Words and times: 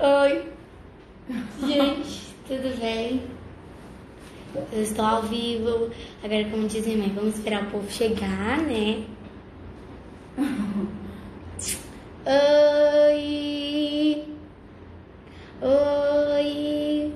Oi, 0.00 0.52
gente, 1.66 2.34
tudo 2.46 2.80
bem? 2.80 3.22
Eu 4.72 4.82
estou 4.82 5.04
ao 5.04 5.22
vivo. 5.22 5.90
Agora, 6.22 6.44
como 6.50 6.68
diz 6.68 6.86
minha 6.86 6.98
mãe, 6.98 7.12
vamos 7.14 7.34
esperar 7.36 7.62
o 7.64 7.70
povo 7.70 7.90
chegar, 7.90 8.58
né? 8.62 9.04
Oi! 13.10 14.24
Oi! 15.62 17.12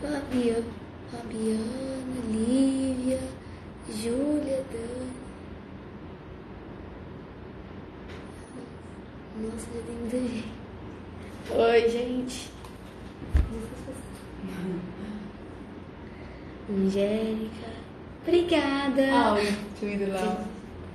Fabia, 0.00 0.64
Fabiana, 1.10 2.20
Lívia, 2.30 3.20
Júlia, 3.90 4.64
Dani. 4.70 5.14
Nossa, 9.36 9.66
já 9.74 9.82
tem 9.82 9.96
muita 9.96 10.16
gente. 10.16 10.44
Oi, 11.74 11.88
gente. 11.90 12.50
Angélica. 16.70 17.66
Obrigada. 18.22 19.02
Ah, 19.12 19.32
oi, 19.34 19.52
Twitter 19.80 20.08
lá. 20.12 20.44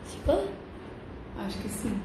Chegou? 0.09 0.47
Acho 1.37 1.57
que 1.57 1.67
sim. 1.67 1.99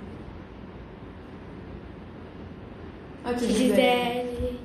Ah, 3.24 3.32
Gisele. 3.34 4.58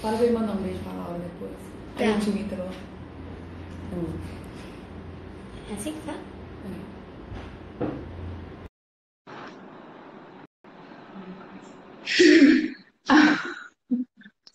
Fala 0.00 0.16
pra 0.16 0.32
mandar 0.32 0.52
um 0.54 0.62
beijo 0.62 0.78
pra 0.78 0.92
Laura 0.94 1.18
depois. 1.18 1.52
Aí 1.98 2.08
Tá. 2.10 2.16
o 2.18 2.24
Twitter 2.32 2.58
lá. 2.58 2.70
Hum. 3.92 4.12
É 5.70 5.74
assim 5.74 5.92
que 5.92 6.06
tá? 6.06 6.14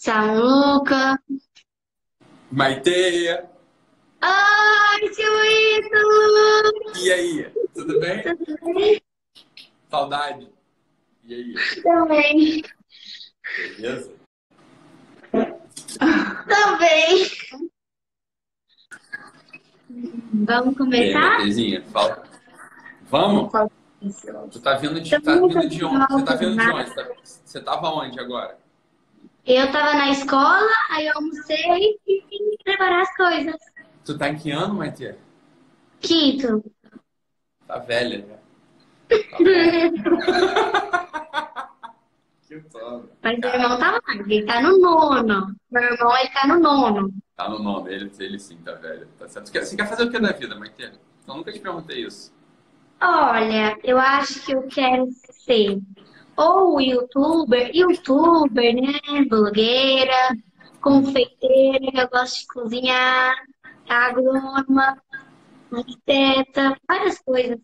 Samuca. 0.09 1.21
Maiteia, 2.51 3.47
Ai, 4.19 4.99
tio 5.09 5.45
Ítalo! 5.77 6.97
e 6.99 7.11
aí? 7.11 7.51
Tudo 7.75 7.99
bem? 7.99 8.23
Tudo 8.23 8.73
bem? 8.73 9.01
Saudade. 9.87 10.49
E 11.25 11.35
aí? 11.35 11.53
Também. 11.83 12.63
Beleza? 13.77 14.11
Também. 16.47 17.31
Vamos 20.33 20.75
começar? 20.75 21.19
Matezinha, 21.19 21.83
fala. 21.91 22.23
Vamos? 23.03 23.51
Tu 24.51 24.59
tá 24.59 24.73
vindo 24.73 24.99
de, 24.99 25.11
tá 25.21 25.35
vindo 25.35 25.69
de 25.69 25.85
onde? 25.85 26.13
Você 26.13 26.25
tá 26.25 26.35
vindo 26.35 26.57
de 26.57 26.67
onde? 26.71 26.95
Tá- 26.95 27.07
Você 27.23 27.61
tava 27.61 27.89
onde 27.89 28.19
agora? 28.19 28.57
Eu 29.49 29.71
tava 29.71 29.95
na 29.95 30.11
escola, 30.11 30.69
aí 30.91 31.07
eu 31.07 31.13
almocei 31.15 31.97
e 32.05 32.23
vim 32.29 32.55
preparar 32.63 33.01
as 33.01 33.17
coisas. 33.17 33.55
Tu 34.05 34.15
tá 34.15 34.29
em 34.29 34.37
que 34.37 34.51
ano, 34.51 34.75
Maite? 34.75 35.15
Quinto. 35.99 36.63
Tá 37.65 37.79
velha, 37.79 38.23
né? 38.27 38.37
Tá 41.49 41.69
que. 42.47 42.61
Mas 43.23 43.39
meu 43.39 43.49
irmão 43.49 43.79
tá 43.79 43.99
mais, 44.05 44.19
ele 44.19 44.45
tá 44.45 44.61
no 44.61 44.77
nono. 44.77 45.55
Meu 45.71 45.83
irmão, 45.83 46.15
ele 46.15 46.29
tá 46.29 46.47
no 46.47 46.59
nono. 46.59 47.13
Tá 47.35 47.49
no 47.49 47.57
nome, 47.57 47.91
ele, 47.91 48.11
ele 48.19 48.37
sim 48.37 48.57
tá 48.57 48.73
velho. 48.73 49.07
Tá 49.17 49.27
certo. 49.27 49.49
Você 49.49 49.75
quer, 49.75 49.87
fazer 49.87 50.03
o 50.03 50.11
que 50.11 50.19
da 50.19 50.31
vida, 50.31 50.55
Maite? 50.55 50.91
Eu 51.27 51.35
nunca 51.35 51.51
te 51.51 51.59
perguntei 51.59 52.05
isso. 52.05 52.31
Olha, 53.01 53.79
eu 53.83 53.97
acho 53.97 54.45
que 54.45 54.51
eu 54.51 54.61
quero 54.67 55.07
ser 55.11 55.79
ou 56.39 56.79
youtuber, 56.81 57.71
youtuber, 57.75 58.75
né? 58.75 59.25
Blogueira, 59.29 60.29
confeiteira, 60.81 62.01
eu 62.01 62.09
gosto 62.09 62.39
de 62.39 62.47
cozinhar, 62.47 63.35
agrônoma, 63.87 65.01
arquiteta, 65.71 66.77
várias 66.87 67.19
coisas. 67.19 67.59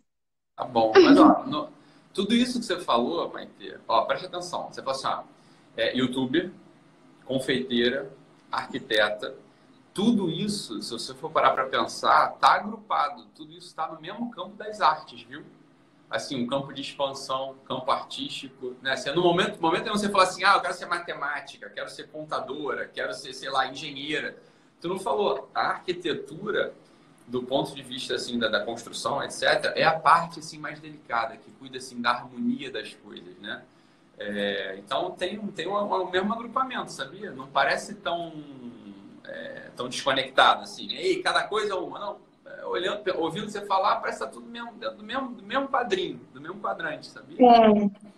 Tá 0.55 0.65
bom. 0.65 0.91
Mas, 1.01 1.17
ó, 1.17 1.45
no- 1.45 1.69
tudo 2.13 2.33
isso 2.33 2.59
que 2.59 2.65
você 2.65 2.79
falou, 2.79 3.31
Maite, 3.31 3.77
ó, 3.87 4.01
preste 4.05 4.25
atenção. 4.27 4.67
Você 4.71 4.81
falou 4.81 4.97
assim, 4.97 5.07
ó, 5.07 5.23
é, 5.77 5.95
youtuber, 5.97 6.51
confeiteira, 7.25 8.11
arquiteta, 8.51 9.35
tudo 9.93 10.29
isso, 10.29 10.81
se 10.81 10.91
você 10.91 11.13
for 11.13 11.31
parar 11.31 11.51
para 11.51 11.65
pensar, 11.65 12.31
tá 12.33 12.53
agrupado. 12.55 13.25
Tudo 13.35 13.53
isso 13.53 13.67
está 13.67 13.87
no 13.87 13.99
mesmo 14.01 14.29
campo 14.31 14.55
das 14.57 14.81
artes, 14.81 15.21
viu? 15.23 15.43
Assim, 16.09 16.43
um 16.43 16.47
campo 16.47 16.71
de 16.71 16.81
expansão, 16.81 17.55
campo 17.65 17.91
artístico, 17.91 18.75
né? 18.81 18.91
Assim, 18.91 19.11
no 19.11 19.21
momento, 19.21 19.59
momento 19.59 19.87
em 19.87 19.91
que 19.91 19.97
você 19.97 20.09
fala 20.09 20.23
assim, 20.23 20.43
ah, 20.43 20.53
eu 20.55 20.61
quero 20.61 20.73
ser 20.73 20.85
matemática, 20.85 21.69
quero 21.69 21.89
ser 21.89 22.07
contadora, 22.09 22.87
quero 22.87 23.13
ser, 23.13 23.33
sei 23.33 23.49
lá, 23.49 23.67
engenheira. 23.67 24.37
Tu 24.79 24.87
não 24.87 24.99
falou, 24.99 25.49
a 25.53 25.61
arquitetura 25.61 26.73
do 27.27 27.41
ponto 27.43 27.73
de 27.73 27.81
vista 27.81 28.15
assim 28.15 28.37
da, 28.37 28.47
da 28.47 28.63
construção, 28.63 29.23
etc, 29.23 29.73
é 29.75 29.83
a 29.83 29.99
parte 29.99 30.39
assim 30.39 30.59
mais 30.59 30.79
delicada 30.79 31.35
que 31.37 31.51
cuida 31.53 31.77
assim 31.77 32.01
da 32.01 32.11
harmonia 32.11 32.71
das 32.71 32.93
coisas, 32.93 33.35
né? 33.39 33.63
É, 34.17 34.77
então 34.77 35.11
tem 35.11 35.39
tem 35.47 35.67
um, 35.67 35.75
um 35.75 36.09
mesmo 36.09 36.31
agrupamento, 36.33 36.91
sabia? 36.91 37.31
Não 37.31 37.47
parece 37.47 37.95
tão 37.95 38.31
é, 39.25 39.69
tão 39.75 39.89
desconectado 39.89 40.61
assim. 40.61 40.91
Ei, 40.93 41.21
cada 41.21 41.43
coisa 41.43 41.73
é 41.73 41.75
uma, 41.75 41.99
não. 41.99 42.24
É, 42.57 42.65
olhando, 42.65 43.03
ouvindo 43.17 43.49
você 43.49 43.65
falar, 43.65 43.97
parece 43.97 44.19
que 44.19 44.25
tá 44.25 44.31
tudo 44.31 44.47
mesmo, 44.47 44.73
dentro 44.73 44.97
do 44.97 45.03
mesmo 45.03 45.29
do 45.29 45.43
mesmo 45.43 45.67
quadrinho, 45.67 46.19
do 46.33 46.41
mesmo 46.41 46.59
quadrante, 46.59 47.07
sabia? 47.07 47.37
É. 47.39 48.15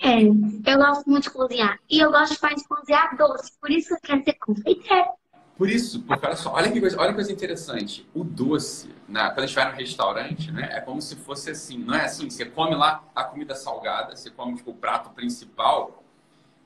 É, 0.00 0.22
eu 0.22 0.78
gosto 0.78 1.08
muito 1.08 1.24
de 1.24 1.30
cozinhar. 1.30 1.78
E 1.88 2.00
eu 2.00 2.10
gosto 2.10 2.40
mais 2.40 2.60
de 2.60 2.68
cozinhar 2.68 3.16
doce, 3.16 3.52
por 3.60 3.70
isso 3.70 3.94
eu 3.94 3.98
quero 4.02 4.24
ser 4.24 4.34
confeiteira. 4.34 5.12
Por 5.56 5.68
isso, 5.68 6.02
porque 6.02 6.26
olha 6.26 6.36
só, 6.36 6.52
olha 6.54 6.72
que 6.72 6.80
coisa, 6.80 6.98
olha 6.98 7.10
que 7.10 7.14
coisa 7.14 7.32
interessante. 7.32 8.08
O 8.14 8.24
doce, 8.24 8.90
né, 9.08 9.28
quando 9.28 9.40
a 9.40 9.46
gente 9.46 9.54
vai 9.54 9.70
no 9.70 9.76
restaurante, 9.76 10.50
né, 10.50 10.70
é 10.72 10.80
como 10.80 11.00
se 11.00 11.14
fosse 11.14 11.50
assim, 11.50 11.78
não 11.78 11.94
é 11.94 12.06
assim, 12.06 12.28
você 12.28 12.44
come 12.44 12.74
lá 12.74 13.04
a 13.14 13.24
comida 13.24 13.54
salgada, 13.54 14.16
você 14.16 14.30
come 14.30 14.56
tipo, 14.56 14.70
o 14.70 14.74
prato 14.74 15.10
principal, 15.10 16.02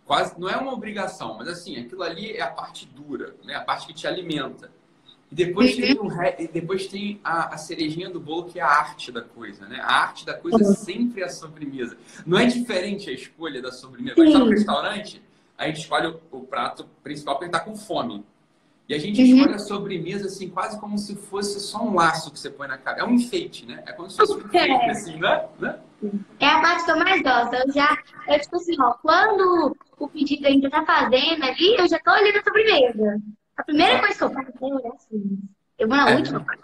quase 0.05 0.39
não 0.41 0.49
é 0.49 0.57
uma 0.57 0.73
obrigação, 0.73 1.37
mas 1.37 1.49
assim, 1.49 1.77
aquilo 1.77 2.03
ali 2.03 2.33
é 2.33 2.43
a 2.43 2.51
parte 2.51 2.87
dura, 2.87 3.35
né, 3.45 3.55
a 3.55 3.61
parte 3.61 3.87
que 3.87 3.93
te 3.93 4.07
alimenta. 4.07 4.71
E 5.31 5.35
depois 5.35 5.75
tem, 5.75 5.99
o 5.99 6.07
re- 6.07 6.37
e 6.39 6.49
depois 6.49 6.87
tem 6.87 7.21
a, 7.25 7.55
a 7.55 7.59
cerejinha 7.59 8.09
do 8.09 8.21
bolo, 8.21 8.45
que 8.45 8.61
é 8.61 8.63
a 8.63 8.69
arte 8.69 9.11
da 9.11 9.23
coisa, 9.23 9.67
né? 9.67 9.81
A 9.81 9.93
arte 10.03 10.25
da 10.25 10.35
coisa 10.35 10.63
é 10.63 10.75
sempre 10.75 11.23
a 11.25 11.29
sobremesa. 11.29 11.97
Não 12.25 12.39
é 12.39 12.47
diferente 12.47 13.11
a 13.11 13.13
escolha 13.13 13.61
da 13.61 13.73
sobremesa. 13.73 14.15
Quando 14.15 14.29
a 14.29 14.31
gente 14.31 14.39
tá 14.39 14.45
no 14.45 14.51
restaurante, 14.51 15.23
a 15.59 15.67
gente 15.67 15.81
escolhe 15.81 16.07
o, 16.07 16.21
o 16.31 16.41
prato 16.43 16.89
principal 17.03 17.35
porque 17.35 17.47
a 17.47 17.49
gente 17.49 17.59
tá 17.59 17.61
com 17.71 17.77
fome. 17.77 18.25
E 18.89 18.95
a 18.95 18.99
gente 19.01 19.21
Uhum. 19.21 19.39
escolhe 19.39 19.55
a 19.55 19.59
sobremesa 19.59 20.27
assim, 20.27 20.49
quase 20.49 20.79
como 20.79 20.97
se 20.97 21.17
fosse 21.17 21.59
só 21.59 21.83
um 21.83 21.93
laço 21.95 22.31
que 22.31 22.39
você 22.39 22.49
põe 22.49 22.69
na 22.69 22.79
cara. 22.79 23.01
É 23.01 23.05
um 23.05 23.15
enfeite, 23.15 23.67
né? 23.67 23.83
É 23.85 23.91
como 23.91 24.09
se 24.09 24.17
fosse 24.17 24.33
um 24.35 24.39
enfeite, 24.39 24.71
É. 24.71 24.91
assim, 24.91 25.17
né? 25.19 25.45
né? 25.59 25.81
É 26.39 26.47
a 26.47 26.61
parte 26.61 26.85
que 26.85 26.91
eu 26.93 26.99
mais 26.99 27.21
gosto. 27.21 27.53
Eu 27.55 27.73
já, 27.73 27.99
eu 28.29 28.39
tipo 28.41 28.55
assim, 28.57 28.77
ó, 28.81 28.93
quando 29.03 29.77
o 29.99 30.09
pedido 30.09 30.47
ainda 30.47 30.71
tá 30.71 30.87
fazendo 30.87 31.43
ali, 31.45 31.75
eu 31.77 31.89
já 31.89 31.99
tô 31.99 32.13
olhando 32.13 32.39
a 32.39 32.45
sobremesa. 32.45 33.21
A 33.57 33.63
primeira 33.63 33.99
coisa 34.01 34.15
que 34.19 34.25
eu 34.25 34.31
faço 34.31 34.51
é 34.61 34.65
olhar 34.67 34.93
a 34.93 34.99
sobremesa. 34.99 35.43
Eu 35.79 35.89
vou 35.89 35.97
na 35.97 36.11
É. 36.11 36.17
última 36.17 36.41
parte. 36.45 36.63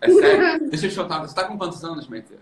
É 0.00 0.10
sério. 0.10 0.68
Deixa 0.70 0.86
eu 0.86 0.90
te 0.90 0.96
contar. 0.96 1.18
Você 1.20 1.34
tá 1.34 1.44
com 1.44 1.58
quantos 1.58 1.84
anos, 1.84 2.08
Maite? 2.08 2.34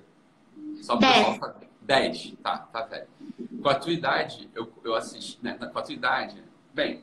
Só 0.83 0.97
pro 0.97 1.07
Dez. 1.07 1.17
pessoal 1.17 1.39
saber. 1.53 1.69
Dez. 1.83 2.35
Tá, 2.43 2.59
tá 2.59 2.83
velho. 2.83 3.07
Com 3.63 3.69
a 3.69 3.75
tua 3.75 3.93
idade, 3.93 4.49
eu, 4.55 4.71
eu 4.85 4.95
assisti, 4.95 5.39
né? 5.43 5.55
Com 5.55 5.79
a 5.79 5.83
tua 5.83 5.95
idade, 5.95 6.43
bem, 6.73 7.03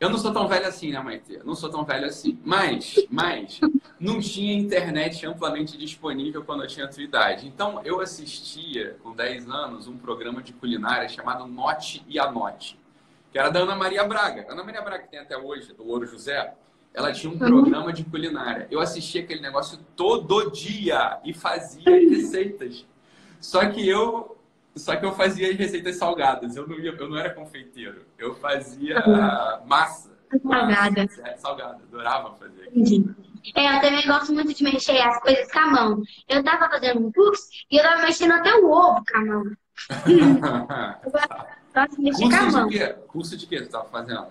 eu 0.00 0.08
não 0.10 0.18
sou 0.18 0.32
tão 0.32 0.46
velho 0.48 0.66
assim, 0.66 0.90
né, 0.90 1.00
Maite? 1.00 1.38
Não 1.44 1.54
sou 1.54 1.68
tão 1.70 1.84
velho 1.84 2.06
assim. 2.06 2.38
Mas, 2.44 2.94
mas, 3.10 3.60
não 3.98 4.20
tinha 4.20 4.54
internet 4.54 5.26
amplamente 5.26 5.76
disponível 5.76 6.44
quando 6.44 6.62
eu 6.62 6.66
tinha 6.68 6.86
a 6.86 6.88
tua 6.88 7.02
idade. 7.02 7.46
Então, 7.46 7.80
eu 7.84 8.00
assistia, 8.00 8.96
com 9.02 9.12
10 9.14 9.48
anos, 9.48 9.86
um 9.88 9.96
programa 9.98 10.42
de 10.42 10.52
culinária 10.52 11.08
chamado 11.08 11.46
Note 11.46 12.04
e 12.08 12.18
Anote, 12.18 12.78
que 13.34 13.38
era 13.40 13.50
da 13.50 13.58
Ana 13.58 13.74
Maria 13.74 14.04
Braga. 14.04 14.46
Ana 14.48 14.62
Maria 14.62 14.80
Braga, 14.80 15.02
que 15.02 15.10
tem 15.10 15.18
até 15.18 15.36
hoje, 15.36 15.72
do 15.72 15.82
Louro 15.82 16.06
José, 16.06 16.54
ela 16.94 17.10
tinha 17.10 17.32
um 17.32 17.36
programa 17.36 17.92
de 17.92 18.04
culinária. 18.04 18.68
Eu 18.70 18.78
assistia 18.78 19.22
aquele 19.22 19.40
negócio 19.40 19.76
todo 19.96 20.52
dia 20.52 21.18
e 21.24 21.34
fazia 21.34 21.96
as 21.96 22.04
receitas. 22.08 22.86
Só 23.40 23.68
que 23.68 23.88
eu 23.88 24.38
só 24.76 24.94
que 24.94 25.04
eu 25.04 25.12
fazia 25.12 25.50
as 25.50 25.56
receitas 25.56 25.96
salgadas. 25.96 26.54
Eu 26.54 26.68
não, 26.68 26.78
ia, 26.78 26.92
eu 26.92 27.08
não 27.08 27.16
era 27.16 27.34
confeiteiro. 27.34 28.06
Eu 28.16 28.36
fazia 28.36 29.02
massa. 29.66 30.12
Salgada. 30.40 31.02
Massa, 31.02 31.22
é, 31.28 31.36
salgada. 31.36 31.80
Adorava 31.88 32.34
fazer. 32.36 32.70
É, 33.56 33.76
eu 33.76 33.80
também 33.80 34.06
gosto 34.06 34.32
muito 34.32 34.54
de 34.54 34.62
mexer 34.62 35.00
as 35.00 35.20
coisas 35.20 35.50
com 35.50 35.58
a 35.58 35.70
mão. 35.72 36.02
Eu 36.28 36.44
tava 36.44 36.68
fazendo 36.68 37.04
um 37.04 37.10
curso 37.10 37.48
e 37.68 37.78
eu 37.78 37.82
tava 37.82 38.02
mexendo 38.02 38.32
até 38.32 38.54
o 38.54 38.70
ovo 38.70 39.02
com 39.10 39.18
a 39.18 39.24
mão. 39.24 39.44
Com 41.74 41.80
a 41.80 41.88
Curso 41.88 42.52
mão. 42.56 42.68
de 42.68 42.78
quê? 42.78 42.92
Curso 43.08 43.36
de 43.36 43.46
quê 43.46 43.58
você 43.58 43.64
estava 43.64 43.88
fazendo? 43.88 44.28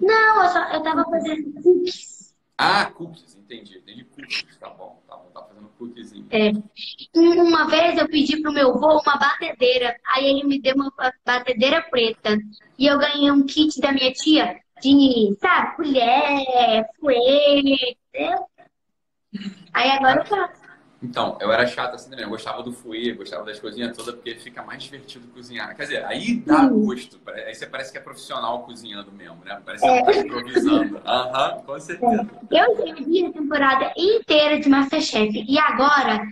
Não, 0.00 0.42
eu, 0.44 0.48
só, 0.50 0.68
eu 0.72 0.82
tava 0.82 1.04
fazendo 1.04 1.52
cookies. 1.62 2.34
Ah, 2.56 2.86
cookies, 2.86 3.34
entendi. 3.34 3.78
Entendi 3.78 4.04
cookies, 4.04 4.56
tá 4.58 4.70
bom, 4.70 5.02
tá 5.08 5.16
bom, 5.16 5.30
tá 5.34 5.42
fazendo 5.42 5.68
cookiezinho. 5.76 6.26
É. 6.30 6.52
Uma 7.16 7.66
vez 7.68 7.98
eu 7.98 8.08
pedi 8.08 8.40
pro 8.40 8.52
meu 8.52 8.70
avô 8.70 9.00
uma 9.04 9.16
batedeira, 9.18 9.96
aí 10.06 10.26
ele 10.26 10.44
me 10.44 10.60
deu 10.60 10.76
uma 10.76 10.92
batedeira 11.26 11.82
preta. 11.82 12.38
E 12.78 12.86
eu 12.86 12.98
ganhei 12.98 13.30
um 13.32 13.44
kit 13.44 13.80
da 13.80 13.90
minha 13.92 14.12
tia 14.12 14.56
de, 14.80 15.36
sabe, 15.40 15.76
colher, 15.76 16.86
fouet, 17.00 17.96
entendeu? 18.12 18.46
Aí 19.72 19.90
agora 19.90 20.20
eu 20.20 20.26
faço. 20.26 20.63
Então, 21.04 21.36
eu 21.38 21.52
era 21.52 21.66
chato 21.66 21.94
assim 21.94 22.08
também. 22.08 22.24
Eu 22.24 22.30
gostava 22.30 22.62
do 22.62 22.72
fouet, 22.72 23.12
gostava 23.12 23.44
das 23.44 23.60
coisinhas 23.60 23.94
todas, 23.94 24.14
porque 24.14 24.34
fica 24.36 24.62
mais 24.62 24.82
divertido 24.82 25.26
cozinhar. 25.28 25.76
Quer 25.76 25.82
dizer, 25.82 26.04
aí 26.06 26.36
dá 26.36 26.66
gosto. 26.66 27.20
Aí 27.28 27.54
você 27.54 27.66
parece 27.66 27.92
que 27.92 27.98
é 27.98 28.00
profissional 28.00 28.62
cozinhando 28.62 29.12
mesmo, 29.12 29.36
né? 29.44 29.60
Parece 29.64 29.84
que 29.84 29.90
É. 29.90 30.02
tá 30.02 30.14
improvisando. 30.14 30.98
Aham, 31.04 31.62
com 31.66 31.78
certeza. 31.78 32.26
Eu 32.50 33.04
vi 33.06 33.26
a 33.26 33.32
temporada 33.32 33.92
inteira 33.96 34.58
de 34.58 34.68
Masterchef 34.68 35.44
e 35.46 35.58
agora 35.58 36.26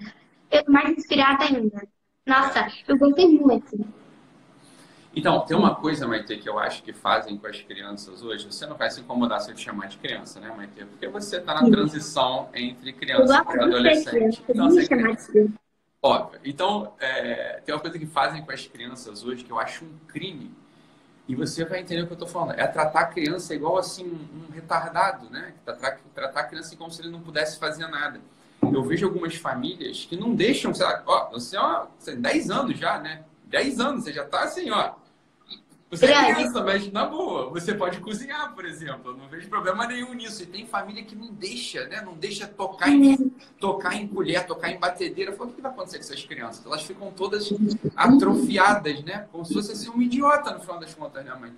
eu 0.50 0.64
tô 0.64 0.72
mais 0.72 0.88
inspirada 0.96 1.44
ainda. 1.44 1.86
Nossa, 2.26 2.66
eu 2.88 2.96
gostei 2.96 3.28
muito. 3.28 4.01
Então, 5.14 5.40
tem 5.40 5.56
uma 5.56 5.74
coisa, 5.74 6.08
Maite, 6.08 6.36
que 6.38 6.48
eu 6.48 6.58
acho 6.58 6.82
que 6.82 6.92
fazem 6.92 7.36
com 7.36 7.46
as 7.46 7.60
crianças 7.60 8.22
hoje. 8.22 8.46
Você 8.46 8.64
não 8.66 8.76
vai 8.76 8.90
se 8.90 9.00
incomodar 9.00 9.40
se 9.40 9.50
eu 9.50 9.54
te 9.54 9.62
chamar 9.62 9.88
de 9.88 9.98
criança, 9.98 10.40
né, 10.40 10.52
Maite? 10.56 10.84
Porque 10.86 11.06
você 11.06 11.38
tá 11.38 11.60
na 11.60 11.70
transição 11.70 12.48
entre 12.54 12.92
criança 12.94 13.44
e 13.54 13.60
adolescente. 13.60 14.42
Então, 14.48 14.70
você 14.70 14.82
é 14.82 14.86
criança. 14.86 15.32
Óbvio. 16.02 16.40
Então, 16.44 16.94
é, 16.98 17.60
tem 17.64 17.74
uma 17.74 17.80
coisa 17.80 17.98
que 17.98 18.06
fazem 18.06 18.42
com 18.42 18.50
as 18.50 18.66
crianças 18.66 19.22
hoje 19.22 19.44
que 19.44 19.52
eu 19.52 19.58
acho 19.60 19.84
um 19.84 19.98
crime. 20.08 20.50
E 21.28 21.34
você 21.34 21.64
vai 21.64 21.80
entender 21.80 22.02
o 22.02 22.06
que 22.06 22.12
eu 22.12 22.16
estou 22.16 22.28
falando. 22.28 22.58
É 22.58 22.66
tratar 22.66 23.00
a 23.00 23.06
criança 23.06 23.54
igual 23.54 23.76
assim 23.78 24.06
um, 24.06 24.52
retardado, 24.52 25.30
né? 25.30 25.52
Tratar, 25.64 25.98
tratar 26.14 26.40
a 26.40 26.44
criança 26.44 26.74
como 26.74 26.90
se 26.90 27.02
ele 27.02 27.10
não 27.10 27.20
pudesse 27.20 27.58
fazer 27.58 27.86
nada. 27.86 28.20
Eu 28.62 28.82
vejo 28.82 29.06
algumas 29.06 29.36
famílias 29.36 30.04
que 30.04 30.16
não 30.16 30.34
deixam, 30.34 30.74
sei 30.74 30.86
lá, 30.86 31.02
ó, 31.06 31.30
você, 31.30 31.56
ó, 31.56 31.86
você 31.98 32.12
tem 32.12 32.20
10 32.20 32.50
anos 32.50 32.78
já, 32.78 32.98
né? 32.98 33.22
10 33.44 33.80
anos, 33.80 34.04
você 34.04 34.12
já 34.12 34.24
tá 34.24 34.42
assim, 34.42 34.70
ó. 34.70 34.94
Você 35.92 36.06
é 36.06 36.34
criança, 36.34 36.64
mas 36.64 36.90
na 36.90 37.04
boa, 37.04 37.50
você 37.50 37.74
pode 37.74 38.00
cozinhar, 38.00 38.54
por 38.54 38.64
exemplo. 38.64 39.10
Eu 39.10 39.16
não 39.18 39.28
vejo 39.28 39.46
problema 39.50 39.86
nenhum 39.86 40.14
nisso. 40.14 40.42
E 40.42 40.46
tem 40.46 40.66
família 40.66 41.04
que 41.04 41.14
não 41.14 41.30
deixa, 41.34 41.86
né? 41.86 42.00
Não 42.00 42.14
deixa 42.14 42.46
tocar 42.46 42.88
em 42.88 43.30
tocar 43.60 43.94
em 43.94 44.08
colher, 44.08 44.46
tocar 44.46 44.70
em 44.70 44.78
batedeira. 44.78 45.32
Eu 45.32 45.36
falo, 45.36 45.50
o 45.50 45.52
que 45.52 45.60
vai 45.60 45.70
acontecer 45.70 45.98
com 45.98 46.04
essas 46.04 46.24
crianças? 46.24 46.64
Elas 46.64 46.82
ficam 46.82 47.12
todas 47.12 47.52
atrofiadas, 47.94 49.04
né? 49.04 49.28
Como 49.30 49.44
se 49.44 49.52
fosse 49.52 49.72
assim, 49.72 49.90
um 49.90 50.00
idiota 50.00 50.54
no 50.54 50.60
final 50.60 50.80
das 50.80 50.94
contas, 50.94 51.22
né, 51.26 51.34
mãe? 51.38 51.52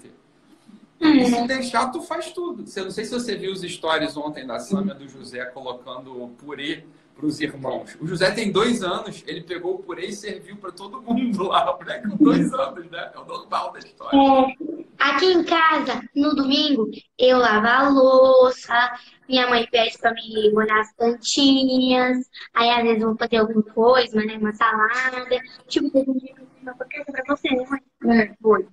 E 1.00 1.26
se 1.26 1.46
deixar, 1.46 1.92
tu 1.92 2.02
faz 2.02 2.32
tudo. 2.32 2.66
Você, 2.66 2.82
não 2.82 2.90
sei 2.90 3.04
se 3.04 3.12
você 3.12 3.36
viu 3.36 3.52
os 3.52 3.60
stories 3.60 4.16
ontem 4.16 4.44
da 4.44 4.58
Sâmia 4.58 4.94
do 4.94 5.08
José 5.08 5.44
colocando 5.44 6.28
purê 6.38 6.84
para 7.14 7.26
os 7.26 7.40
irmãos. 7.40 7.96
O 8.00 8.06
José 8.06 8.30
tem 8.32 8.50
dois 8.50 8.82
anos, 8.82 9.22
ele 9.26 9.42
pegou 9.42 9.76
o 9.76 9.78
purê 9.78 10.06
e 10.06 10.12
serviu 10.12 10.56
para 10.56 10.72
todo 10.72 11.00
mundo 11.00 11.44
lá. 11.44 11.74
O 11.74 11.78
moleque 11.78 12.08
com 12.08 12.16
dois 12.16 12.52
anos, 12.52 12.90
né? 12.90 13.10
É 13.14 13.18
o 13.18 13.24
normal 13.24 13.72
da 13.72 13.78
história. 13.78 14.16
É, 14.16 14.84
aqui 14.98 15.26
em 15.26 15.44
casa, 15.44 16.02
no 16.14 16.34
domingo, 16.34 16.90
eu 17.18 17.38
lavo 17.38 17.66
a 17.66 17.88
louça, 17.88 18.92
minha 19.28 19.48
mãe 19.48 19.66
pede 19.70 19.96
pra 19.98 20.12
mim 20.12 20.52
molhar 20.52 20.80
as 20.80 20.94
plantinhas, 20.96 22.28
aí 22.52 22.70
às 22.70 22.82
vezes 22.82 23.02
eu 23.02 23.08
vou 23.08 23.16
fazer 23.16 23.36
alguma 23.36 23.62
coisa, 23.62 24.16
né, 24.24 24.36
uma 24.36 24.52
salada. 24.52 25.40
Tipo, 25.68 25.90
teve 25.90 26.10
um 26.10 26.18
dia 26.18 26.34
que 26.34 26.40
eu 26.40 26.46
fiz 26.46 26.62
uma 26.62 26.74
pra 26.74 27.22
você, 27.28 27.48
né, 27.50 27.66
mãe? 27.70 28.20
É. 28.20 28.34
Foi. 28.42 28.66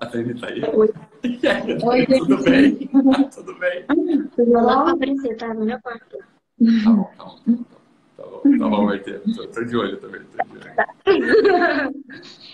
A 0.00 0.06
Tânia 0.06 0.34
tá 0.40 0.48
aí. 0.48 0.62
Oi. 0.74 0.92
Oi, 1.84 2.06
Tudo 2.06 2.42
bem? 2.42 2.88
Tudo 3.34 3.58
bem? 3.58 3.84
Eu 4.36 4.46
vou 4.46 4.62
lá 4.62 4.82
pra 4.82 4.92
aparecer, 4.92 5.36
tá? 5.36 5.54
No 5.54 5.64
meu 5.64 5.80
quarto. 5.80 6.33
Tá 6.84 6.90
bom, 6.90 7.10
tá 7.16 7.24
bom. 7.24 7.38
Tá 8.16 8.22
bom, 8.24 8.58
tá 8.58 8.68
bom, 8.68 8.86
vai 8.86 8.98
ter. 8.98 9.20
Tô, 9.34 9.46
tô 9.48 9.64
de 9.64 9.76
olho 9.76 9.96
também, 9.98 10.20
tô 10.22 10.44
de 10.44 10.58
olho. 10.58 11.94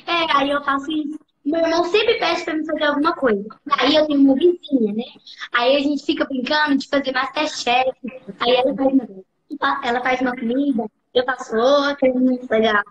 É, 0.07 0.37
aí 0.37 0.51
eu 0.51 0.63
faço 0.65 0.91
isso. 0.91 1.19
Meu 1.45 1.61
irmão 1.61 1.85
sempre 1.85 2.19
pede 2.19 2.45
pra 2.45 2.55
mim 2.55 2.65
fazer 2.67 2.85
alguma 2.85 3.15
coisa. 3.15 3.45
Aí 3.79 3.95
eu 3.95 4.07
tenho 4.07 4.21
uma 4.21 4.35
vizinha, 4.35 4.93
né? 4.93 5.05
Aí 5.53 5.77
a 5.77 5.81
gente 5.81 6.05
fica 6.05 6.25
brincando 6.25 6.77
de 6.77 6.89
fazer 6.89 7.13
Masterchef. 7.13 7.91
Aí 8.41 8.55
ela 8.57 8.75
faz 8.75 8.93
uma, 8.93 9.81
ela 9.85 10.01
faz 10.03 10.21
uma 10.21 10.37
comida, 10.37 10.87
eu 11.15 11.25
faço 11.25 11.57
outra, 11.57 12.09
é 12.09 12.13
muito 12.13 12.51
legal. 12.51 12.83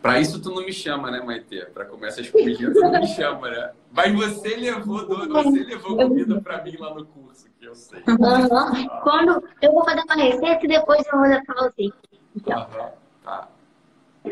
Pra 0.00 0.20
isso 0.20 0.40
tu 0.42 0.50
não 0.50 0.64
me 0.64 0.72
chama, 0.72 1.10
né, 1.10 1.20
Maite? 1.20 1.64
Pra 1.72 1.84
comer 1.84 2.08
essas 2.08 2.28
comidinhas 2.28 2.74
tu 2.74 2.80
não 2.80 3.00
me 3.00 3.06
chama, 3.06 3.50
né? 3.50 3.72
Mas 3.92 4.12
você 4.12 4.56
levou, 4.56 5.06
você 5.06 5.62
levou 5.64 5.96
comida 5.96 6.40
pra 6.40 6.62
mim 6.62 6.76
lá 6.76 6.94
no 6.94 7.06
curso, 7.06 7.46
eu 7.66 7.74
sei. 7.74 8.02
Aham. 8.08 8.88
Quando 9.02 9.44
eu 9.60 9.72
vou 9.72 9.84
fazer 9.84 10.02
uma 10.02 10.14
receita 10.14 10.64
e 10.64 10.68
depois 10.68 11.06
eu 11.06 11.18
vou 11.18 11.28
dar 11.28 11.42
pra 11.44 11.54
você. 11.62 11.90
Então, 12.36 12.58
Aham, 12.58 12.90
tá. 13.22 13.48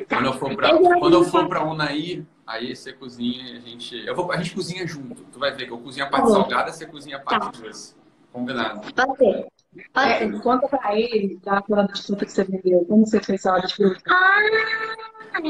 Quando 0.09 0.27
eu 0.27 0.33
for 0.35 0.55
pra, 0.57 0.69
quando 0.99 1.15
eu 1.15 1.25
for 1.25 1.49
pra 1.49 1.65
Unai, 1.65 2.25
aí 2.47 2.75
você 2.77 2.93
cozinha 2.93 3.55
e 3.55 3.57
a 3.57 3.61
gente. 3.61 4.07
Eu 4.07 4.15
vou, 4.15 4.31
a 4.31 4.37
gente 4.37 4.55
cozinha 4.55 4.87
junto. 4.87 5.23
Tu 5.25 5.39
vai 5.39 5.51
ver 5.53 5.67
que 5.67 5.73
eu 5.73 5.79
cozinho 5.79 6.07
a 6.07 6.09
parte 6.09 6.27
Tá 6.27 6.29
bom. 6.29 6.41
salgada, 6.41 6.73
você 6.73 6.87
cozinha 6.87 7.17
a 7.17 7.21
parte 7.21 7.61
doce. 7.61 7.95
Combinado. 8.33 8.81
pode 8.95 9.17
ser. 9.19 9.47
Pode 9.93 10.09
É, 10.09 10.19
ser. 10.19 10.41
conta 10.43 10.69
pra 10.69 10.95
ele 10.97 11.41
da 11.45 11.61
salada 11.63 11.93
de 11.93 12.03
fruta 12.03 12.25
que 12.25 12.31
você 12.33 12.45
vendeu. 12.45 12.85
Como 12.87 13.05
você 13.07 13.21
fez 13.21 13.43
salada 13.43 13.67
de 13.67 13.75
fruta? 13.75 14.01
Ah, 14.09 14.39
é. 14.43 15.41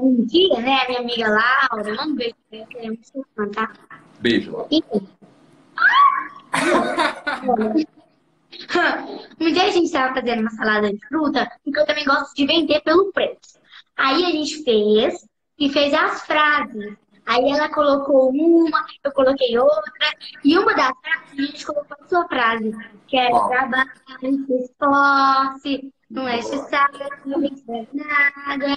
Um 0.00 0.24
dia, 0.26 0.60
né, 0.60 0.80
a 0.82 0.88
minha 0.88 1.00
amiga 1.00 1.28
Laura, 1.28 1.94
vamos 1.96 2.16
ver 2.16 2.34
se 2.50 2.56
ela 2.56 2.66
é 2.74 2.86
muito 2.86 3.26
fã, 3.36 3.48
tá? 3.50 3.72
Beijo, 4.20 4.52
Laura. 4.52 4.68
Enfim. 4.70 5.08
Um 9.40 9.52
dia 9.52 9.64
a 9.64 9.70
gente 9.70 9.86
estava 9.86 10.14
fazendo 10.14 10.40
uma 10.40 10.50
salada 10.50 10.92
de 10.92 10.98
fruta, 11.06 11.50
porque 11.64 11.78
eu 11.78 11.86
também 11.86 12.04
gosto 12.04 12.34
de 12.34 12.46
vender 12.46 12.80
pelo 12.82 13.12
preço. 13.12 13.58
Aí 13.96 14.24
a 14.24 14.30
gente 14.30 14.62
fez 14.62 15.26
e 15.58 15.70
fez 15.70 15.92
as 15.94 16.22
frases. 16.26 16.94
Aí 17.24 17.50
ela 17.50 17.68
colocou 17.68 18.30
uma, 18.30 18.84
eu 19.04 19.12
coloquei 19.12 19.56
outra, 19.56 20.12
e 20.44 20.58
uma 20.58 20.74
das 20.74 20.92
frases 21.00 21.32
a 21.32 21.42
gente 21.42 21.66
colocou 21.66 21.96
a 22.00 22.08
sua 22.08 22.26
frase, 22.26 22.72
que 23.06 23.28
Qual? 23.28 23.48
trabalho, 23.48 23.90
se 24.20 24.54
esforce, 24.54 25.92
não 26.10 26.26
é 26.26 26.42
saco, 26.42 26.98
não 27.24 27.44
escreve 27.44 27.88
nada. 27.92 28.76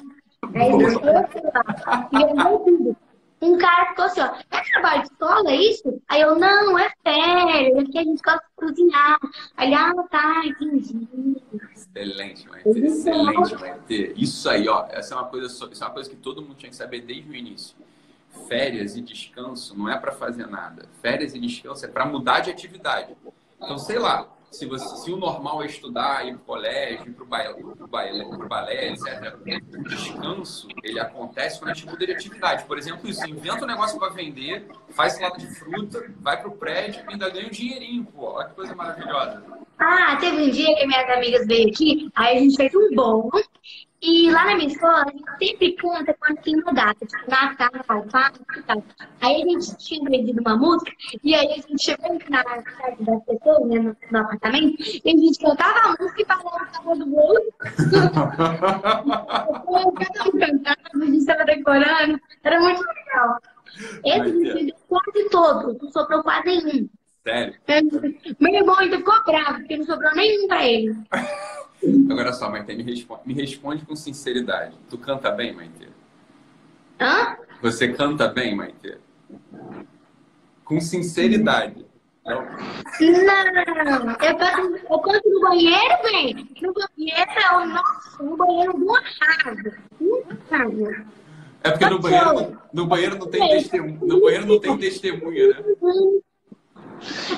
Aí 0.53 0.69
a 0.69 0.79
gente 0.79 0.99
colocou 0.99 1.51
lá, 1.53 2.09
e 2.11 2.21
eu 2.21 2.59
tudo. 2.59 3.04
Um 3.41 3.57
cara 3.57 3.89
ficou 3.89 4.05
assim, 4.05 4.21
ó, 4.21 4.35
é 4.51 4.61
trabalho 4.71 5.01
de 5.01 5.07
escola 5.07 5.51
é 5.51 5.55
isso? 5.55 6.01
Aí 6.07 6.21
eu, 6.21 6.35
não, 6.35 6.79
é 6.79 6.91
férias, 7.03 7.77
é 7.77 7.83
que 7.83 7.97
a 7.97 8.03
gente 8.03 8.21
gosta 8.21 8.39
de 8.39 8.55
cozinhar. 8.55 9.19
Aí, 9.57 9.67
ele, 9.67 9.75
ah, 9.75 9.93
tá, 10.09 10.45
entendi. 10.45 11.07
Excelente, 11.75 12.47
Maite. 12.49 12.69
Excelente, 12.69 13.55
Maite. 13.55 14.13
Isso 14.15 14.49
aí, 14.49 14.67
ó. 14.67 14.87
Essa 14.89 15.15
é 15.15 15.17
uma 15.17 15.27
coisa, 15.27 15.47
isso 15.47 15.63
é 15.83 15.85
uma 15.85 15.93
coisa 15.93 16.09
que 16.09 16.15
todo 16.15 16.41
mundo 16.41 16.55
tinha 16.55 16.69
que 16.69 16.75
saber 16.75 17.01
desde 17.01 17.29
o 17.29 17.35
início. 17.35 17.75
Férias 18.47 18.95
e 18.95 19.01
descanso 19.01 19.77
não 19.77 19.89
é 19.89 19.97
para 19.97 20.11
fazer 20.11 20.47
nada. 20.47 20.87
Férias 21.01 21.33
e 21.35 21.39
descanso 21.39 21.85
é 21.85 21.87
para 21.87 22.05
mudar 22.05 22.39
de 22.39 22.51
atividade. 22.51 23.15
Então, 23.57 23.77
sei 23.77 23.97
lá, 23.99 24.27
se, 24.55 24.65
você, 24.65 24.95
se 24.97 25.11
o 25.11 25.17
normal 25.17 25.61
é 25.63 25.65
estudar, 25.65 26.25
ir 26.25 26.35
pro 26.35 26.45
colégio, 26.45 27.07
ir 27.07 27.13
pro 27.13 27.25
balé, 27.25 27.53
pro 27.53 27.87
balé, 27.87 28.23
pro 28.23 28.47
balé, 28.47 28.89
etc. 28.89 29.35
O 29.77 29.83
descanso, 29.83 30.67
ele 30.83 30.99
acontece 30.99 31.59
quando 31.59 31.71
a 31.71 31.73
gente 31.73 31.87
muda 31.87 32.05
de 32.05 32.11
atividade. 32.13 32.63
Por 32.65 32.77
exemplo, 32.77 33.09
isso, 33.09 33.27
inventa 33.27 33.65
um 33.65 33.67
negócio 33.67 33.99
para 33.99 34.09
vender, 34.09 34.67
faz 34.89 35.13
salada 35.13 35.37
de 35.37 35.47
fruta, 35.47 36.05
vai 36.19 36.41
pro 36.41 36.51
prédio 36.51 37.03
e 37.07 37.13
ainda 37.13 37.29
ganha 37.29 37.47
um 37.47 37.51
dinheirinho, 37.51 38.05
pô. 38.05 38.33
Olha 38.33 38.47
que 38.47 38.55
coisa 38.55 38.73
maravilhosa. 38.75 39.43
Ah, 39.77 40.15
teve 40.19 40.37
um 40.37 40.49
dia 40.49 40.73
que 40.75 40.87
minhas 40.87 41.09
amigas 41.09 41.45
veio 41.47 41.69
aqui, 41.69 42.09
aí 42.15 42.37
a 42.37 42.39
gente 42.39 42.55
fez 42.55 42.73
um 42.73 42.95
bolo. 42.95 43.29
E 44.01 44.29
lá 44.29 44.45
na 44.45 44.55
minha 44.55 44.67
escola, 44.67 45.05
a 45.05 45.11
gente 45.11 45.23
sempre 45.39 45.71
canta 45.73 46.13
quando 46.19 46.37
tem 46.41 46.55
uma 46.61 46.73
data, 46.73 47.05
tipo 47.05 47.29
Natal, 47.29 48.05
Páscoa 48.11 48.45
e 48.57 48.61
tal. 48.63 48.83
Aí 49.21 49.41
a 49.41 49.45
gente 49.45 49.77
tinha 49.77 50.01
aprendido 50.01 50.41
uma 50.41 50.57
música, 50.57 50.91
e 51.23 51.33
aí 51.33 51.53
a 51.53 51.55
gente 51.55 51.81
chegou 51.81 52.19
na 52.29 52.43
casa 52.43 52.63
das 52.99 53.23
pessoas, 53.23 53.67
né, 53.67 53.79
no, 53.79 53.97
no 54.11 54.19
apartamento, 54.19 54.75
e 54.79 55.01
a 55.05 55.11
gente 55.11 55.39
cantava 55.39 55.79
a 55.79 55.95
música 55.99 56.21
e 56.21 56.25
falava 56.25 56.69
o 56.69 56.75
sabor 56.75 56.97
do 56.97 57.05
bolo. 57.05 57.39
Cada 59.95 60.23
um 60.25 60.39
cantava, 60.39 60.77
a 60.93 61.05
gente 61.05 61.17
estava 61.17 61.45
decorando, 61.45 62.19
era 62.43 62.59
muito 62.59 62.83
legal. 62.83 63.39
Esse 64.05 64.31
vestido 64.31 64.73
quase 64.87 65.29
todo, 65.29 65.77
não 65.81 65.91
sobrou 65.91 66.21
quase 66.21 66.45
nenhum. 66.45 66.89
Sério. 67.23 67.55
Meu 68.39 68.53
irmão 68.53 68.77
ainda 68.77 68.97
ficou 68.97 69.23
bravo, 69.23 69.57
porque 69.59 69.77
não 69.77 69.85
sobrou 69.85 70.13
nenhum 70.13 70.47
pra 70.47 70.67
ele. 70.67 70.95
Agora 72.09 72.33
só, 72.33 72.49
Maite, 72.49 72.75
me 72.75 72.83
responde, 72.83 73.21
me 73.25 73.33
responde 73.33 73.85
com 73.85 73.95
sinceridade. 73.95 74.75
Tu 74.89 74.97
canta 74.97 75.31
bem, 75.31 75.53
Maite? 75.53 75.89
Hã? 76.99 77.37
Você 77.61 77.93
canta 77.93 78.27
bem, 78.27 78.55
Maite? 78.55 78.97
Com 80.63 80.79
sinceridade. 80.81 81.85
Não. 82.25 82.41
Não, 82.41 84.11
eu 84.11 84.37
canto, 84.37 84.79
eu 84.89 84.99
canto 84.99 85.29
no 85.29 85.41
banheiro, 85.41 86.01
bem. 86.03 86.47
No 86.61 86.73
banheiro 86.73 87.31
é 87.31 87.55
o 87.55 87.65
nosso, 87.67 88.23
no 88.23 88.37
banheiro 88.37 88.73
do 88.73 88.85
casa. 88.87 89.77
Uma 90.01 90.35
casa. 90.49 91.05
É 91.63 91.71
porque 91.71 91.89
no 91.89 91.99
banheiro, 91.99 92.61
no 92.73 92.85
banheiro 92.87 93.17
não 93.17 93.27
tem 93.27 93.47
testemunha. 93.49 93.99
No 94.01 94.21
banheiro 94.21 94.45
não 94.47 94.59
tem 94.59 94.77
testemunha, 94.77 95.47
né? 95.49 95.63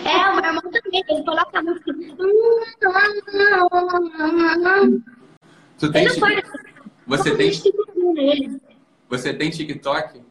É, 0.06 0.30
o 0.30 0.36
meu 0.36 0.46
irmão 0.46 0.62
também, 0.62 1.04
ele 1.10 1.24
coloca 1.24 1.60
a 1.60 1.64
música. 1.64 1.94
Tu 5.78 5.92
tem 5.92 6.06
Ele 6.06 6.14
não 6.14 6.20
pode. 6.20 6.44
Você 7.08 7.36
tem, 7.36 7.52
você 9.10 9.34
tem 9.34 9.50
TikTok? 9.50 10.22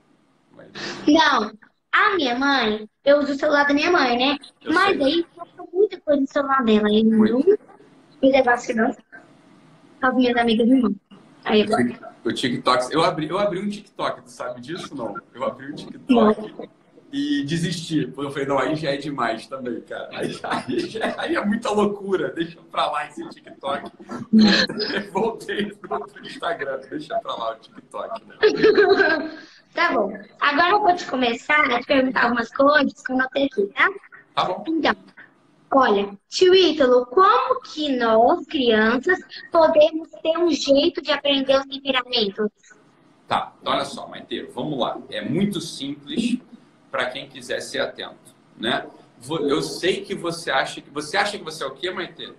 Não, 1.09 1.53
a 1.93 2.17
minha 2.17 2.39
mãe, 2.39 2.89
eu 3.05 3.19
uso 3.19 3.33
o 3.33 3.37
celular 3.37 3.67
da 3.67 3.75
minha 3.75 3.91
mãe, 3.91 4.19
né? 4.19 4.39
Eu 4.63 4.73
Mas 4.73 4.97
sei. 4.97 5.07
aí 5.07 5.27
coloca 5.35 5.71
muita 5.73 6.01
coisa 6.01 6.21
no 6.21 6.29
celular 6.29 6.65
dela. 6.65 6.89
Aí 6.89 7.03
não 7.03 7.19
me 7.19 8.33
levasse 8.33 8.75
não. 8.75 8.93
Com 8.93 10.07
as 10.07 10.15
minhas 10.15 10.37
amigas 10.37 10.69
irmãs. 10.69 10.95
Aí 11.45 11.61
eu 11.63 11.97
O 12.25 12.33
TikTok. 12.33 12.93
Eu 12.93 13.03
abri, 13.03 13.29
eu 13.29 13.39
abri 13.39 13.61
um 13.61 13.69
TikTok, 13.69 14.23
tu 14.23 14.31
sabe 14.31 14.61
disso 14.61 14.95
não? 14.95 15.15
Eu 15.33 15.45
abri 15.45 15.73
um 15.73 15.75
TikTok 15.75 16.77
e 17.13 17.45
desisti. 17.45 18.07
Porque 18.07 18.27
eu 18.27 18.31
falei, 18.31 18.47
não, 18.47 18.59
aí 18.59 18.77
já 18.77 18.91
é 18.91 18.97
demais 18.97 19.47
também, 19.47 19.81
cara. 19.83 20.09
Aí, 20.13 20.39
aí, 20.43 21.15
aí 21.19 21.37
é 21.37 21.45
muita 21.45 21.71
loucura. 21.71 22.31
Deixa 22.31 22.59
pra 22.71 22.91
lá 22.91 23.07
esse 23.07 23.29
TikTok. 23.29 23.91
Voltei 25.13 25.67
pro 25.75 26.01
outro 26.01 26.27
Instagram. 26.27 26.81
Deixa 26.91 27.19
pra 27.19 27.35
lá 27.35 27.53
o 27.53 27.57
TikTok, 27.57 28.25
né? 28.25 29.31
Tá 29.73 29.93
bom. 29.93 30.13
Agora 30.41 30.71
eu 30.71 30.81
vou 30.81 30.95
te 30.95 31.07
começar 31.07 31.61
a 31.71 31.81
te 31.81 31.87
perguntar 31.87 32.25
algumas 32.25 32.51
coisas 32.51 33.03
que 33.03 33.13
eu 33.13 33.17
notei 33.17 33.45
aqui, 33.45 33.67
tá? 33.67 33.89
Tá 34.35 34.45
bom. 34.45 34.65
Então, 34.67 34.97
olha, 35.71 36.17
tio 36.29 36.55
Ítalo, 36.55 37.05
como 37.07 37.61
que 37.61 37.95
nós, 37.97 38.47
crianças, 38.47 39.19
podemos 39.53 40.11
ter 40.23 40.39
um 40.39 40.51
jeito 40.51 41.03
de 41.03 41.13
aprender 41.13 41.59
os 41.59 41.67
temperamentos? 41.67 42.51
Tá, 43.29 43.53
então 43.61 43.73
olha 43.73 43.85
só, 43.85 44.07
Maiteiro, 44.09 44.51
vamos 44.53 44.79
lá. 44.79 44.99
É 45.11 45.21
muito 45.21 45.61
simples 45.61 46.39
para 46.97 47.11
quem 47.11 47.29
quiser 47.29 47.61
ser 47.61 47.81
atento, 47.81 48.35
né? 48.57 48.87
Eu 49.29 49.61
sei 49.61 50.03
que 50.03 50.15
você 50.15 50.51
acha 50.51 50.81
que 50.81 50.89
você 50.89 51.19
acha 51.19 51.37
que 51.37 51.45
você 51.45 51.63
é 51.63 51.67
o 51.67 51.73
quê, 51.73 51.91
Maiteiro? 51.91 52.35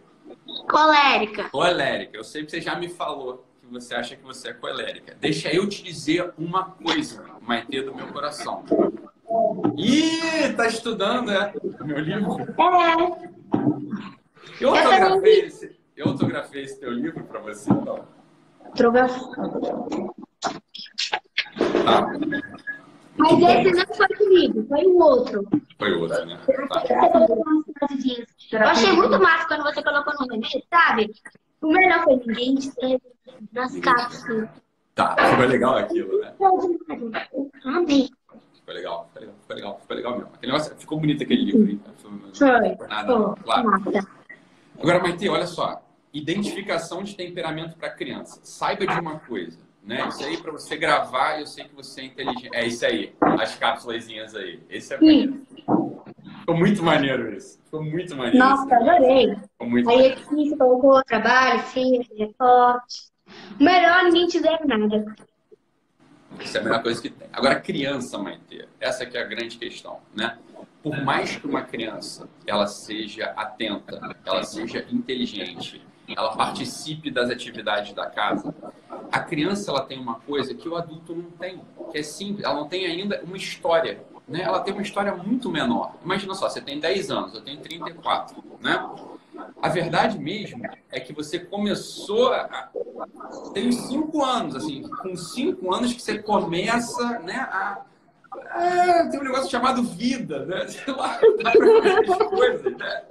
Colérica. 0.68 1.50
Colérica. 1.50 2.18
Eu 2.18 2.24
sei 2.24 2.44
que 2.44 2.50
você 2.50 2.60
já 2.60 2.76
me 2.76 2.90
falou 2.90 3.46
que 3.62 3.68
você 3.68 3.94
acha 3.94 4.16
que 4.16 4.24
você 4.24 4.50
é 4.50 4.54
colérica. 4.54 5.16
Deixa 5.20 5.54
eu 5.54 5.70
te 5.70 5.84
dizer 5.84 6.34
uma 6.40 6.72
coisa, 6.72 7.24
Maite 7.42 7.84
do 7.84 7.94
meu 7.94 8.08
coração. 8.08 8.64
Ih, 9.78 10.54
tá 10.56 10.66
estudando, 10.66 11.28
né? 11.28 11.54
Meu 11.82 12.00
livro. 12.00 12.38
É. 12.42 13.30
Eu 14.60 14.74
autografei 14.74 15.42
esse, 15.42 15.80
eu 15.96 16.08
autografei 16.08 16.64
esse 16.64 16.80
teu 16.80 16.92
livro 16.92 17.24
para 17.26 17.42
você, 17.42 17.72
então. 17.72 18.08
Droga. 18.74 19.08
Tá, 21.86 22.08
Mas 23.18 23.32
esse 23.42 23.72
não 23.86 23.96
foi 23.96 24.08
comigo, 24.10 24.66
foi 24.68 24.86
o 24.86 24.98
outro. 25.00 25.48
foi 25.78 25.94
outro, 25.94 26.26
né? 26.26 26.40
Tá. 26.70 26.84
Eu 28.52 28.60
achei 28.70 28.92
muito 28.94 29.20
massa 29.20 29.48
quando 29.48 29.64
você 29.64 29.84
colocou 29.84 30.14
no 30.20 30.28
remédio, 30.32 30.62
sabe? 30.70 31.12
O 31.62 31.68
melhor 31.72 32.04
foi 32.04 32.16
ninguém 32.18 32.56
escreve 32.56 33.02
nas 33.52 33.76
cápsulas. 33.80 34.50
Tá, 34.96 35.16
ficou 35.30 35.46
legal 35.46 35.78
aquilo, 35.78 36.20
né? 36.20 36.34
Amei. 37.66 38.10
Ficou 38.54 38.74
legal, 38.74 39.10
ficou 39.14 39.22
legal, 39.22 39.36
ficou 39.42 39.56
legal, 39.56 39.80
ficou 39.82 39.96
legal 39.98 40.12
mesmo. 40.18 40.32
Aquele 40.34 40.52
negócio, 40.52 40.76
ficou 40.76 41.00
bonito 41.00 41.24
aquele 41.24 41.46
livro. 41.46 41.70
hein? 41.70 41.82
Foi. 42.34 42.88
Nada, 42.88 43.08
não, 43.08 43.36
Foi. 43.36 43.44
claro. 43.44 43.70
Massa. 43.70 44.08
Agora, 44.80 45.00
Maite, 45.02 45.30
olha 45.30 45.48
só. 45.48 45.82
Identificação 46.14 47.04
de 47.04 47.16
temperamento 47.16 47.78
para 47.78 47.90
criança. 47.90 48.40
Saiba 48.44 48.88
de 48.88 49.00
uma 49.00 49.20
coisa, 49.20 49.60
né? 49.88 50.06
Isso 50.10 50.24
aí 50.24 50.38
para 50.38 50.52
você 50.52 50.76
gravar, 50.76 51.40
eu 51.40 51.48
sei 51.48 51.64
que 51.64 51.74
você 51.74 52.02
é 52.02 52.06
inteligente. 52.06 52.50
É 52.54 52.68
isso 52.68 52.86
aí, 52.86 53.16
as 53.22 53.56
cápsulazinhas 53.56 54.36
aí. 54.36 54.60
Esse 54.70 54.94
é 54.94 54.98
maneiro. 54.98 55.42
Ficou 56.40 56.58
muito 56.58 56.84
maneiro 56.84 57.34
isso. 57.36 57.58
Ficou 57.64 57.82
muito 57.84 58.16
maneiro. 58.16 58.38
Nossa, 58.38 58.76
adorei. 58.76 59.36
Ficou 59.36 59.70
muito 59.70 59.90
Aí 59.90 59.96
maneiro. 59.96 60.22
aqui 60.22 60.50
você 60.50 60.58
colocou 60.58 61.04
trabalho, 61.06 61.64
sim, 61.68 62.02
reporte. 62.18 63.08
O 63.60 63.64
melhor 63.64 64.04
ninguém 64.04 64.28
te 64.28 64.42
deve 64.42 64.66
nada. 64.66 65.16
Isso 66.40 66.58
é 66.58 66.60
a 66.60 66.64
melhor 66.64 66.84
coisa 66.84 67.02
que 67.02 67.10
tem. 67.10 67.28
Agora, 67.32 67.60
criança, 67.60 68.18
Maite, 68.18 68.68
essa 68.80 69.06
que 69.06 69.18
é 69.18 69.22
a 69.22 69.26
grande 69.26 69.58
questão, 69.58 70.00
né? 70.14 70.38
Por 70.84 71.02
mais 71.04 71.36
que 71.36 71.48
uma 71.48 71.64
criança 71.64 72.30
ela 72.46 72.68
seja 72.68 73.28
atenta, 73.36 74.00
ela 74.26 74.44
seja 74.44 74.86
inteligente, 74.92 75.82
ela 76.16 76.36
participe 76.36 77.12
das 77.12 77.30
atividades 77.30 77.94
da 77.94 78.06
casa, 78.06 78.54
a 79.12 79.20
criança 79.20 79.72
ela 79.72 79.82
tem 79.82 80.00
uma 80.00 80.16
coisa 80.16 80.54
que 80.54 80.68
o 80.68 80.76
adulto 80.76 81.16
não 81.16 81.32
tem, 81.32 81.62
que 81.92 81.98
é 81.98 82.04
simples, 82.04 82.46
ela 82.46 82.56
não 82.56 82.68
tem 82.68 82.86
ainda 82.86 83.22
uma 83.24 83.38
história, 83.38 84.04
né? 84.28 84.42
Ela 84.42 84.60
tem 84.60 84.74
uma 84.74 84.82
história 84.82 85.14
muito 85.16 85.50
menor. 85.50 85.96
Imagina 86.04 86.34
só, 86.34 86.50
você 86.50 86.62
tem 86.62 86.80
10 86.80 87.12
anos, 87.12 87.34
eu 87.34 87.42
tenho 87.42 87.60
34, 87.60 88.44
né? 88.62 88.90
A 89.62 89.70
verdade 89.70 90.20
mesmo 90.20 90.64
é 90.92 91.00
que 91.00 91.14
você 91.14 91.40
começou 91.40 92.34
a, 92.34 92.70
tem 93.54 93.72
cinco 93.72 94.24
anos, 94.24 94.56
assim, 94.56 94.84
com 94.84 95.16
cinco 95.16 95.74
anos 95.74 95.94
que 95.94 96.02
você 96.02 96.20
começa, 96.20 97.20
né, 97.20 97.36
a... 97.52 97.82
Ah, 98.32 99.08
tem 99.10 99.20
um 99.20 99.24
negócio 99.24 99.50
chamado 99.50 99.84
vida, 99.84 100.46
né? 100.46 100.68
Sei 100.68 100.94
lá, 100.94 101.20
dá 101.44 102.16
pra 102.18 102.26
coisas, 102.26 102.78
né? 102.78 103.04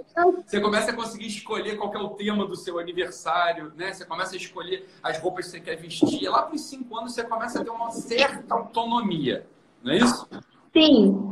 Você 0.44 0.60
começa 0.60 0.90
a 0.90 0.94
conseguir 0.94 1.26
escolher 1.26 1.76
qual 1.76 1.92
é 1.94 1.98
o 1.98 2.10
tema 2.10 2.46
do 2.46 2.56
seu 2.56 2.78
aniversário, 2.78 3.72
né? 3.76 3.92
Você 3.92 4.04
começa 4.04 4.34
a 4.34 4.36
escolher 4.36 4.88
as 5.02 5.18
roupas 5.18 5.46
que 5.46 5.52
você 5.52 5.60
quer 5.60 5.76
vestir. 5.76 6.28
Lá 6.28 6.42
para 6.42 6.54
os 6.54 6.62
cinco 6.62 6.96
anos 6.96 7.12
você 7.14 7.24
começa 7.24 7.60
a 7.60 7.64
ter 7.64 7.70
uma 7.70 7.90
certa 7.90 8.54
autonomia, 8.54 9.46
não 9.82 9.92
é 9.92 9.98
isso? 9.98 10.28
Sim. 10.72 11.30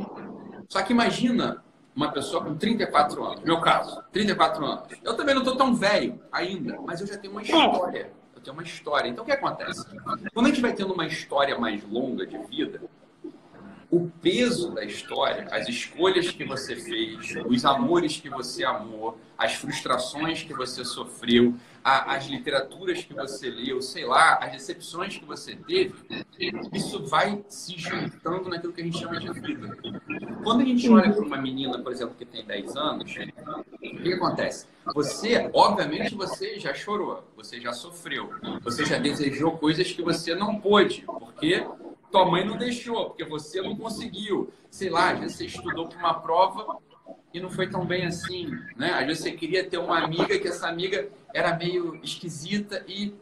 Só 0.69 0.81
que 0.81 0.93
imagina 0.93 1.63
uma 1.95 2.11
pessoa 2.11 2.43
com 2.43 2.55
34 2.55 3.23
anos, 3.23 3.43
meu 3.43 3.61
caso, 3.61 4.03
34 4.11 4.65
anos. 4.65 4.83
Eu 5.03 5.15
também 5.15 5.33
não 5.33 5.41
estou 5.41 5.55
tão 5.55 5.73
velho 5.73 6.19
ainda, 6.31 6.79
mas 6.81 6.99
eu 6.99 7.07
já 7.07 7.17
tenho 7.17 7.33
uma 7.33 7.41
história. 7.41 8.11
Eu 8.35 8.41
tenho 8.41 8.53
uma 8.53 8.63
história. 8.63 9.07
Então 9.07 9.23
o 9.23 9.25
que 9.25 9.31
acontece? 9.31 9.85
Quando 10.33 10.47
a 10.47 10.49
gente 10.49 10.61
vai 10.61 10.73
tendo 10.73 10.93
uma 10.93 11.05
história 11.05 11.57
mais 11.57 11.83
longa 11.89 12.25
de 12.27 12.37
vida, 12.37 12.81
o 13.95 14.11
peso 14.21 14.71
da 14.71 14.83
história, 14.83 15.47
as 15.51 15.69
escolhas 15.69 16.29
que 16.29 16.43
você 16.43 16.75
fez, 16.75 17.33
os 17.45 17.63
amores 17.63 18.17
que 18.17 18.29
você 18.29 18.65
amou, 18.65 19.17
as 19.37 19.53
frustrações 19.53 20.43
que 20.43 20.53
você 20.53 20.83
sofreu, 20.83 21.53
a- 21.83 22.15
as 22.15 22.25
literaturas 22.27 23.03
que 23.03 23.13
você 23.13 23.49
leu, 23.49 23.81
sei 23.81 24.05
lá, 24.05 24.39
as 24.41 24.51
decepções 24.51 25.17
que 25.17 25.23
você 25.23 25.55
teve, 25.55 25.93
isso 26.73 27.05
vai 27.05 27.43
se 27.47 27.77
juntando 27.77 28.49
naquilo 28.49 28.73
que 28.73 28.81
a 28.81 28.83
gente 28.83 28.97
chama 28.97 29.19
de 29.19 29.31
vida. 29.39 29.77
Quando 30.43 30.61
a 30.61 30.65
gente 30.65 30.89
olha 30.89 31.13
para 31.13 31.23
uma 31.23 31.37
menina, 31.37 31.79
por 31.79 31.91
exemplo, 31.91 32.15
que 32.17 32.25
tem 32.25 32.43
10 32.43 32.75
anos, 32.75 33.09
o 33.11 34.01
que, 34.01 34.13
acontece? 34.13 34.67
Você, 34.93 35.49
obviamente, 35.53 36.15
você 36.15 36.59
já 36.59 36.73
chorou, 36.73 37.23
você 37.35 37.61
já 37.61 37.71
sofreu, 37.71 38.29
você 38.61 38.85
já 38.85 38.97
desejou 38.97 39.57
coisas 39.57 39.91
que 39.91 40.01
você 40.01 40.35
não 40.35 40.59
pôde, 40.59 41.03
porque 41.07 41.65
tua 42.15 42.25
mãe 42.25 42.45
não 42.45 42.55
deixou, 42.57 43.07
porque 43.07 43.25
você 43.25 43.61
não 43.61 43.75
conseguiu. 43.75 44.49
Sei 44.71 44.89
lá, 44.89 45.11
às 45.11 45.19
vezes 45.19 45.35
você 45.35 45.45
estudou 45.47 45.87
para 45.89 45.97
uma 45.99 46.13
prova 46.13 46.77
e 47.33 47.41
não 47.41 47.49
foi 47.49 47.67
tão 47.69 47.85
bem 47.85 48.05
assim, 48.05 48.49
né? 48.77 48.91
Às 48.93 49.05
vezes 49.05 49.23
você 49.23 49.31
queria 49.33 49.65
ter 49.69 49.77
uma 49.77 49.99
amiga 50.01 50.39
que 50.39 50.47
essa 50.47 50.69
amiga 50.69 51.09
era 51.33 51.53
meio 51.57 51.99
esquisita 52.01 52.85
e, 52.87 53.13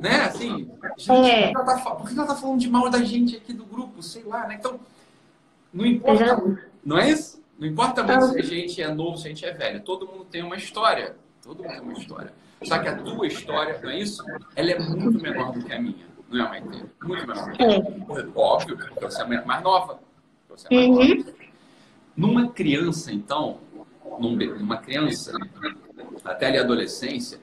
né? 0.00 0.22
Assim, 0.22 0.70
gente, 0.96 1.30
É. 1.30 1.52
por, 1.52 1.52
que 1.52 1.56
ela 1.56 1.64
tá, 1.64 1.90
por 1.90 2.08
que 2.08 2.18
ela 2.18 2.26
tá 2.26 2.34
falando 2.34 2.58
de 2.58 2.70
mal 2.70 2.88
da 2.88 3.02
gente 3.04 3.36
aqui 3.36 3.52
do 3.52 3.66
grupo? 3.66 4.02
Sei 4.02 4.22
lá, 4.24 4.46
né? 4.46 4.56
Então, 4.58 4.80
não 5.70 5.84
importa, 5.84 6.24
Exato. 6.24 6.58
não 6.82 6.98
é 6.98 7.10
isso? 7.10 7.42
Não 7.58 7.68
importa 7.68 8.02
muito 8.02 8.32
se 8.32 8.38
a 8.38 8.42
gente 8.42 8.80
é 8.82 8.88
novo, 8.94 9.18
se 9.18 9.26
a 9.26 9.28
gente 9.28 9.44
é 9.44 9.52
velho. 9.52 9.82
Todo 9.82 10.06
mundo 10.06 10.24
tem 10.24 10.42
uma 10.42 10.56
história. 10.56 11.14
Todo 11.42 11.62
mundo 11.62 11.72
tem 11.72 11.80
uma 11.82 11.92
história. 11.92 12.32
Só 12.62 12.78
que 12.78 12.88
a 12.88 12.96
tua 12.96 13.26
história, 13.26 13.78
não 13.82 13.90
é 13.90 13.98
isso? 13.98 14.24
Ela 14.56 14.70
é 14.70 14.78
muito 14.78 15.20
menor 15.20 15.52
do 15.52 15.62
que 15.62 15.72
a 15.72 15.80
minha. 15.80 16.07
Não 16.30 16.44
é, 16.46 16.48
Maite? 16.48 16.84
Muito 17.02 17.26
menor. 17.26 17.52
É. 17.58 18.32
Óbvio, 18.38 18.76
porque 18.76 19.00
você 19.00 19.22
é 19.22 19.44
mais 19.44 19.62
nova. 19.62 19.98
Você 20.48 20.66
é 20.70 20.74
mais 20.76 20.88
Uhum. 20.88 21.16
nova. 21.18 21.38
Numa 22.16 22.48
criança, 22.50 23.12
então, 23.12 23.58
numa 24.18 24.76
criança, 24.76 25.32
até 26.24 26.46
ali 26.46 26.58
a 26.58 26.62
adolescência, 26.62 27.38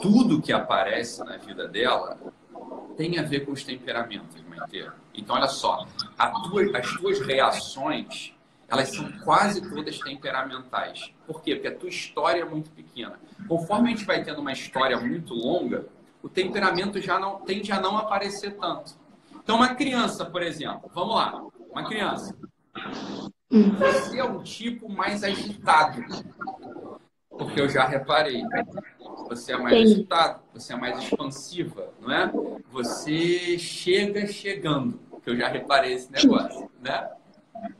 tudo 0.00 0.40
que 0.40 0.52
aparece 0.52 1.24
na 1.24 1.36
vida 1.38 1.66
dela 1.66 2.18
tem 2.96 3.18
a 3.18 3.22
ver 3.22 3.40
com 3.46 3.52
os 3.52 3.64
temperamentos, 3.64 4.36
Maite. 4.48 4.90
Então, 5.14 5.34
olha 5.36 5.48
só, 5.48 5.86
tua- 6.50 6.78
as 6.78 6.92
tuas 6.98 7.20
reações, 7.20 8.34
elas 8.68 8.90
são 8.94 9.10
quase 9.24 9.66
todas 9.68 9.98
temperamentais. 9.98 11.12
Por 11.26 11.42
quê? 11.42 11.54
Porque 11.54 11.68
a 11.68 11.74
tua 11.74 11.88
história 11.88 12.42
é 12.42 12.44
muito 12.44 12.70
pequena. 12.70 13.18
Conforme 13.48 13.88
a 13.92 13.96
gente 13.96 14.04
vai 14.06 14.22
tendo 14.22 14.40
uma 14.40 14.52
história 14.52 14.98
muito 15.00 15.34
longa, 15.34 15.86
o 16.22 16.28
temperamento 16.28 17.00
já 17.00 17.18
não 17.18 17.40
tende 17.40 17.72
a 17.72 17.80
não 17.80 17.98
aparecer 17.98 18.56
tanto. 18.56 18.94
Então, 19.42 19.56
uma 19.56 19.74
criança, 19.74 20.24
por 20.24 20.42
exemplo, 20.42 20.90
vamos 20.94 21.16
lá, 21.16 21.42
uma 21.70 21.84
criança. 21.84 22.36
Você 23.50 24.18
é 24.18 24.24
um 24.24 24.42
tipo 24.42 24.88
mais 24.88 25.22
agitado. 25.24 26.02
Porque 27.28 27.60
eu 27.60 27.68
já 27.68 27.84
reparei. 27.86 28.42
Você 29.28 29.52
é 29.52 29.56
mais 29.56 29.76
Sim. 29.76 29.94
agitado, 29.94 30.40
você 30.54 30.72
é 30.72 30.76
mais 30.76 31.02
expansiva, 31.02 31.88
não 32.00 32.12
é? 32.12 32.32
Você 32.70 33.58
chega 33.58 34.26
chegando. 34.26 35.00
Que 35.22 35.30
eu 35.30 35.36
já 35.36 35.48
reparei 35.48 35.92
esse 35.92 36.10
negócio, 36.10 36.68
né? 36.80 37.08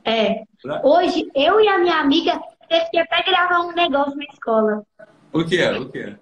É. 0.04 0.44
Né? 0.64 0.80
Hoje, 0.84 1.28
eu 1.34 1.60
e 1.60 1.68
a 1.68 1.78
minha 1.78 1.98
amiga 1.98 2.40
teve 2.68 2.90
que 2.90 2.98
até 2.98 3.22
gravar 3.24 3.62
um 3.62 3.72
negócio 3.72 4.16
na 4.16 4.24
escola. 4.24 4.86
O 5.32 5.44
que 5.44 5.60
é? 5.60 5.78
O 5.78 5.88
que 5.88 5.98
é? 5.98 6.18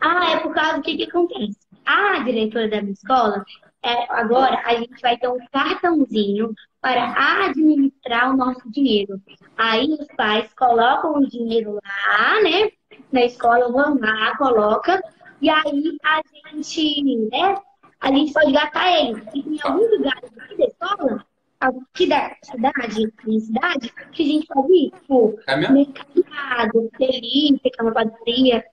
Ah, 0.00 0.30
é 0.32 0.40
por 0.40 0.54
causa 0.54 0.76
do 0.76 0.82
que, 0.82 0.96
que 0.96 1.04
acontece. 1.04 1.58
A 1.84 2.20
diretora 2.20 2.68
da 2.68 2.80
minha 2.80 2.92
escola, 2.92 3.44
é, 3.82 4.12
agora 4.12 4.60
a 4.64 4.74
gente 4.74 5.00
vai 5.00 5.16
ter 5.16 5.28
um 5.28 5.38
cartãozinho 5.52 6.52
para 6.80 7.46
administrar 7.46 8.32
o 8.32 8.36
nosso 8.36 8.70
dinheiro. 8.70 9.20
Aí 9.56 9.88
os 9.98 10.06
pais 10.16 10.52
colocam 10.54 11.14
o 11.14 11.26
dinheiro 11.26 11.74
lá, 11.74 12.42
né? 12.42 12.70
Na 13.10 13.24
escola 13.24 13.70
vão 13.72 13.98
lá, 13.98 14.36
coloca, 14.36 15.00
e 15.40 15.48
aí 15.50 15.98
a 16.04 16.20
gente, 16.52 17.28
né? 17.32 17.56
A 18.00 18.12
gente 18.12 18.32
pode 18.32 18.52
gastar 18.52 18.92
ele. 19.00 19.22
E 19.34 19.42
tem 19.42 19.58
alguns 19.62 19.90
lugares 19.90 20.30
da 20.30 20.64
escola, 20.64 21.26
aqui 21.60 22.06
da 22.06 22.36
cidade, 22.42 23.12
minha 23.24 23.40
cidade, 23.40 23.92
que 24.12 24.22
a 24.22 24.26
gente 24.26 24.46
pode 24.46 24.72
ir, 24.72 24.90
tipo, 24.92 25.38
É 25.46 25.56
mercado, 25.56 26.90
delícia, 26.98 27.70
que 27.70 27.80
é 27.80 27.82
uma 27.82 27.92
padaria. 27.92 28.64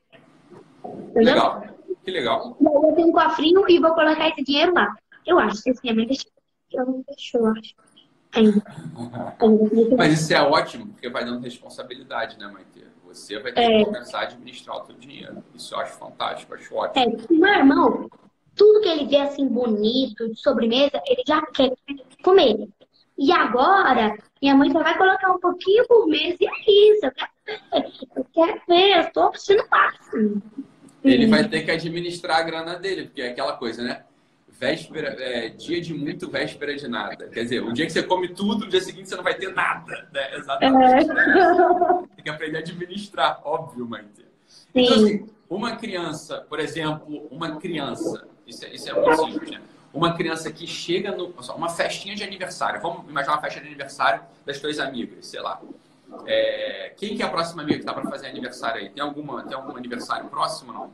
Legal. 1.15 1.63
Que 2.03 2.11
legal. 2.11 2.55
Eu 2.61 2.93
tenho 2.95 3.07
um 3.07 3.11
cofrinho 3.11 3.69
e 3.69 3.79
vou 3.79 3.93
colocar 3.93 4.29
esse 4.29 4.43
dinheiro 4.43 4.73
lá. 4.73 4.95
Eu 5.25 5.39
acho 5.39 5.63
que 5.63 5.73
minha 5.83 5.95
mãe 5.95 6.05
deixou. 6.05 6.31
Ela 6.73 6.85
não 6.85 7.03
deixou, 7.07 7.41
eu 7.41 7.53
acho. 7.53 7.73
Ainda. 8.33 8.61
Mas 9.97 10.21
isso 10.21 10.33
é 10.33 10.41
ótimo, 10.41 10.87
porque 10.87 11.09
vai 11.09 11.23
dando 11.23 11.41
responsabilidade, 11.41 12.37
né, 12.37 12.47
Maite? 12.47 12.85
Você 13.05 13.39
vai 13.39 13.53
ter 13.53 13.61
É. 13.61 13.79
que 13.79 13.85
começar 13.85 14.19
a 14.19 14.23
administrar 14.23 14.81
o 14.81 14.85
seu 14.85 14.95
dinheiro. 14.95 15.41
Isso 15.53 15.73
eu 15.73 15.79
acho 15.79 15.97
fantástico, 15.97 16.53
acho 16.53 16.75
ótimo. 16.75 17.01
É, 17.01 17.33
meu 17.33 17.47
irmão, 17.53 18.09
tudo 18.55 18.81
que 18.81 18.89
ele 18.89 19.05
vê 19.05 19.17
assim 19.17 19.47
bonito, 19.47 20.27
de 20.29 20.39
sobremesa, 20.39 21.01
ele 21.07 21.23
já 21.25 21.41
quer 21.47 21.71
comer. 22.23 22.67
E 23.17 23.31
agora, 23.31 24.17
minha 24.41 24.53
mãe 24.53 24.69
só 24.69 24.83
vai 24.83 24.97
colocar 24.97 25.31
um 25.31 25.39
pouquinho 25.39 25.87
por 25.87 26.05
mês 26.07 26.35
e 26.41 26.45
é 26.45 26.91
isso. 26.91 27.05
Eu 27.05 27.11
quero 27.13 27.31
ver, 27.45 27.91
eu 28.17 28.25
quero 28.33 28.61
ver, 28.67 28.97
eu 29.05 29.11
tô 29.13 29.21
assistindo 29.29 29.63
máximo. 29.71 30.41
Ele 31.05 31.27
vai 31.27 31.47
ter 31.47 31.63
que 31.63 31.71
administrar 31.71 32.39
a 32.39 32.43
grana 32.43 32.75
dele, 32.77 33.05
porque 33.05 33.21
é 33.21 33.29
aquela 33.29 33.53
coisa, 33.53 33.83
né? 33.83 34.03
Véspera, 34.47 35.09
é, 35.19 35.49
dia 35.49 35.81
de 35.81 35.93
muito, 35.93 36.29
véspera 36.29 36.75
de 36.75 36.87
nada. 36.87 37.27
Quer 37.27 37.43
dizer, 37.43 37.61
o 37.61 37.73
dia 37.73 37.85
que 37.85 37.91
você 37.91 38.01
come 38.01 38.29
tudo, 38.29 38.65
o 38.65 38.69
dia 38.69 38.79
seguinte 38.81 39.09
você 39.09 39.15
não 39.15 39.23
vai 39.23 39.35
ter 39.35 39.53
nada. 39.53 40.07
Né? 40.13 40.35
Exatamente. 40.37 41.07
Tem 42.15 42.23
que 42.23 42.29
aprender 42.29 42.57
a 42.57 42.59
administrar, 42.61 43.41
óbvio, 43.43 43.85
Maite. 43.85 44.25
Então, 44.73 44.97
Sim. 44.97 45.03
assim, 45.03 45.29
uma 45.49 45.75
criança, 45.75 46.45
por 46.49 46.59
exemplo, 46.59 47.27
uma 47.29 47.57
criança, 47.57 48.27
isso 48.47 48.65
é, 48.65 48.73
isso 48.73 48.89
é 48.89 48.93
muito 48.93 49.25
simples, 49.25 49.51
né? 49.51 49.61
Uma 49.93 50.13
criança 50.13 50.51
que 50.51 50.67
chega 50.67 51.11
no. 51.11 51.33
Uma 51.55 51.69
festinha 51.69 52.15
de 52.15 52.23
aniversário. 52.23 52.81
Vamos 52.81 53.09
imaginar 53.09 53.35
uma 53.35 53.41
festa 53.41 53.61
de 53.61 53.67
aniversário 53.67 54.23
das 54.45 54.59
tuas 54.59 54.77
amigas, 54.77 55.25
sei 55.27 55.39
lá. 55.39 55.61
É, 56.25 56.93
quem 56.97 57.15
que 57.15 57.23
é 57.23 57.25
a 57.25 57.29
próxima 57.29 57.61
amiga 57.61 57.79
que 57.79 57.85
tá 57.85 57.93
para 57.93 58.09
fazer 58.09 58.27
aniversário 58.27 58.81
aí? 58.81 58.89
Tem, 58.89 59.03
alguma, 59.03 59.43
tem 59.43 59.55
algum 59.55 59.75
aniversário 59.75 60.29
próximo 60.29 60.73
não? 60.73 60.93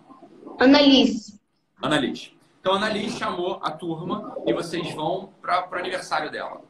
Annalise. 0.59 1.39
Annalise. 1.81 2.31
Então, 2.59 2.73
a 2.73 2.77
Annalise 2.77 3.17
chamou 3.17 3.59
a 3.63 3.71
turma 3.71 4.35
e 4.45 4.53
vocês 4.53 4.93
vão 4.93 5.29
para 5.41 5.67
o 5.69 5.75
aniversário 5.75 6.31
dela. 6.31 6.61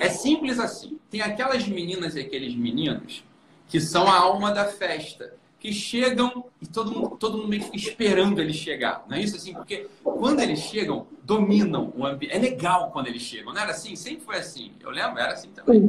É 0.00 0.08
simples 0.08 0.58
assim. 0.58 0.98
Tem 1.08 1.20
aquelas 1.20 1.66
meninas 1.68 2.16
e 2.16 2.20
aqueles 2.20 2.54
meninos 2.54 3.24
que 3.68 3.80
são 3.80 4.08
a 4.08 4.18
alma 4.18 4.52
da 4.52 4.64
festa, 4.64 5.34
que 5.58 5.72
chegam 5.72 6.44
e 6.60 6.66
todo 6.66 6.92
mundo, 6.92 7.16
todo 7.16 7.38
mundo 7.38 7.48
meio 7.48 7.62
que 7.62 7.70
fica 7.70 7.90
esperando 7.90 8.40
eles 8.40 8.56
chegar. 8.56 9.04
Não 9.08 9.16
é 9.16 9.22
isso 9.22 9.36
assim? 9.36 9.54
Porque 9.54 9.88
quando 10.02 10.40
eles 10.40 10.58
chegam, 10.60 11.06
dominam 11.22 11.92
o 11.96 12.04
ambiente. 12.04 12.34
É 12.34 12.38
legal 12.38 12.90
quando 12.90 13.06
eles 13.06 13.22
chegam. 13.22 13.52
Não 13.52 13.60
era 13.60 13.70
assim? 13.70 13.94
Sempre 13.94 14.24
foi 14.24 14.36
assim. 14.36 14.72
Eu 14.80 14.90
lembro, 14.90 15.18
era 15.18 15.32
assim 15.32 15.48
também. 15.50 15.88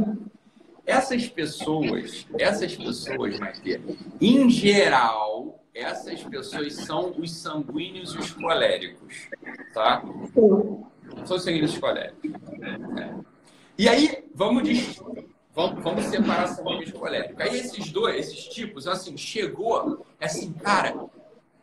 Essas 0.88 1.28
pessoas, 1.28 2.26
essas 2.40 2.74
pessoas, 2.76 3.38
Maite, 3.38 3.82
em 4.22 4.50
geral, 4.50 5.62
essas 5.76 6.24
pessoas 6.24 6.74
são 6.76 7.14
os 7.18 7.30
sanguíneos 7.32 8.16
e 8.16 8.20
os 8.20 8.32
coléricos, 8.32 9.28
tá? 9.74 10.02
São 11.26 11.36
os 11.36 11.44
sanguíneos 11.44 11.72
e 11.72 11.74
os 11.76 11.80
coléricos. 11.82 12.32
É. 12.98 13.14
E 13.78 13.90
aí, 13.90 14.24
vamos, 14.34 14.64
dis- 14.64 15.00
vamos, 15.54 15.84
vamos 15.84 16.06
separar 16.06 16.48
sanguíneos 16.48 16.90
e 16.90 16.94
coléricos. 16.94 17.40
Aí 17.42 17.60
esses 17.60 17.92
dois, 17.92 18.16
esses 18.16 18.46
tipos, 18.46 18.88
assim, 18.88 19.18
chegou, 19.18 20.06
assim, 20.22 20.54
cara, 20.54 20.96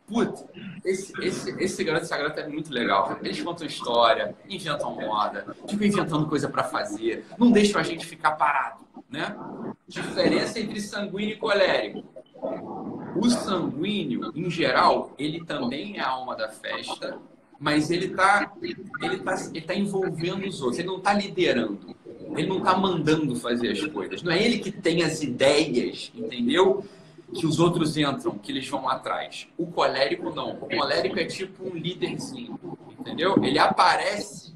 Puta, 0.07 0.47
esse, 0.85 1.11
esse, 1.19 1.49
esse 1.59 1.83
garoto, 1.83 2.07
garota 2.07 2.41
é 2.41 2.47
muito 2.47 2.71
legal. 2.71 3.17
Eles 3.23 3.41
contam 3.41 3.65
história, 3.65 4.35
inventam 4.47 4.93
moda, 4.93 5.55
ficam 5.67 5.87
inventando 5.87 6.27
coisa 6.27 6.47
pra 6.47 6.63
fazer, 6.63 7.25
não 7.39 7.51
deixam 7.51 7.81
a 7.81 7.83
gente 7.83 8.05
ficar 8.05 8.33
parado, 8.33 8.84
né? 9.09 9.35
Diferença 9.87 10.59
entre 10.59 10.81
sanguíneo 10.81 11.33
e 11.33 11.37
colérico. 11.37 12.03
O 13.15 13.29
sanguíneo, 13.29 14.31
em 14.35 14.49
geral, 14.49 15.13
ele 15.17 15.43
também 15.45 15.97
é 15.97 16.01
a 16.01 16.09
alma 16.09 16.35
da 16.35 16.49
festa, 16.49 17.17
mas 17.59 17.89
ele 17.89 18.09
tá, 18.09 18.51
ele 18.61 19.17
tá, 19.19 19.35
ele 19.53 19.61
tá 19.61 19.73
envolvendo 19.73 20.45
os 20.45 20.61
outros, 20.61 20.79
ele 20.79 20.87
não 20.87 20.99
tá 20.99 21.13
liderando, 21.13 21.95
ele 22.35 22.47
não 22.47 22.61
tá 22.61 22.77
mandando 22.77 23.35
fazer 23.37 23.71
as 23.71 23.85
coisas. 23.87 24.21
Não 24.21 24.31
é 24.31 24.43
ele 24.43 24.59
que 24.59 24.71
tem 24.71 25.03
as 25.03 25.21
ideias, 25.23 26.11
entendeu? 26.13 26.83
que 27.33 27.45
os 27.45 27.59
outros 27.59 27.97
entram, 27.97 28.37
que 28.37 28.51
eles 28.51 28.67
vão 28.67 28.87
atrás. 28.87 29.47
O 29.57 29.67
colérico 29.67 30.33
não. 30.33 30.51
O 30.51 30.69
colérico 30.69 31.19
é 31.19 31.25
tipo 31.25 31.67
um 31.67 31.75
líderzinho, 31.75 32.59
entendeu? 32.99 33.35
Ele 33.43 33.59
aparece, 33.59 34.53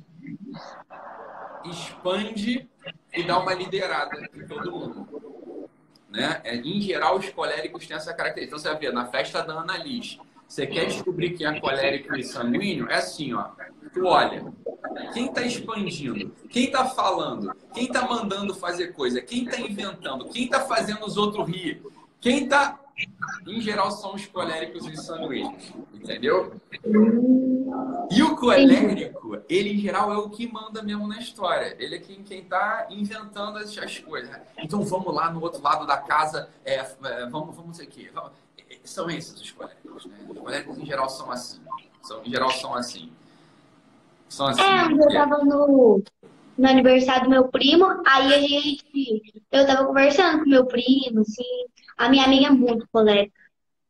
expande 1.65 2.69
e 3.13 3.23
dá 3.23 3.39
uma 3.39 3.53
liderada 3.53 4.29
em 4.33 4.47
todo 4.47 4.71
mundo. 4.71 5.69
Né? 6.09 6.41
É, 6.43 6.55
em 6.55 6.81
geral, 6.81 7.17
os 7.17 7.29
coléricos 7.29 7.85
têm 7.85 7.95
essa 7.95 8.13
característica. 8.13 8.57
Então, 8.59 8.73
você 8.73 8.79
ver, 8.79 8.93
na 8.93 9.05
festa 9.05 9.41
da 9.41 9.53
Ana 9.53 9.77
Liz, 9.77 10.17
você 10.47 10.65
quer 10.65 10.85
descobrir 10.85 11.31
quem 11.31 11.45
é 11.45 11.59
colérico 11.59 12.15
e 12.15 12.23
sanguíneo? 12.23 12.89
É 12.89 12.95
assim, 12.95 13.33
ó. 13.33 13.49
Tu 13.93 14.05
olha, 14.05 14.51
quem 15.13 15.27
está 15.27 15.43
expandindo? 15.43 16.31
Quem 16.49 16.65
está 16.65 16.85
falando? 16.85 17.55
Quem 17.73 17.85
está 17.85 18.07
mandando 18.07 18.53
fazer 18.55 18.87
coisa? 18.93 19.21
Quem 19.21 19.45
está 19.45 19.59
inventando? 19.59 20.25
Quem 20.29 20.45
está 20.45 20.61
fazendo 20.61 21.05
os 21.05 21.17
outros 21.17 21.47
rir? 21.47 21.81
Quem 22.19 22.43
está... 22.43 22.79
Em 23.47 23.61
geral, 23.61 23.91
são 23.91 24.15
os 24.15 24.25
coléricos 24.25 24.85
e 24.85 24.91
os 24.91 25.05
sanguíneos. 25.05 25.71
Entendeu? 25.93 26.53
E 28.11 28.23
o 28.23 28.35
colérico, 28.35 29.37
ele 29.47 29.73
em 29.73 29.79
geral 29.79 30.11
é 30.11 30.17
o 30.17 30.29
que 30.29 30.51
manda 30.51 30.81
mesmo 30.81 31.07
na 31.07 31.19
história. 31.19 31.75
Ele 31.79 31.95
é 31.95 31.99
quem, 31.99 32.23
quem 32.23 32.43
tá 32.43 32.87
inventando 32.89 33.57
as, 33.57 33.77
as 33.77 33.99
coisas. 33.99 34.35
Então 34.57 34.81
vamos 34.81 35.13
lá 35.13 35.31
no 35.31 35.41
outro 35.41 35.61
lado 35.61 35.85
da 35.85 35.97
casa, 35.97 36.49
é, 36.65 36.75
é, 36.75 37.25
vamos, 37.27 37.55
vamos 37.55 37.79
aqui. 37.79 38.09
Vamos, 38.13 38.31
é, 38.69 38.77
são 38.83 39.09
esses 39.09 39.39
os 39.39 39.51
coléricos, 39.51 40.05
né? 40.05 40.17
Os 40.27 40.37
coléricos 40.37 40.77
em 40.77 40.85
geral 40.85 41.09
são 41.09 41.31
assim. 41.31 41.59
São, 42.01 42.23
em 42.23 42.31
geral 42.31 42.49
são 42.51 42.73
assim. 42.73 43.11
São 44.27 44.47
assim. 44.47 44.61
É, 44.61 44.91
eu 44.91 45.13
tava 45.13 45.45
no, 45.45 46.03
no 46.57 46.67
aniversário 46.67 47.25
do 47.25 47.29
meu 47.29 47.47
primo, 47.47 47.85
aí 48.05 48.33
a 48.33 48.39
gente. 48.39 49.43
Eu 49.51 49.67
tava 49.67 49.85
conversando 49.85 50.43
com 50.43 50.49
meu 50.49 50.65
primo, 50.65 51.21
assim. 51.21 51.65
A 51.99 52.07
minha 52.07 52.23
amiga 52.23 52.47
é 52.47 52.49
muito 52.49 52.87
colérica. 52.93 53.37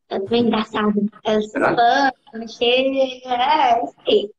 É 0.08 0.18
bem 0.18 0.42
engraçada. 0.42 0.92
Ela 1.22 1.40
se 1.40 1.52
fã, 1.52 2.10
chega. 2.48 3.32
É, 3.32 3.84
isso 3.84 3.94
aí. 4.04 4.30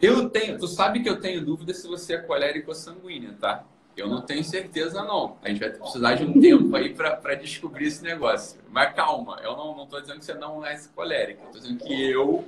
Eu 0.00 0.28
tenho, 0.28 0.58
tu 0.58 0.68
sabe 0.68 1.02
que 1.02 1.08
eu 1.08 1.18
tenho 1.18 1.42
dúvida 1.42 1.72
se 1.72 1.88
você 1.88 2.16
é 2.16 2.18
colérico 2.18 2.68
ou 2.68 2.74
sanguínea, 2.74 3.34
tá? 3.40 3.64
Eu 3.96 4.08
não 4.08 4.20
tenho 4.20 4.44
certeza, 4.44 5.02
não. 5.02 5.38
A 5.42 5.48
gente 5.48 5.58
vai 5.58 5.70
precisar 5.70 6.16
de 6.16 6.24
um 6.24 6.36
tempo 6.38 6.76
aí 6.76 6.94
para 6.94 7.34
descobrir 7.34 7.86
esse 7.86 8.04
negócio. 8.04 8.60
Mas 8.70 8.94
calma, 8.94 9.40
eu 9.42 9.56
não, 9.56 9.74
não 9.74 9.86
tô 9.86 9.98
dizendo 9.98 10.18
que 10.18 10.26
você 10.26 10.34
não 10.34 10.64
é 10.64 10.74
esse 10.74 10.90
colérico. 10.90 11.46
Eu 11.46 11.50
tô 11.50 11.58
dizendo 11.58 11.82
que 11.82 12.10
eu 12.10 12.44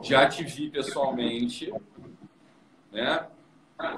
já 0.00 0.28
te 0.28 0.44
vi 0.44 0.70
pessoalmente, 0.70 1.74
né? 2.92 3.26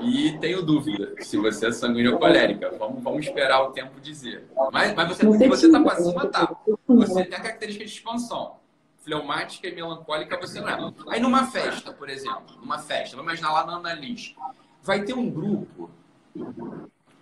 E 0.01 0.37
tenho 0.39 0.61
dúvida 0.63 1.15
se 1.21 1.37
você 1.37 1.69
é 1.69 1.73
sanguínea 1.73 2.13
ou 2.13 2.19
colérica. 2.19 2.71
Vamos, 2.79 3.03
vamos 3.03 3.27
esperar 3.27 3.63
o 3.63 3.71
tempo 3.71 4.01
dizer. 4.01 4.45
Mas, 4.73 4.95
mas 4.95 5.09
você, 5.09 5.23
se 5.33 5.49
você 5.49 5.71
tá 5.71 5.79
sei 5.79 5.85
pra 5.85 5.97
se- 5.97 6.05
cima, 6.05 6.27
tá. 6.27 6.57
Você 6.89 7.25
tem 7.25 7.39
a 7.39 7.43
característica 7.43 7.85
de 7.85 7.91
expansão. 7.91 8.57
Fleumática 9.01 9.69
e 9.69 9.75
melancólica 9.75 10.37
você 10.39 10.61
não 10.61 10.69
é. 10.69 10.93
Aí 11.11 11.21
numa 11.21 11.47
festa, 11.47 11.93
por 11.93 12.11
exemplo, 12.11 12.57
numa 12.61 12.79
festa, 12.79 13.17
vamos 13.17 13.31
imaginar 13.33 13.53
lá 13.53 13.65
na 13.67 13.77
Ana 13.77 13.95
Liz, 13.95 14.35
vai 14.83 15.03
ter 15.03 15.15
um 15.15 15.31
grupo 15.31 15.89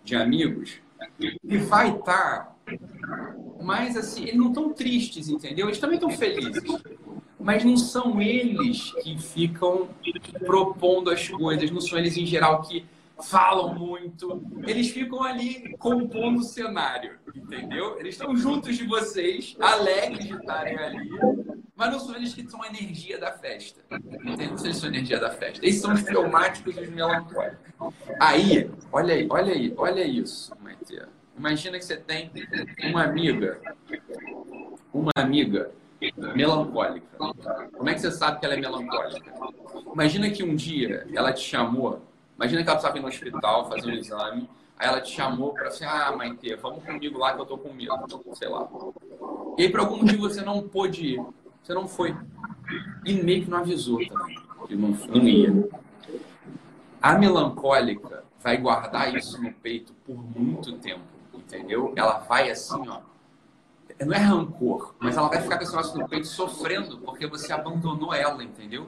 de 0.03 0.16
amigos 0.16 0.81
que 1.19 1.59
vai 1.59 1.90
estar 1.95 2.57
mais 3.62 3.97
assim, 3.97 4.23
eles 4.25 4.37
não 4.37 4.49
estão 4.49 4.73
tristes, 4.73 5.29
entendeu? 5.29 5.66
Eles 5.69 5.79
também 5.79 5.97
estão 5.97 6.11
felizes. 6.11 6.62
Mas 7.47 7.63
não 7.63 7.77
são 7.77 8.21
eles 8.21 8.93
que 9.05 9.17
ficam 9.17 9.89
propondo 10.41 11.11
as 11.11 11.29
coisas, 11.29 11.71
não 11.71 11.81
são 11.81 11.97
eles 11.97 12.17
em 12.17 12.27
geral 12.27 12.61
que 12.63 12.85
falam 13.23 13.73
muito. 13.73 14.43
Eles 14.67 14.91
ficam 14.91 15.23
ali 15.23 15.77
compondo 15.79 16.41
o 16.41 16.43
cenário, 16.43 17.21
entendeu? 17.33 18.01
Eles 18.01 18.17
estão 18.17 18.37
juntos 18.37 18.77
de 18.77 18.85
vocês, 18.85 19.55
alegres 19.61 20.27
de 20.27 20.35
estarem 20.35 20.77
ali, 20.77 21.09
Mas 21.77 21.93
não 21.93 22.01
são 22.01 22.17
eles 22.17 22.35
que 22.35 22.51
são 22.51 22.61
a 22.65 22.67
energia 22.67 23.17
da 23.17 23.31
festa. 23.31 23.81
Entende? 23.93 24.49
Não 24.49 24.59
sei 24.59 24.75
se 24.75 24.81
são 24.81 24.89
a 24.89 24.93
energia 24.93 25.21
da 25.21 25.31
festa. 25.31 25.65
Esses 25.65 25.81
são 25.81 25.95
os 25.95 26.01
fleumáticos 26.01 26.77
e 26.77 26.81
os 26.81 26.89
melancólicos. 26.89 27.59
Aí, 28.19 28.69
olha 28.91 29.15
aí, 29.15 29.27
olha 29.31 29.53
aí, 29.55 29.73
olha 29.77 30.05
isso. 30.05 30.53
Imagina 31.39 31.79
que 31.79 31.85
você 31.85 31.97
tem 31.97 32.29
uma 32.91 33.05
amiga, 33.05 33.61
uma 34.93 35.13
amiga 35.15 35.71
melancólica. 36.35 37.07
Como 37.77 37.89
é 37.89 37.95
que 37.95 38.01
você 38.01 38.11
sabe 38.11 38.41
que 38.41 38.47
ela 38.47 38.55
é 38.55 38.61
melancólica? 38.61 39.33
Imagina 39.93 40.31
que 40.31 40.43
um 40.43 40.55
dia 40.55 41.07
ela 41.13 41.33
te 41.33 41.41
chamou, 41.41 42.03
imagina 42.37 42.63
que 42.63 42.69
ela 42.69 42.77
precisava 42.77 42.99
ir 42.99 43.03
no 43.03 43.09
hospital 43.09 43.69
fazer 43.69 43.91
um 43.91 43.95
exame, 43.95 44.51
aí 44.79 44.89
ela 44.89 45.01
te 45.01 45.13
chamou 45.13 45.53
para 45.53 45.69
assim, 45.69 45.85
ah, 45.85 46.15
Maite, 46.17 46.55
vamos 46.57 46.85
comigo 46.85 47.19
lá 47.19 47.35
que 47.35 47.41
eu 47.41 47.47
tô 47.47 47.59
com 47.59 47.73
medo, 47.73 48.23
sei 48.35 48.49
lá. 48.49 48.69
E 49.57 49.63
aí, 49.63 49.71
por 49.71 49.81
algum 49.81 49.97
motivo, 49.97 50.29
você 50.29 50.43
não 50.43 50.69
pôde 50.69 51.15
ir. 51.15 51.27
Você 51.63 51.75
não 51.75 51.89
foi. 51.89 52.15
E 53.05 53.15
meio 53.15 53.45
que 53.45 53.51
não 53.51 53.59
avisou 53.59 53.99
também, 54.07 54.39
que 54.69 54.77
não, 54.77 54.91
não 54.91 55.29
ia. 55.29 55.69
A 57.01 57.19
melancólica 57.19 58.25
vai 58.41 58.57
guardar 58.57 59.15
isso 59.17 59.43
no 59.43 59.53
peito 59.53 59.93
por 60.05 60.17
muito 60.39 60.73
tempo, 60.75 61.03
entendeu? 61.35 61.93
Ela 61.97 62.19
vai 62.19 62.51
assim, 62.51 62.87
ó. 62.89 63.01
Não 64.05 64.13
é 64.13 64.19
rancor, 64.19 64.95
mas 64.99 65.17
ela 65.17 65.29
vai 65.29 65.41
ficar 65.41 65.57
com 65.57 65.63
esse 65.63 65.73
negócio 65.73 65.99
no 65.99 66.09
peito 66.09 66.27
sofrendo 66.27 66.99
porque 66.99 67.27
você 67.27 67.53
abandonou 67.53 68.13
ela, 68.13 68.45
entendeu? 68.45 68.87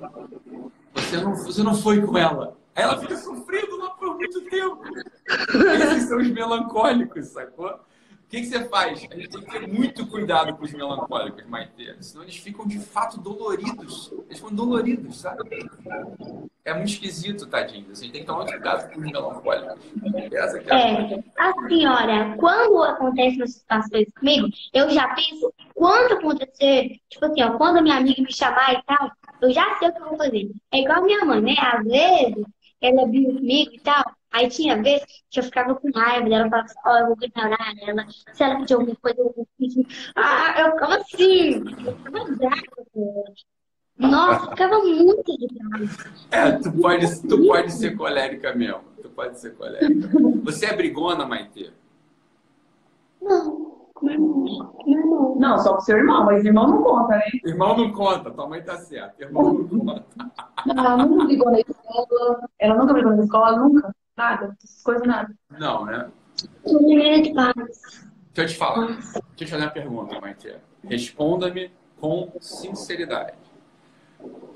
Você 0.95 1.17
não, 1.17 1.35
você 1.35 1.63
não 1.63 1.75
foi 1.75 2.01
com 2.05 2.17
ela. 2.19 2.57
Aí 2.75 2.85
ela 2.85 2.99
fica 2.99 3.17
sofrendo 3.17 3.79
lá 3.79 3.91
por 3.91 4.17
muito 4.17 4.41
tempo. 4.43 4.83
Esses 5.27 6.09
são 6.09 6.19
os 6.19 6.29
melancólicos, 6.29 7.27
sacou? 7.29 7.81
O 8.29 8.31
que, 8.31 8.43
que 8.43 8.47
você 8.49 8.69
faz? 8.69 9.09
A 9.11 9.15
gente 9.17 9.31
tem 9.31 9.41
que 9.41 9.51
ter 9.51 9.67
muito 9.67 10.07
cuidado 10.07 10.55
com 10.55 10.63
os 10.63 10.73
melancólicos, 10.75 11.47
Maite. 11.47 11.97
Senão 12.01 12.25
eles 12.25 12.37
ficam 12.37 12.67
de 12.67 12.79
fato 12.79 13.19
doloridos. 13.19 14.13
Eles 14.27 14.39
ficam 14.39 14.55
doloridos, 14.55 15.17
sabe? 15.17 15.49
É 16.63 16.75
muito 16.75 16.91
esquisito, 16.91 17.47
tadinho. 17.47 17.91
Assim, 17.91 18.11
tem 18.11 18.21
que 18.21 18.27
tomar 18.27 18.41
muito 18.41 18.53
cuidado 18.53 18.93
com 18.93 19.01
os 19.01 19.07
melancólicos. 19.11 19.79
Essa 20.31 20.59
é, 20.59 21.15
É, 21.15 21.25
a 21.39 21.69
senhora, 21.69 22.37
quando 22.37 22.83
acontecem 22.83 23.41
essas 23.43 23.55
situações 23.57 24.07
comigo, 24.21 24.49
eu 24.75 24.91
já 24.91 25.09
penso 25.15 25.51
quando 25.75 26.13
acontecer, 26.13 27.01
tipo 27.09 27.25
assim, 27.25 27.43
ó, 27.43 27.57
quando 27.57 27.79
a 27.79 27.83
minha 27.83 27.97
amiga 27.97 28.21
me 28.21 28.31
chamar 28.31 28.75
e 28.75 28.83
tal, 28.83 29.11
eu 29.41 29.51
já 29.55 29.75
sei 29.79 29.89
o 29.89 29.93
que 29.95 30.03
eu 30.03 30.09
vou 30.11 30.19
fazer. 30.19 30.51
É 30.71 30.81
igual 30.81 30.99
a 30.99 31.03
minha 31.03 31.25
mãe, 31.25 31.41
né? 31.41 31.55
Às 31.59 31.83
vezes, 31.83 32.45
ela 32.83 33.09
viu 33.09 33.35
comigo 33.35 33.71
e 33.73 33.81
tal, 33.81 34.05
aí 34.31 34.49
tinha 34.49 34.83
vezes 34.83 35.07
que 35.31 35.41
eu 35.41 35.45
ficava 35.45 35.75
com 35.75 35.91
raiva 35.91 36.29
dela, 36.29 36.49
falava 36.49 36.67
assim, 36.67 36.79
ó, 36.85 36.99
eu 36.99 37.07
vou 37.07 37.17
ignorar 37.21 37.75
ela, 37.87 38.07
se 38.33 38.43
ela 38.43 38.59
pedir 38.59 38.75
alguma 38.75 38.97
coisa, 38.97 39.21
eu 39.21 39.33
vou 39.35 39.49
pedir. 39.59 39.87
Ah, 40.17 40.61
eu 40.61 40.73
ficava 40.73 40.97
assim, 40.97 41.55
eu 41.87 41.97
ficava 41.97 42.25
brava 42.25 42.63
com 42.93 43.25
ela. 43.27 43.35
Nossa, 43.99 44.51
ficava 44.51 44.79
muito 44.79 45.25
de. 45.25 45.49
É, 46.31 46.53
tu 46.53 46.71
pode, 46.81 47.23
tu 47.23 47.47
pode 47.47 47.73
ser 47.73 47.97
colérica 47.97 48.55
mesmo. 48.55 48.85
Tu 49.03 49.11
pode 49.11 49.41
ser 49.41 49.57
colérica. 49.57 50.09
Você 50.45 50.67
é 50.67 50.77
brigona, 50.77 51.27
Maite? 51.27 51.73
Não, 53.21 53.83
não, 54.01 54.19
não. 54.87 55.35
Não, 55.39 55.59
só 55.59 55.75
pro 55.75 55.83
seu 55.83 55.97
irmão, 55.97 56.25
mas 56.25 56.45
irmão 56.45 56.69
não 56.69 56.83
conta, 56.83 57.17
né? 57.17 57.25
Irmão 57.45 57.77
não 57.77 57.93
conta, 57.93 58.31
tua 58.31 58.49
mãe 58.49 58.63
tá 58.63 58.77
certa. 58.77 59.23
Irmão 59.23 59.53
não 59.53 59.69
conta. 59.69 60.05
Ela 60.69 60.97
nunca 60.97 61.25
brigou 61.25 61.51
na 61.51 61.61
escola. 61.61 62.49
Ela 62.59 62.75
nunca 62.77 62.93
brigou 62.93 63.17
na 63.17 63.25
escola, 63.25 63.57
nunca. 63.57 63.95
Nada, 64.19 64.57
essas 64.65 64.83
coisas 64.83 65.07
nada. 65.07 65.33
Não, 65.49 65.85
né? 65.87 66.11
Deixa 66.65 67.23
eu 68.37 68.47
te 68.49 68.57
falar. 68.57 68.87
Deixa 68.87 69.17
eu 69.17 69.23
te 69.37 69.47
fazer 69.47 69.63
uma 69.63 69.71
pergunta, 69.71 70.21
Maite. 70.21 70.57
Responda-me 70.83 71.71
com 72.01 72.33
sinceridade. 72.41 73.35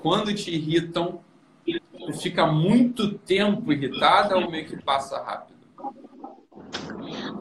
Quando 0.02 0.34
te 0.34 0.50
irritam, 0.52 1.20
tu 1.64 2.12
fica 2.14 2.44
muito 2.44 3.16
tempo 3.18 3.72
irritada 3.72 4.36
ou 4.36 4.50
meio 4.50 4.66
que 4.66 4.82
passa 4.82 5.22
rápido? 5.22 5.52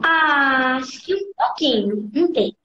Ah, 0.04 0.76
acho 0.76 1.04
que 1.04 1.14
um 1.16 1.32
pouquinho, 1.36 2.08
não 2.14 2.32
tem. 2.32 2.56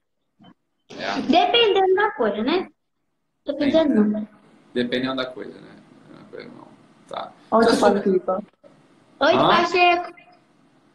É, 0.90 1.20
Dependendo 1.22 1.94
da 1.96 2.12
coisa, 2.12 2.42
né? 2.44 2.68
Dependendo. 3.44 4.28
dependendo 4.72 5.16
da 5.16 5.26
coisa, 5.26 5.60
né? 5.60 5.76
Não 6.12 6.20
é 6.20 6.24
coisa 6.30 6.48
não. 6.48 6.68
Tá. 7.08 7.32
Olha 7.50 7.68
o 7.68 7.74
sou- 7.74 7.92
Patripa. 7.92 8.40
Oi, 9.20 9.34
Hã? 9.34 9.48
Pacheco. 9.48 10.06
Ele 10.08 10.26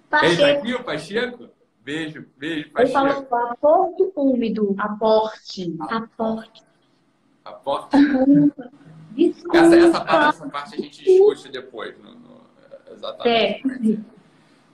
tá 0.09 0.19
Pacheco. 0.21 0.59
aqui, 0.59 0.73
o 0.73 0.83
Pacheco? 0.83 1.49
Beijo, 1.83 2.25
beijo, 2.37 2.69
Ele 2.77 2.87
falou 2.89 3.23
Pacheco. 3.23 3.35
aporte 3.35 4.11
úmido. 4.15 4.75
Aporte. 4.79 5.75
Aporte. 5.81 6.63
A 7.43 7.51
porta. 7.51 7.97
Desculpa. 9.11 9.57
Essa, 9.57 9.75
essa, 9.75 10.01
parte, 10.05 10.29
essa 10.37 10.49
parte 10.49 10.75
a 10.75 10.77
gente 10.77 11.03
discute 11.03 11.49
depois. 11.51 11.97
No, 11.99 12.13
no- 12.15 12.41
É. 13.25 13.59
exatamente. 13.59 13.99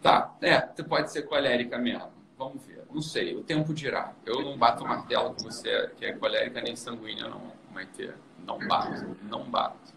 Tá, 0.01 0.33
é, 0.41 0.61
tu 0.61 0.83
pode 0.85 1.11
ser 1.11 1.23
colérica 1.23 1.77
mesmo. 1.79 2.09
Vamos 2.37 2.63
ver. 2.63 2.85
Não 2.93 3.01
sei, 3.01 3.35
o 3.35 3.43
tempo 3.43 3.73
dirá. 3.73 4.13
Eu 4.25 4.41
não 4.41 4.57
bato 4.57 4.83
o 4.83 4.87
martelo 4.87 5.33
que 5.33 5.43
você 5.43 5.67
é, 5.69 5.87
que 5.87 6.05
é 6.05 6.13
colérica 6.13 6.61
nem 6.61 6.75
sanguínea, 6.75 7.27
não, 7.27 7.41
Maite. 7.73 8.11
Não 8.45 8.57
bato, 8.67 9.17
não 9.23 9.43
bato. 9.43 9.93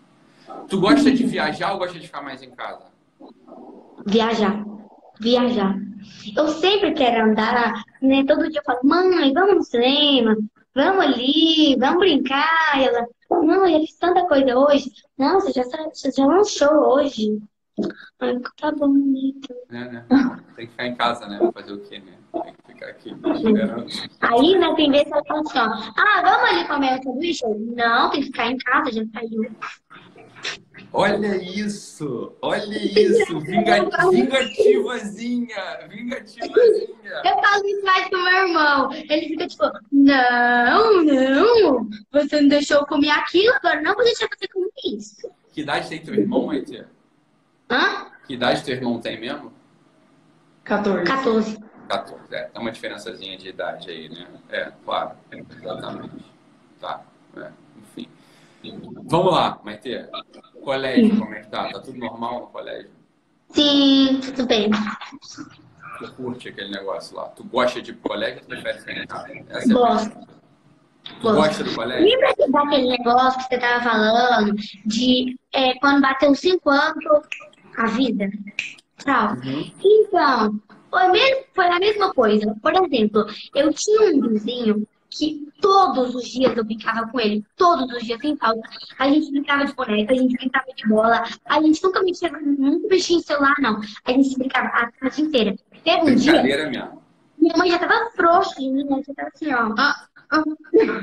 Tu 0.69 0.81
gosta 0.81 1.11
de 1.11 1.25
viajar 1.25 1.73
ou 1.73 1.79
gosta 1.79 1.99
de 1.99 2.07
ficar 2.07 2.21
mais 2.23 2.43
em 2.43 2.51
casa? 2.51 2.91
Viajar. 4.07 4.65
Viajar. 5.21 5.77
Eu 6.37 6.49
sempre 6.49 6.93
quero 6.93 7.31
andar, 7.31 7.83
né? 8.01 8.25
Todo 8.27 8.51
dia 8.51 8.61
eu 8.61 8.65
falo, 8.65 8.81
mãe, 8.83 9.33
vamos 9.33 9.55
no 9.55 9.63
cinema, 9.63 10.37
vamos 10.75 11.05
ali, 11.05 11.77
vamos 11.79 11.99
brincar. 11.99 12.79
E 12.79 12.85
ela, 12.85 13.07
não, 13.31 13.67
eu 13.67 13.81
fiz 13.81 13.97
tanta 13.99 14.27
coisa 14.27 14.57
hoje. 14.57 14.91
Não, 15.17 15.41
você 15.41 15.53
já, 15.53 15.63
você 15.63 16.11
já 16.11 16.27
lanchou 16.27 16.95
hoje. 16.95 17.39
Ai, 18.21 18.39
tá 18.59 18.73
bom, 18.73 18.93
né? 18.93 19.33
então. 19.37 19.57
Né? 19.73 20.05
Tem 20.55 20.67
que 20.67 20.73
ficar 20.73 20.87
em 20.87 20.95
casa, 20.95 21.27
né? 21.27 21.39
Fazer 21.55 21.73
o 21.73 21.81
quê, 21.81 21.99
né? 21.99 22.13
Tem 22.33 22.55
que 22.55 22.73
ficar 22.73 22.87
aqui 22.87 23.11
esperando. 23.11 23.87
Aí, 24.21 24.59
né, 24.59 24.75
tem 24.75 24.91
vezes 24.91 25.11
ela 25.11 25.25
fala 25.25 25.41
assim, 25.41 25.59
ó, 25.59 25.93
ah, 25.97 26.23
vamos 26.23 26.51
ali 26.51 26.69
comer 26.69 26.99
um 26.99 27.03
sanduíche? 27.03 27.45
Não, 27.75 28.11
tem 28.11 28.21
que 28.21 28.27
ficar 28.27 28.47
em 28.51 28.59
casa, 28.59 28.93
já 28.93 29.03
saiu. 29.13 29.51
Olha 30.93 31.37
isso! 31.43 32.33
Olha 32.43 32.65
isso! 32.77 33.41
Vinga- 33.41 33.89
Vingativazinha! 34.11 35.87
Vingativazinha! 35.89 37.23
Eu 37.25 37.41
falo 37.41 37.67
isso 37.67 37.83
mais 37.85 38.09
com 38.09 38.17
meu 38.17 38.33
irmão. 38.49 38.93
Ele 38.93 39.29
fica 39.29 39.47
tipo, 39.49 39.65
não, 39.91 41.03
não, 41.05 41.89
você 42.13 42.41
não 42.41 42.49
deixou 42.49 42.79
eu 42.79 42.87
comer 42.87 43.11
aquilo, 43.11 43.55
agora 43.55 43.81
não 43.81 43.95
vou 43.95 44.05
deixar 44.05 44.29
você 44.29 44.47
comer 44.49 44.71
isso. 44.85 45.31
Que 45.53 45.63
idade 45.63 45.89
tem 45.89 46.01
teu 46.03 46.15
irmão, 46.15 46.47
Maite? 46.47 46.85
Hã? 47.71 48.07
Que 48.27 48.35
idade 48.35 48.63
teu 48.65 48.75
irmão 48.75 49.01
tem 49.01 49.19
mesmo? 49.21 49.53
14. 50.65 51.05
14. 51.05 51.59
14. 51.89 52.23
É, 52.35 52.43
tem 52.45 52.61
uma 52.63 52.71
diferençazinha 52.73 53.37
de 53.37 53.49
idade 53.49 53.91
aí, 53.91 54.09
né? 54.09 54.27
É, 54.51 54.73
claro. 54.85 55.13
Exatamente. 55.31 56.25
Tá. 56.81 57.03
É, 57.37 57.49
enfim. 57.83 58.09
Vamos 59.05 59.33
lá, 59.33 59.61
Maite. 59.65 60.07
Colégio, 60.63 61.19
como 61.19 61.35
é 61.35 61.41
que 61.41 61.49
tá? 61.49 61.69
Tá 61.73 61.81
tudo 61.81 61.99
normal 61.99 62.41
no 62.41 62.47
colégio? 62.47 62.91
Sim, 63.51 64.21
tudo 64.23 64.47
bem. 64.47 64.71
Tu 65.99 66.13
curte 66.15 66.49
aquele 66.49 66.71
negócio 66.71 67.17
lá? 67.17 67.25
Tu 67.29 67.45
gosta 67.45 67.83
de 67.83 67.93
colégio 67.95 68.37
ou 68.37 68.43
tu 68.43 68.47
prefere 68.47 68.79
ficar 68.79 68.93
em 68.93 69.07
casa? 69.07 69.33
Essa 69.51 69.71
é 69.71 69.75
Gosto. 69.75 70.09
pergunta. 70.11 70.33
Tu 71.21 71.33
gosta 71.33 71.65
do 71.65 71.75
colégio? 71.75 72.05
Lembra 72.05 72.35
daquele 72.49 72.89
negócio 72.89 73.39
que 73.41 73.47
você 73.47 73.59
tava 73.59 73.83
falando 73.83 74.55
de 74.87 75.37
é, 75.53 75.75
quando 75.81 76.01
bateu 76.01 76.35
5 76.35 76.71
anos, 76.71 77.27
a 77.77 77.87
vida? 77.87 78.31
Tal. 79.05 79.35
Uhum. 79.35 79.73
Então, 79.85 80.61
foi, 80.91 81.09
mesmo, 81.09 81.45
foi 81.55 81.67
a 81.67 81.79
mesma 81.79 82.15
coisa. 82.15 82.57
Por 82.63 82.73
exemplo, 82.75 83.27
eu 83.55 83.73
tinha 83.73 84.15
um 84.15 84.29
vizinho 84.29 84.87
que 85.19 85.47
todos 85.61 86.15
os 86.15 86.29
dias 86.29 86.57
eu 86.57 86.65
brincava 86.65 87.07
com 87.09 87.21
ele, 87.21 87.45
todos 87.57 87.93
os 87.95 88.03
dias, 88.03 88.21
sem 88.21 88.37
falta. 88.37 88.63
A 88.99 89.09
gente 89.09 89.31
brincava 89.31 89.65
de 89.65 89.75
boneca, 89.75 90.13
a 90.13 90.17
gente 90.17 90.37
brincava 90.37 90.67
de 90.75 90.89
bola, 90.89 91.25
a 91.45 91.61
gente 91.61 91.83
nunca 91.83 92.03
mexia, 92.03 92.31
nunca 92.31 92.89
mexia 92.89 93.17
em 93.17 93.23
celular, 93.23 93.55
não. 93.61 93.81
A 94.05 94.13
gente 94.13 94.39
brincava 94.39 94.69
a 94.69 94.91
tarde 94.91 95.23
inteira. 95.23 95.55
Teve 95.85 96.11
um 96.11 96.15
dia, 96.15 96.43
mesmo. 96.43 97.03
minha 97.39 97.57
mãe 97.57 97.71
já 97.71 97.79
tava 97.79 98.11
frouxa 98.17 98.55
de 98.59 98.69
mim, 98.71 98.85
né? 98.85 99.03
Já 99.07 99.15
tava 99.15 99.29
assim, 99.35 99.53
ó. 99.53 99.75
Ah, 99.79 100.07
ah, 100.31 100.43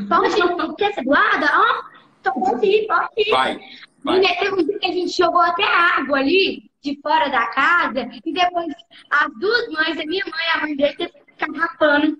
pode, 0.09 0.75
quer 0.75 0.93
ser 0.93 1.03
doada? 1.03 1.45
Ah, 1.45 1.81
então 2.19 2.33
pode 2.33 2.65
ir, 2.65 2.87
pode 2.87 3.09
ir. 3.17 3.31
Vai. 3.31 3.59
Vai. 4.03 4.15
Menina, 4.15 4.35
teve 4.35 4.53
um 4.53 4.65
dia 4.65 4.79
que 4.79 4.85
a 4.85 4.93
gente 4.93 5.17
jogou 5.17 5.41
até 5.41 5.63
água 5.63 6.19
ali, 6.19 6.71
de 6.81 6.97
fora 7.01 7.29
da 7.29 7.47
casa, 7.47 8.09
e 8.25 8.33
depois 8.33 8.73
as 9.09 9.39
duas 9.39 9.67
mães, 9.69 9.99
a 9.99 10.05
minha 10.05 10.23
mãe 10.25 10.45
e 10.47 10.57
a 10.57 10.61
mãe 10.61 10.75
dele, 10.75 10.95
teve 10.95 11.11
que 11.11 11.33
ficar 11.33 11.59
rapando 11.59 12.17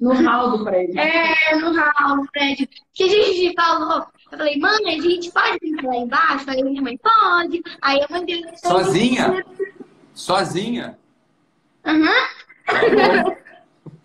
No 0.00 0.12
hall 0.12 0.58
do 0.58 0.64
prédio. 0.64 0.98
é, 0.98 1.56
no 1.56 1.72
hall, 1.72 2.16
no 2.18 2.30
prédio. 2.30 2.68
Que 2.94 3.04
a 3.04 3.08
gente 3.08 3.54
falou, 3.54 4.06
eu 4.30 4.38
falei, 4.38 4.56
mãe, 4.58 4.78
a 4.86 5.00
gente 5.00 5.30
pode 5.32 5.58
brincar 5.58 5.86
lá 5.88 5.96
embaixo? 5.96 6.50
Aí 6.50 6.62
minha 6.62 6.82
mãe, 6.82 6.96
pode. 6.98 7.62
Aí 7.82 8.00
a 8.02 8.06
mãe 8.12 8.24
dele... 8.24 8.44
Sozinha? 8.56 9.44
Sozinha? 10.14 10.98
Aham. 11.84 12.28
Bom. 13.24 13.36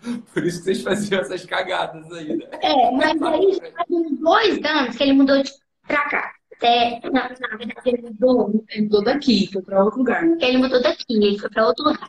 Por 0.34 0.44
isso 0.44 0.58
que 0.58 0.64
vocês 0.64 0.82
faziam 0.82 1.20
essas 1.20 1.46
cagadas 1.46 2.12
aí, 2.12 2.36
né? 2.36 2.46
É, 2.60 2.90
mas 2.90 3.22
aí 3.22 3.52
já 3.54 3.70
faz 3.72 3.90
uns 3.90 4.18
dois 4.18 4.62
anos 4.64 4.96
que 4.96 5.02
ele 5.02 5.12
mudou 5.14 5.42
de 5.42 5.50
pra 5.86 6.08
cá. 6.08 6.32
Até, 6.56 7.00
na, 7.04 7.28
na 7.28 7.56
verdade, 7.56 7.80
ele 7.86 8.02
mudou. 8.02 8.64
Ele 8.70 8.82
mudou 8.82 9.02
daqui, 9.04 9.48
foi 9.52 9.62
pra 9.62 9.82
outro 9.82 9.98
lugar. 10.00 10.22
Ele 10.40 10.58
mudou 10.58 10.82
daqui, 10.82 11.04
ele 11.08 11.38
foi 11.38 11.48
pra 11.50 11.66
outro 11.66 11.84
lugar. 11.84 12.08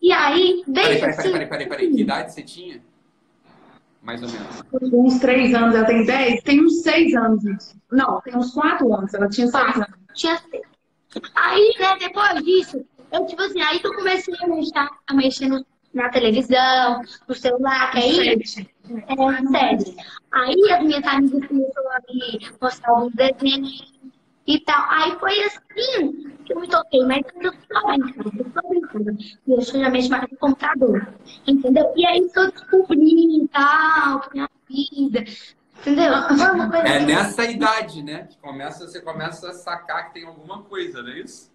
E 0.00 0.12
aí, 0.12 0.62
Peraí, 0.64 0.64
desde 0.66 1.00
peraí, 1.00 1.10
assim, 1.10 1.32
peraí, 1.32 1.32
peraí, 1.32 1.48
peraí, 1.48 1.68
peraí. 1.68 1.90
Que 1.90 2.00
idade 2.00 2.32
você 2.32 2.42
tinha? 2.42 2.82
Mais 4.02 4.20
ou 4.22 4.28
menos. 4.28 4.62
Uns 4.92 5.18
três 5.20 5.54
anos, 5.54 5.74
ela 5.76 5.86
tem 5.86 6.04
dez? 6.04 6.42
Tem 6.42 6.60
uns 6.64 6.82
seis 6.82 7.14
anos 7.14 7.44
isso. 7.44 7.76
Não, 7.90 8.20
tem 8.20 8.36
uns 8.36 8.52
quatro 8.52 8.92
anos, 8.94 9.14
ela 9.14 9.28
tinha 9.28 9.46
seis 9.46 9.76
anos. 9.76 9.88
tinha 10.14 10.38
seis. 10.50 10.62
Aí, 11.34 11.74
né, 11.78 11.96
depois 11.98 12.42
disso, 12.42 12.84
eu, 13.12 13.26
tipo 13.26 13.42
assim, 13.42 13.60
aí 13.60 13.78
que 13.78 13.86
eu 13.86 13.94
comecei 13.94 14.34
a 14.42 14.46
mexer, 14.48 14.88
a 15.06 15.14
mexer 15.14 15.46
no- 15.48 15.64
na 15.94 16.08
televisão, 16.08 17.02
no 17.28 17.34
celular, 17.34 17.90
que 17.92 17.98
aí, 17.98 18.46
Sete. 18.46 18.70
é, 18.90 19.46
sério. 19.50 19.94
Aí 20.32 20.72
as 20.72 20.82
minhas 20.84 21.04
amigas 21.06 21.46
começaram 21.46 21.90
a 21.92 22.00
me 22.12 22.50
mostrar 22.60 22.90
alguns 22.90 23.12
desenhos 23.12 23.91
e 24.46 24.60
tal. 24.60 24.90
Aí 24.90 25.18
foi 25.18 25.42
assim 25.44 26.32
que 26.44 26.52
eu 26.52 26.60
me 26.60 26.68
toquei, 26.68 27.04
mas 27.06 27.22
eu 27.40 27.52
tô 27.52 27.86
brincando, 27.86 28.32
eu 28.38 28.50
tô 28.50 28.68
brincando. 28.68 29.18
E 29.46 29.52
eu 29.52 29.90
mexo 29.90 30.10
mais 30.10 30.30
no 30.30 30.38
computador, 30.38 31.08
entendeu? 31.46 31.92
E 31.96 32.06
aí 32.06 32.30
eu 32.34 32.50
descobri 32.50 33.42
e 33.42 33.48
tal, 33.48 34.20
que 34.20 34.34
minha 34.34 34.48
vida, 34.68 35.24
entendeu? 35.80 36.12
É 36.12 36.96
assim. 36.96 37.06
nessa 37.06 37.44
idade, 37.44 38.02
né? 38.02 38.26
Que 38.28 38.38
começa, 38.38 38.86
você 38.86 39.00
começa 39.00 39.50
a 39.50 39.52
sacar 39.52 40.08
que 40.08 40.14
tem 40.14 40.26
alguma 40.26 40.62
coisa, 40.62 41.02
não 41.02 41.10
é 41.10 41.20
isso? 41.20 41.52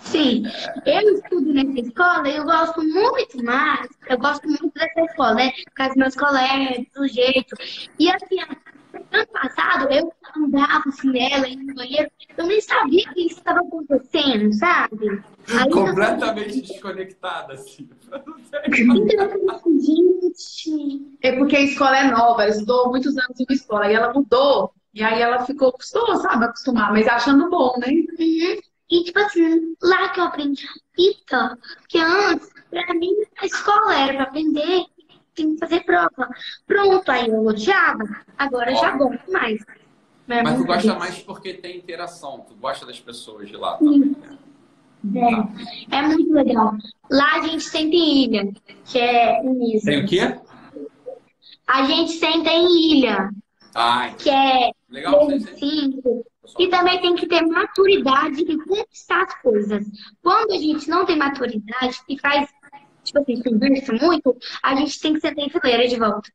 Sim, 0.00 0.42
eu 0.84 1.14
estudo 1.14 1.52
nessa 1.52 1.80
escola 1.80 2.28
e 2.28 2.36
eu 2.36 2.44
gosto 2.44 2.82
muito 2.82 3.42
mais, 3.44 3.88
eu 4.08 4.18
gosto 4.18 4.46
muito 4.46 4.70
dessa 4.74 5.00
escola, 5.00 5.34
né? 5.34 5.52
Com 5.76 5.88
os 5.88 5.96
meus 5.96 6.14
colegas, 6.14 6.84
do 6.94 7.06
jeito. 7.08 7.54
E 7.98 8.10
assim, 8.10 8.40
ano 9.12 9.26
passado 9.26 9.92
eu 9.92 10.12
andava 10.36 10.88
assim 10.88 11.10
nela, 11.10 11.48
ia 11.48 11.56
no 11.56 11.74
banheiro, 11.74 12.10
eu 12.36 12.46
nem 12.46 12.60
sabia 12.60 13.04
que 13.12 13.26
isso 13.26 13.38
estava 13.38 13.60
acontecendo, 13.60 14.52
sabe? 14.54 15.22
Aí 15.48 15.68
eu 15.68 15.70
Completamente 15.70 16.62
desconectada, 16.62 17.52
assim. 17.54 17.88
então, 18.66 19.26
eu 19.26 19.60
falei, 19.60 19.80
gente, 19.80 21.16
É 21.22 21.32
porque 21.36 21.56
a 21.56 21.62
escola 21.62 21.98
é 21.98 22.10
nova, 22.10 22.42
ela 22.42 22.50
estudou 22.50 22.90
muitos 22.90 23.16
anos 23.16 23.38
em 23.38 23.44
uma 23.48 23.54
escola, 23.54 23.90
e 23.90 23.94
ela 23.94 24.12
mudou, 24.12 24.72
e 24.94 25.02
aí 25.02 25.20
ela 25.20 25.44
ficou, 25.44 25.72
custou, 25.72 26.16
sabe, 26.16 26.44
acostumar, 26.44 26.92
mas 26.92 27.06
achando 27.06 27.50
bom, 27.50 27.74
né? 27.78 27.88
Uhum. 27.88 28.60
E 28.90 29.04
tipo 29.04 29.18
assim, 29.20 29.74
lá 29.82 30.10
que 30.10 30.20
eu 30.20 30.24
aprendi 30.24 30.66
a 30.66 30.94
fita, 30.94 31.58
porque 31.78 31.98
antes, 31.98 32.50
pra 32.68 32.94
mim, 32.94 33.10
a 33.38 33.46
escola 33.46 33.98
era 33.98 34.12
pra 34.14 34.22
aprender, 34.24 34.84
tem 35.34 35.54
que 35.54 35.58
fazer 35.58 35.80
prova. 35.84 36.28
Pronto, 36.66 37.10
aí 37.10 37.28
eu 37.28 37.44
odiava, 37.44 38.04
agora 38.36 38.74
já 38.74 38.96
gosto 38.96 39.30
mais. 39.32 39.58
Mas 40.26 40.54
tu 40.54 40.60
muito 40.60 40.66
gosta 40.66 40.82
disso. 40.82 40.98
mais 40.98 41.18
porque 41.18 41.54
tem 41.54 41.78
interação, 41.78 42.44
tu 42.48 42.54
gosta 42.54 42.86
das 42.86 43.00
pessoas 43.00 43.48
de 43.48 43.56
lá 43.56 43.76
Sim. 43.78 44.14
também, 44.14 44.38
né? 45.04 45.48
É, 45.90 45.96
é 45.98 46.02
muito 46.02 46.32
legal. 46.32 46.74
Lá 47.10 47.36
a 47.36 47.42
gente 47.46 47.64
senta 47.64 47.94
em 47.94 48.24
ilha, 48.24 48.52
que 48.84 48.98
é 48.98 49.42
isso. 49.74 49.84
Tem 49.84 50.04
o 50.04 50.06
quê? 50.06 50.40
A 51.66 51.84
gente 51.84 52.12
senta 52.12 52.50
em 52.50 52.92
ilha, 52.98 53.30
Ai, 53.74 54.14
que 54.16 54.30
é 54.30 54.70
legal 54.88 55.28
aí. 55.28 55.40
simples. 55.40 56.22
E 56.58 56.68
também 56.68 57.00
tem 57.00 57.14
que 57.14 57.26
ter 57.26 57.40
maturidade 57.46 58.42
e 58.42 58.58
conquistar 58.58 59.22
as 59.22 59.34
coisas. 59.42 59.86
Quando 60.22 60.52
a 60.52 60.58
gente 60.58 60.88
não 60.88 61.04
tem 61.06 61.16
maturidade 61.16 62.00
e 62.08 62.18
faz, 62.18 62.48
tipo 63.02 63.18
assim, 63.20 63.42
conversa 63.42 63.92
muito, 63.92 64.36
a 64.62 64.74
gente 64.74 65.00
tem 65.00 65.14
que 65.14 65.20
sentar 65.20 65.44
em 65.44 65.50
fileira 65.50 65.88
de 65.88 65.96
volta. 65.96 66.30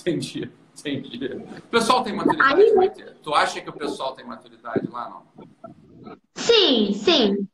Entendi, 0.00 0.50
entendi. 0.78 1.26
O 1.58 1.62
pessoal 1.70 2.02
tem 2.02 2.14
maturidade, 2.14 2.60
Aí, 2.60 2.74
né? 2.74 2.88
Tu 3.22 3.34
acha 3.34 3.60
que 3.60 3.70
o 3.70 3.72
pessoal 3.72 4.14
tem 4.14 4.24
maturidade 4.24 4.88
lá, 4.88 5.08
não? 5.10 6.16
Sim, 6.34 6.92
sim. 6.92 7.48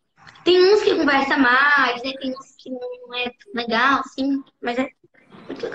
Tem 0.45 0.73
uns 0.73 0.83
que 0.83 0.95
conversam 0.95 1.39
mais, 1.41 2.03
né? 2.03 2.13
tem 2.19 2.31
uns 2.31 2.57
que 2.57 2.71
não 2.71 3.15
é 3.15 3.31
legal, 3.55 4.03
sim, 4.05 4.43
mas 4.63 4.79
é. 4.79 4.89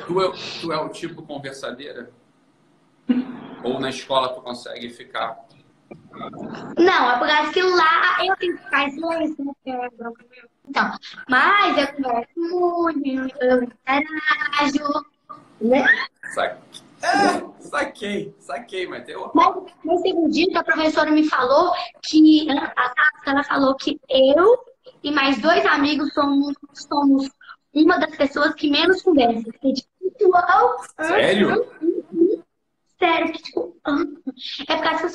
Tu 0.05 0.21
é, 0.21 0.31
tu 0.61 0.71
é 0.71 0.77
o 0.77 0.89
tipo 0.89 1.21
conversadeira? 1.23 2.11
Ou 3.63 3.79
na 3.79 3.89
escola 3.89 4.29
tu 4.29 4.41
consegue 4.41 4.89
ficar... 4.89 5.37
Não, 6.77 7.11
é 7.11 7.19
por 7.19 7.27
causa 7.27 7.51
que 7.51 7.61
lá 7.61 8.25
eu 8.25 8.35
tenho 8.37 8.57
que 8.57 8.63
ficar 8.63 8.87
em 8.87 8.91
silêncio, 8.91 9.45
né? 9.45 9.53
que 9.63 9.69
é 9.69 9.89
bronca 9.91 10.25
mesmo. 10.29 10.52
Então, 10.67 10.91
mas 11.29 11.77
eu 11.77 11.87
converso 11.93 12.29
muito, 12.37 13.35
eu 13.41 13.63
interajo, 13.63 15.05
né? 15.61 15.85
Sa- 16.33 16.57
É, 17.03 17.61
saquei, 17.61 18.33
saquei, 18.39 18.87
mas 18.87 19.03
tem 19.05 19.15
Mas, 19.33 19.55
mas 19.83 20.01
teve 20.01 20.17
um 20.17 20.29
dia 20.29 20.47
que 20.47 20.57
a 20.57 20.63
professora 20.63 21.11
me 21.11 21.27
falou 21.27 21.73
que, 22.01 22.47
passado, 22.47 23.21
que 23.23 23.29
ela 23.29 23.43
falou 23.43 23.75
que 23.75 23.99
eu 24.09 24.57
e 25.03 25.11
mais 25.11 25.41
dois 25.41 25.65
amigos 25.65 26.13
somos, 26.13 26.55
somos 26.73 27.29
uma 27.73 27.97
das 27.99 28.15
pessoas 28.15 28.53
que 28.53 28.69
menos 28.69 29.01
conversa. 29.01 29.51
Tipo, 29.51 30.29
uau, 30.29 30.77
Sério? 31.01 31.67
Sério, 32.97 33.33
que 33.33 33.41
tipo, 33.43 33.75
é 34.69 34.75
por 34.77 34.83
causa 34.83 34.97
que 34.99 35.03
eu 35.03 35.09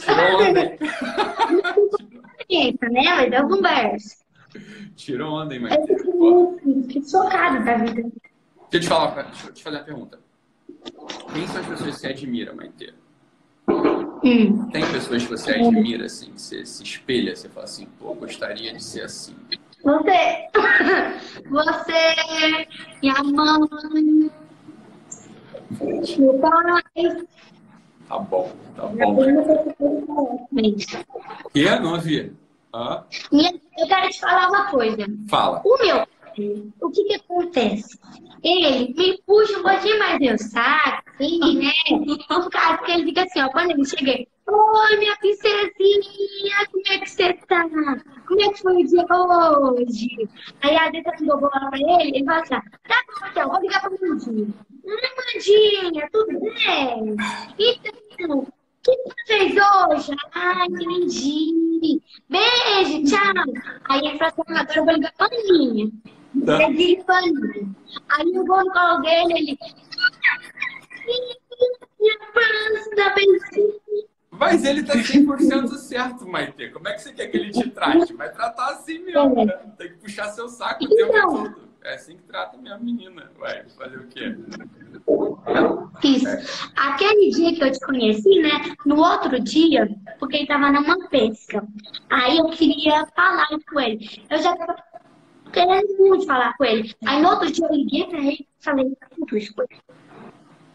experiência, 2.38 2.88
né? 2.90 3.02
Mas 3.16 3.32
eu 3.32 3.48
converso. 3.48 4.27
Tirou 4.96 5.32
onda, 5.32 5.54
hein, 5.54 5.62
Eu 5.62 5.68
Maite? 5.68 6.04
Pô, 6.04 6.56
muito, 6.64 6.92
fico 6.92 7.10
chocada 7.10 7.60
da 7.64 7.76
vida. 7.78 8.02
Deixa 8.02 8.12
eu 8.72 8.80
te 8.80 8.88
falar, 8.88 9.22
deixa 9.22 9.48
eu 9.48 9.52
te 9.54 9.62
fazer 9.62 9.76
uma 9.76 9.84
pergunta. 9.84 10.18
Quem 11.32 11.46
são 11.46 11.60
as 11.60 11.66
pessoas 11.66 11.94
que 11.94 12.00
você 12.00 12.06
admira, 12.08 12.52
Maite? 12.52 12.94
Hum. 14.24 14.68
Tem 14.70 14.82
pessoas 14.90 15.22
que 15.22 15.30
você 15.30 15.52
admira, 15.52 16.06
assim, 16.06 16.32
que 16.32 16.40
você 16.40 16.66
se 16.66 16.82
espelha, 16.82 17.34
você 17.34 17.48
fala 17.48 17.64
assim, 17.64 17.86
pô, 17.98 18.14
gostaria 18.14 18.72
de 18.72 18.82
ser 18.82 19.02
assim. 19.02 19.34
Você, 19.82 20.48
você, 21.48 22.16
minha 23.00 23.22
mãe, 23.22 24.30
meu 26.18 26.38
pai, 26.40 27.26
Tá 28.08 28.18
bom, 28.18 28.50
tá 28.74 28.86
bom. 28.86 29.16
prima, 29.16 29.44
Que? 31.52 31.78
Não 31.78 31.92
ouvi. 31.92 32.32
Hã? 32.78 33.04
Eu 33.76 33.88
quero 33.88 34.08
te 34.08 34.20
falar 34.20 34.48
uma 34.48 34.70
coisa. 34.70 35.04
Fala. 35.28 35.60
O 35.64 35.78
meu 35.78 36.06
o 36.80 36.90
que 36.90 37.04
que 37.04 37.14
acontece? 37.14 37.98
Ele 38.44 38.94
me 38.94 39.20
puxa 39.26 39.58
um 39.58 39.62
pouquinho 39.62 39.98
mais 39.98 40.20
meu 40.20 40.38
saco, 40.38 41.02
assim, 41.18 41.58
né? 41.58 41.72
Por 42.28 42.48
causa 42.50 42.78
que 42.78 42.92
ele 42.92 43.04
fica 43.06 43.24
assim, 43.24 43.42
ó, 43.42 43.48
quando 43.50 43.72
ele 43.72 43.84
chega, 43.84 44.24
Oi, 44.46 44.96
minha 44.96 45.16
princesinha, 45.16 46.66
como 46.70 46.82
é 46.88 46.98
que 46.98 47.10
você 47.10 47.34
tá? 47.48 47.68
Como 48.26 48.40
é 48.40 48.48
que 48.50 48.62
foi 48.62 48.82
o 48.82 48.86
dia 48.86 49.04
hoje? 49.10 50.28
Aí 50.62 50.76
a 50.76 50.88
Deta 50.90 51.12
ligou 51.20 51.40
bola 51.40 51.70
pra 51.70 51.78
ele, 51.78 52.16
ele 52.16 52.24
fala 52.24 52.40
assim, 52.40 52.54
ó, 52.54 52.60
tá 52.60 53.02
bom, 53.08 53.26
então, 53.30 53.48
vou 53.50 53.60
ligar 53.60 53.80
pra 53.80 53.90
Mandinha. 53.90 54.48
Oi, 54.84 55.00
Mandinha, 55.34 56.08
tudo 56.12 56.40
bem? 56.40 57.16
Então, 58.18 58.46
que 58.96 59.02
você 59.02 59.26
fez 59.26 59.52
hoje? 59.52 60.16
Ah, 60.34 60.64
entendi. 60.66 62.00
Beijo, 62.28 63.04
tchau. 63.04 63.44
Aí 63.88 64.00
ele 64.00 64.18
falou 64.18 64.32
assim, 64.32 64.42
agora 64.58 64.78
eu 64.78 64.84
vou 64.84 64.94
ligar 64.94 65.12
pra 65.16 65.28
Mandinha. 65.28 65.90
Tá. 66.46 66.56
Pra 66.56 66.68
Mandinha. 66.68 67.04
Aí 68.10 68.34
eu 68.34 68.44
vou 68.44 68.64
no 68.64 68.72
colo 68.72 68.98
dele, 68.98 69.32
ele... 69.34 69.58
Minha 71.98 72.18
próxima 72.32 73.14
beijinho. 73.14 74.08
Mas 74.30 74.64
ele 74.64 74.84
tá 74.84 74.94
100% 74.94 75.68
certo, 75.78 76.26
Maite. 76.28 76.70
Como 76.70 76.86
é 76.86 76.92
que 76.92 77.02
você 77.02 77.12
quer 77.12 77.26
que 77.26 77.36
ele 77.36 77.50
te 77.50 77.68
trate? 77.70 78.12
Vai 78.12 78.30
tratar 78.30 78.68
assim 78.68 79.00
mesmo, 79.00 79.44
né? 79.44 79.52
Tem 79.76 79.88
que 79.88 79.96
puxar 79.96 80.28
seu 80.28 80.48
saco 80.48 80.84
o 80.84 80.88
tempo 80.88 81.10
Então. 81.10 81.44
todo. 81.44 81.67
É 81.84 81.94
assim 81.94 82.16
que 82.16 82.22
trata 82.24 82.56
minha 82.58 82.76
menina. 82.76 83.30
Vai 83.38 83.64
fazer 83.70 83.98
o 83.98 84.06
quê? 84.08 84.36
Isso. 86.02 86.26
Aquele 86.76 87.30
dia 87.30 87.54
que 87.54 87.64
eu 87.64 87.72
te 87.72 87.80
conheci, 87.80 88.42
né? 88.42 88.74
No 88.84 88.98
outro 88.98 89.40
dia, 89.40 89.88
porque 90.18 90.38
ele 90.38 90.46
tava 90.46 90.70
numa 90.70 91.08
pesca. 91.08 91.66
Aí 92.10 92.38
eu 92.38 92.46
queria 92.50 93.06
falar 93.14 93.48
com 93.70 93.80
ele. 93.80 94.24
Eu 94.28 94.38
já 94.38 94.56
tava 94.56 94.76
querendo 95.52 95.96
muito 95.98 96.26
falar 96.26 96.56
com 96.56 96.64
ele. 96.64 96.94
Aí 97.06 97.22
no 97.22 97.28
outro 97.28 97.50
dia 97.50 97.66
eu 97.66 97.74
liguei 97.74 98.06
pra 98.06 98.18
ele 98.18 98.40
e 98.40 98.64
falei 98.64 98.92
tudo 99.14 99.36
isso 99.36 99.54
com 99.54 99.62
ele. 99.62 99.80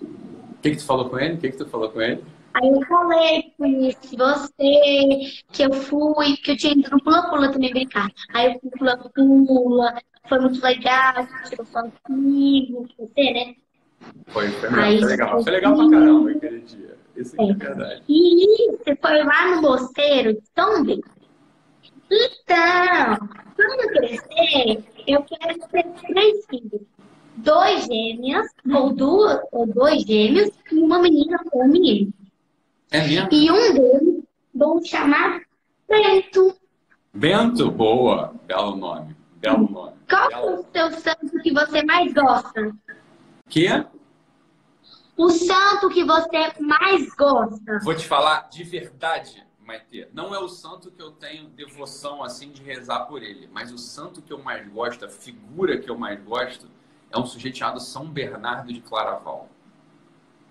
O 0.02 0.62
que, 0.63 0.72
que 0.72 0.78
tu 0.78 0.86
falou 0.86 1.10
com 1.10 1.20
ele? 1.20 1.36
O 1.36 1.38
que, 1.38 1.52
que 1.52 1.58
tu 1.58 1.68
falou 1.68 1.89
com 1.89 2.02
ele? 2.02 2.24
Aí 2.54 2.70
eu 2.70 2.86
falei 2.86 3.54
com 3.58 3.89
você, 4.18 5.20
que 5.52 5.63
eu 5.63 5.74
fui, 5.74 6.38
que 6.38 6.52
eu 6.52 6.58
tinha 6.58 6.74
ido 6.74 6.89
no 6.92 7.04
pula-pula 7.04 7.52
também 7.52 7.72
brincar. 7.72 8.08
Aí 8.32 8.54
eu 8.54 8.60
fui 8.60 8.70
pula-pula, 8.78 9.96
foi 10.28 10.40
muito 10.40 10.62
legal, 10.64 11.14
você 11.16 11.50
tirou 11.50 11.66
foto 11.66 11.92
comigo, 12.04 12.88
com 12.98 13.08
você, 13.08 13.32
né? 13.32 13.56
Foi, 14.28 14.50
foi, 14.50 14.70
Aí, 14.80 15.00
foi 15.00 15.08
legal. 15.10 15.44
Foi 15.44 15.52
legal 15.52 15.76
pra 15.76 15.90
caramba 15.90 16.32
aquele 16.32 16.60
dia. 16.62 16.98
Isso 17.16 17.36
aqui 17.40 17.52
é 17.52 17.56
verdade. 17.56 18.04
E 18.10 18.72
você 18.72 18.96
foi 18.96 19.24
lá 19.24 19.56
no 19.56 19.62
mosteiro 19.62 20.34
de 20.34 20.42
Bento. 20.56 21.02
Então, 22.12 23.30
quando 23.56 23.82
eu 23.82 23.90
crescer, 23.90 24.84
eu 25.08 25.24
quero 25.24 25.60
ter 25.68 25.86
três 26.08 26.46
filhos. 26.48 26.82
dois 27.38 27.86
gêmeas, 27.86 28.48
ou 28.72 28.94
duas, 28.94 29.40
ou 29.52 29.66
dois 29.66 30.04
gêmeos, 30.04 30.52
e 30.72 30.76
uma 30.80 31.00
menina 31.00 31.38
ou 31.52 31.64
um 31.64 31.68
menino. 31.68 32.14
É 32.92 33.08
mesmo? 33.08 33.30
E 33.32 33.52
um 33.52 33.74
deles 33.74 34.24
vão 34.54 34.84
chamar 34.84 35.42
Bento. 35.88 36.56
Bento, 37.14 37.72
boa. 37.72 38.34
Belo 38.48 38.76
nome. 38.76 39.16
Belo 39.40 39.70
nome. 39.70 39.92
Qual 40.10 40.32
é 40.32 40.39
o 40.39 40.66
seu 40.72 40.92
santo 41.00 41.39
que 41.42 41.54
você 41.54 41.84
mais 41.84 42.13
gosta? 42.13 42.76
Que? 43.48 43.68
O 45.16 45.30
santo 45.30 45.89
que 45.89 46.04
você 46.04 46.54
mais 46.60 47.08
gosta. 47.16 47.80
Vou 47.84 47.96
te 47.96 48.08
falar 48.08 48.50
de 48.50 48.63
verdade, 48.63 49.46
Maite. 49.60 50.08
Não 50.13 50.34
é 50.34 50.39
o 50.39 50.50
santo 50.50 50.92
que 50.92 51.02
eu 51.02 51.12
tenho 51.12 51.50
devoção 51.50 52.24
assim 52.24 52.52
de 52.52 52.63
rezar 52.63 53.06
por 53.06 53.22
ele, 53.22 53.48
mas 53.52 53.72
o 53.72 53.78
santo 53.78 54.22
que 54.22 54.34
eu 54.34 54.42
mais 54.42 54.68
gosto, 54.68 55.06
a 55.06 55.10
figura 55.10 55.78
que 55.78 55.89
eu 55.89 55.98
mais 55.98 56.22
gosto, 56.24 56.68
é 57.12 57.18
um 57.18 57.26
sujeito 57.26 57.60
chamado 57.60 57.80
São 57.80 58.08
Bernardo 58.08 58.74
de 58.74 58.82
Claraval. 58.82 59.48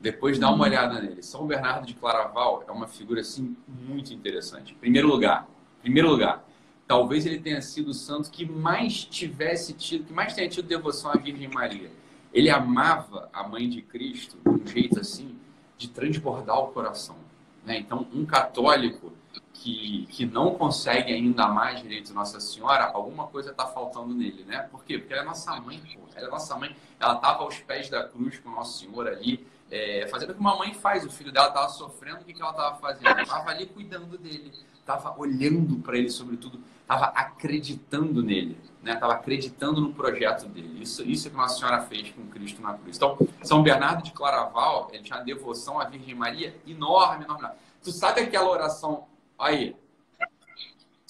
Depois 0.01 0.38
dá 0.38 0.51
uma 0.51 0.65
olhada 0.65 1.01
nele. 1.01 1.23
São 1.23 1.47
Bernardo 1.47 1.87
de 1.87 1.95
Claraval 1.95 2.65
é 2.67 2.73
uma 2.73 2.87
figura 2.87 3.21
assim 3.21 3.57
muito 3.69 4.12
interessante. 4.12 4.75
Primeiro 4.75 5.09
lugar, 5.09 5.49
primeiro 5.81 6.09
lugar, 6.09 6.45
talvez 6.87 7.27
ele 7.27 7.38
tenha 7.38 7.61
sido 7.61 7.88
o 7.88 7.95
santo 7.95 8.31
que 8.31 8.45
mais 8.45 9.05
tivesse 9.05 9.73
tido, 9.75 10.05
que 10.05 10.12
mais 10.12 10.35
tenha 10.35 10.49
tido 10.49 10.66
devoção 10.66 11.11
à 11.11 11.16
Virgem 11.16 11.49
Maria. 11.49 11.90
Ele 12.33 12.49
amava 12.49 13.29
a 13.33 13.47
Mãe 13.47 13.68
de 13.68 13.83
Cristo 13.83 14.38
de 14.42 14.49
um 14.49 14.66
jeito 14.66 15.01
assim 15.01 15.38
de 15.77 15.88
transbordar 15.88 16.59
o 16.59 16.68
coração. 16.68 17.16
Né? 17.64 17.79
Então, 17.79 18.07
um 18.12 18.25
católico 18.25 19.12
que, 19.53 20.07
que 20.11 20.27
não 20.27 20.55
consegue 20.55 21.12
ainda 21.12 21.47
mais 21.47 21.81
direito 21.81 22.12
Nossa 22.12 22.40
Senhora, 22.40 22.90
alguma 22.92 23.27
coisa 23.29 23.51
está 23.51 23.66
faltando 23.66 24.12
nele, 24.14 24.45
né? 24.45 24.68
Por 24.71 24.85
quê? 24.85 24.99
Porque 24.99 25.12
ela 25.12 25.23
é 25.23 25.27
nossa 25.27 25.55
mãe, 25.61 25.81
pô. 25.95 26.01
Ela 26.14 26.27
é 26.27 26.31
nossa 26.31 26.57
mãe. 26.57 26.75
Ela 26.99 27.14
estava 27.14 27.42
aos 27.42 27.59
pés 27.61 27.88
da 27.88 28.05
cruz 28.05 28.38
com 28.38 28.51
Nossa 28.51 28.79
Senhora 28.79 29.12
ali, 29.12 29.47
é, 29.71 30.07
fazendo 30.09 30.31
o 30.31 30.35
que 30.35 30.40
uma 30.40 30.57
mãe 30.57 30.75
faz. 30.75 31.05
O 31.05 31.11
filho 31.11 31.33
dela 31.33 31.49
estava 31.49 31.68
sofrendo, 31.68 32.23
o 32.23 32.25
que, 32.25 32.33
que 32.33 32.42
ela 32.42 32.51
estava 32.51 32.77
fazendo? 32.79 33.07
Ela 33.07 33.23
estava 33.23 33.51
ali 33.51 33.66
cuidando 33.66 34.18
dele, 34.18 34.53
estava 34.83 35.18
olhando 35.18 35.77
para 35.77 35.97
ele, 35.97 36.11
sobretudo, 36.11 36.61
estava 36.83 37.07
acreditando 37.07 38.23
nele, 38.23 38.59
né? 38.83 38.92
Estava 38.92 39.14
acreditando 39.14 39.81
no 39.81 39.95
projeto 39.95 40.47
dele. 40.47 40.83
Isso, 40.83 41.03
isso 41.03 41.29
é 41.29 41.31
que 41.31 41.37
Nossa 41.37 41.59
Senhora 41.59 41.81
fez 41.83 42.11
com 42.11 42.27
Cristo 42.27 42.61
na 42.61 42.75
cruz. 42.75 42.97
Então, 42.97 43.16
São 43.42 43.62
Bernardo 43.62 44.03
de 44.03 44.12
Claraval, 44.12 44.90
ele 44.92 45.03
tinha 45.03 45.18
uma 45.18 45.25
devoção 45.25 45.81
à 45.81 45.85
Virgem 45.85 46.14
Maria 46.14 46.55
enorme, 46.66 47.25
enorme. 47.25 47.49
Tu 47.83 47.90
sabe 47.90 48.21
aquela 48.21 48.51
oração 48.51 49.07
Aí. 49.42 49.77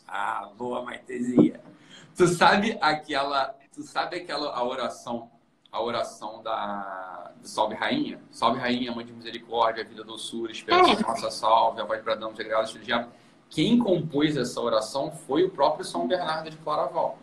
Ah, 0.08 0.48
boa, 0.56 0.82
Maitezinha. 0.82 1.61
Tu 2.16 2.26
sabe 2.28 2.78
aquela, 2.80 3.54
tu 3.74 3.82
sabe 3.82 4.16
aquela 4.16 4.54
a 4.54 4.64
oração, 4.64 5.30
a 5.70 5.82
oração 5.82 6.42
da 6.42 7.30
do 7.37 7.46
Salve 7.46 7.74
Rainha? 7.74 8.22
Salve 8.30 8.58
Rainha, 8.58 8.90
Mãe 8.92 9.04
de 9.04 9.12
Misericórdia, 9.12 9.85
Vida 9.85 10.02
Doçura, 10.02 10.50
Esperança, 10.50 10.92
é. 10.92 11.02
Nossa 11.02 11.30
Salve, 11.30 11.82
a 11.82 11.85
voz 11.85 11.98
de 11.98 12.04
Bradão, 12.04 12.32
de 12.32 12.42
Graça, 12.42 12.78
de 12.78 12.85
Diabo. 12.87 13.11
Quem 13.52 13.78
compôs 13.78 14.36
essa 14.36 14.60
oração 14.60 15.12
foi 15.12 15.44
o 15.44 15.50
próprio 15.50 15.84
São 15.84 16.08
Bernardo 16.08 16.50
de 16.50 16.56
Claraval. 16.56 17.18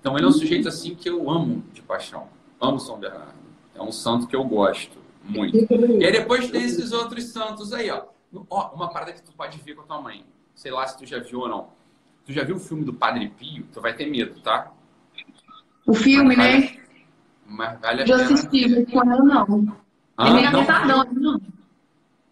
Então 0.00 0.16
ele 0.16 0.24
é 0.24 0.28
um 0.28 0.32
sujeito 0.32 0.68
assim 0.68 0.94
que 0.94 1.08
eu 1.08 1.30
amo 1.30 1.62
de 1.72 1.82
paixão. 1.82 2.28
Amo 2.60 2.80
São 2.80 2.98
Bernardo. 2.98 3.34
É 3.74 3.82
um 3.82 3.92
santo 3.92 4.26
que 4.26 4.34
eu 4.34 4.44
gosto 4.44 4.96
muito. 5.22 5.56
E 5.56 6.04
aí 6.04 6.12
depois 6.12 6.50
tem 6.50 6.62
esses 6.62 6.92
outros 6.92 7.24
santos 7.24 7.72
aí, 7.72 7.90
ó. 7.90 8.04
Ó, 8.50 8.74
uma 8.74 8.88
parada 8.88 9.12
que 9.12 9.22
tu 9.22 9.32
pode 9.32 9.58
ver 9.58 9.74
com 9.74 9.82
a 9.82 9.84
tua 9.84 10.00
mãe 10.00 10.24
sei 10.56 10.72
lá 10.72 10.86
se 10.86 10.98
tu 10.98 11.06
já 11.06 11.20
viu 11.20 11.40
ou 11.40 11.48
não. 11.48 11.68
Tu 12.24 12.32
já 12.32 12.42
viu 12.42 12.56
o 12.56 12.58
filme 12.58 12.82
do 12.82 12.92
Padre 12.92 13.28
Pio? 13.28 13.64
Tu 13.72 13.80
vai 13.80 13.94
ter 13.94 14.06
medo, 14.06 14.40
tá? 14.40 14.72
O 15.86 15.94
filme, 15.94 16.34
mas 16.34 16.64
né? 16.64 16.80
Mas 17.46 17.80
vale 17.80 18.02
a 18.02 18.06
Já 18.06 18.16
pena. 18.16 18.32
assisti, 18.32 18.68
mas 18.68 18.90
com 18.90 19.12
ela 19.12 19.22
não. 19.22 19.76
Ah, 20.16 20.28
é 20.28 20.32
meio 20.32 20.50
não? 20.50 21.04
não. 21.14 21.40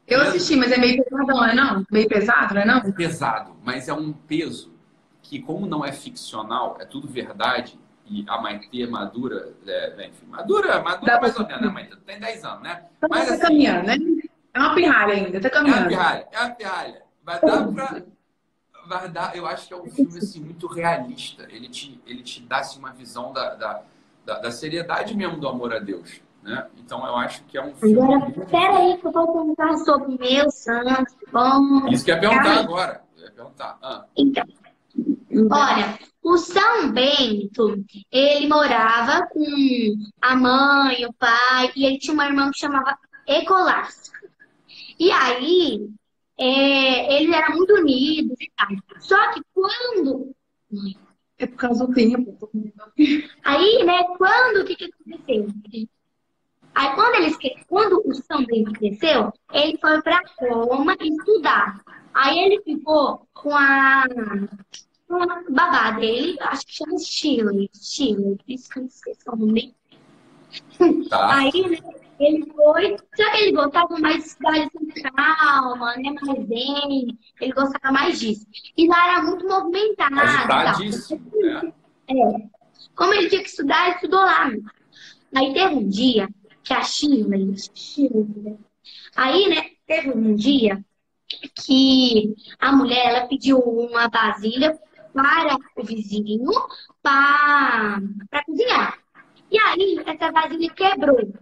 Eu 0.07 0.21
assisti, 0.21 0.55
mas 0.57 0.71
é 0.71 0.77
meio 0.79 1.03
pesadão, 1.03 1.37
não 1.37 1.45
é 1.45 1.55
não? 1.55 1.87
Meio 1.90 2.09
pesado, 2.09 2.55
não 2.55 2.61
é 2.61 2.64
não? 2.67 2.79
É 2.79 2.93
pesado, 2.93 3.57
mas 3.62 3.88
é 3.88 3.93
um 3.93 4.12
peso 4.12 4.73
que, 5.23 5.40
como 5.40 5.67
não 5.67 5.85
é 5.85 5.93
ficcional, 5.93 6.77
é 6.79 6.85
tudo 6.85 7.09
verdade, 7.09 7.79
e 8.07 8.25
a 8.29 8.38
Maitê 8.38 8.87
madura, 8.87 9.55
é, 9.67 10.07
enfim, 10.07 10.27
madura, 10.27 10.83
madura 10.83 11.12
Dá 11.14 11.21
mais 11.21 11.37
ou 11.38 11.47
menos, 11.47 11.62
né, 11.62 11.69
Maitê? 11.69 11.97
Tem 12.05 12.21
10 12.21 12.45
anos, 12.45 12.62
né? 12.62 12.85
Então 12.99 13.09
Mas 13.11 13.27
tá 13.27 13.33
assim, 13.35 13.43
caminhando, 13.43 13.87
né? 13.87 13.97
É 14.53 14.59
uma 14.59 14.75
pirralha 14.75 15.14
ainda, 15.14 15.40
tá 15.40 15.49
É 15.49 15.51
uma 15.51 15.59
caminhando. 15.59 15.88
pirralha, 15.88 16.29
é 16.31 16.40
uma 16.40 16.51
pirralha. 16.51 17.03
Vai 17.25 17.40
dar 17.40 17.69
pra. 17.73 18.03
Vai 18.87 19.09
dar, 19.09 19.35
eu 19.35 19.47
acho 19.47 19.67
que 19.67 19.73
é 19.73 19.77
um 19.79 19.87
filme 19.87 20.19
assim, 20.19 20.40
muito 20.40 20.67
realista. 20.67 21.45
Ele 21.51 21.69
te, 21.71 21.99
ele 22.07 22.23
te 22.23 22.43
dá 22.43 22.59
assim, 22.59 22.79
uma 22.79 22.93
visão 22.93 23.33
da, 23.33 23.55
da, 23.55 23.83
da, 24.27 24.38
da 24.40 24.51
seriedade 24.51 25.17
mesmo 25.17 25.40
do 25.40 25.49
amor 25.49 25.73
a 25.73 25.79
Deus. 25.79 26.21
Né? 26.44 26.66
Então 26.76 27.07
eu 27.07 27.16
acho 27.16 27.42
que 27.44 27.57
é 27.57 27.64
um 27.64 27.74
filme. 27.74 27.98
Agora, 27.98 28.30
peraí 28.50 28.98
que 28.98 29.07
eu 29.07 29.12
vou 29.12 29.33
perguntar 29.33 29.76
sobre 29.78 30.18
meu 30.18 30.50
santo. 30.50 31.16
Bom, 31.33 31.88
Isso 31.88 32.04
que 32.04 32.11
ia 32.11 32.20
perguntar 32.20 32.61
agora. 32.61 33.02
Ia 33.16 33.30
perguntar. 33.30 33.78
Ah, 33.83 34.04
então. 34.14 34.44
Olha, 35.50 35.98
o 36.22 36.37
São 36.37 36.92
Bento, 36.92 37.83
ele 38.12 38.46
morava 38.46 39.26
com 39.28 39.42
a 40.20 40.37
mãe, 40.37 41.07
o 41.07 41.12
pai, 41.14 41.72
e 41.74 41.87
ele 41.87 41.98
tinha 41.98 42.12
uma 42.12 42.26
irmã 42.26 42.50
que 42.50 42.59
chamava 42.59 42.98
Ecolástica. 43.26 44.30
E 45.00 45.11
aí, 45.11 45.88
é, 46.38 47.16
eles 47.16 47.35
eram 47.35 47.57
muito 47.57 47.74
unidos 47.74 48.37
e 48.38 48.52
tal. 48.54 48.68
Só 49.00 49.33
que 49.33 49.40
quando 49.54 50.35
É 51.38 51.46
por 51.46 51.57
causa 51.57 51.87
do 51.87 51.94
tempo. 51.94 52.50
Aí, 53.42 53.83
né, 53.85 54.04
quando, 54.18 54.61
o 54.61 54.64
que 54.66 54.76
que 54.76 54.85
aconteceu? 54.85 55.48
Aí, 56.74 56.94
quando, 56.94 57.14
eles, 57.16 57.37
quando 57.68 58.02
o 58.04 58.14
São 58.14 58.44
Bento 58.44 58.72
cresceu, 58.72 59.32
ele 59.52 59.78
foi 59.78 60.02
pra 60.02 60.20
Roma 60.40 60.96
estudar. 61.00 61.80
Aí, 62.12 62.38
ele 62.38 62.62
ficou 62.62 63.26
com 63.32 63.54
a, 63.54 64.04
com 65.08 65.22
a 65.22 65.42
babá 65.48 65.92
dele, 65.92 66.37
acho 66.40 66.66
que 66.66 66.74
chama 66.74 66.98
Shirley. 66.98 67.70
Shirley, 67.72 68.38
isso 68.48 68.68
que 68.70 68.78
eu 68.78 68.82
não 68.82 68.90
sei 68.90 69.14
se 69.14 69.28
é 69.28 69.32
o 69.32 69.37
nome. 69.37 69.74
tá. 71.08 71.37
Aí, 71.37 71.68
né, 71.68 71.78
ele 72.18 72.52
foi, 72.52 72.96
só 73.16 73.30
que 73.30 73.37
ele 73.38 73.52
gostava 73.52 73.98
mais 73.98 74.22
de 74.22 74.30
cidade 74.30 74.70
assim, 74.76 75.02
calma, 75.14 75.96
né, 75.96 76.14
mais 76.22 76.46
zen, 76.48 77.18
ele 77.40 77.52
gostava 77.52 77.92
mais 77.92 78.18
disso. 78.20 78.46
E 78.76 78.88
lá 78.88 79.12
era 79.12 79.22
muito 79.22 79.46
movimentado. 79.46 80.14
tal. 80.14 80.24
Agitadíssimo. 80.24 81.30
Né? 81.34 81.72
É. 82.08 82.14
Como 82.94 83.14
ele 83.14 83.28
tinha 83.28 83.42
que 83.42 83.48
estudar, 83.48 83.87
ele 83.87 83.94
estudou 83.96 84.20
lá. 84.20 84.50
Aí 85.34 85.52
teve 85.52 85.74
um 85.74 85.88
dia 85.88 86.28
que 86.64 86.72
a 86.72 86.83
Shirley, 86.83 87.55
Shirley, 87.74 88.59
aí, 89.14 89.48
né, 89.48 89.70
teve 89.87 90.11
um 90.11 90.35
dia 90.35 90.85
que 91.55 92.35
a 92.59 92.72
mulher, 92.72 93.07
ela 93.07 93.27
pediu 93.27 93.59
uma 93.59 94.09
vasilha 94.09 94.79
para 95.12 95.57
o 95.77 95.85
vizinho 95.85 96.50
para 97.03 98.00
cozinhar. 98.46 98.98
E 99.50 99.59
aí, 99.59 100.03
essa 100.07 100.33
vasilha 100.33 100.70
quebrou. 100.70 101.33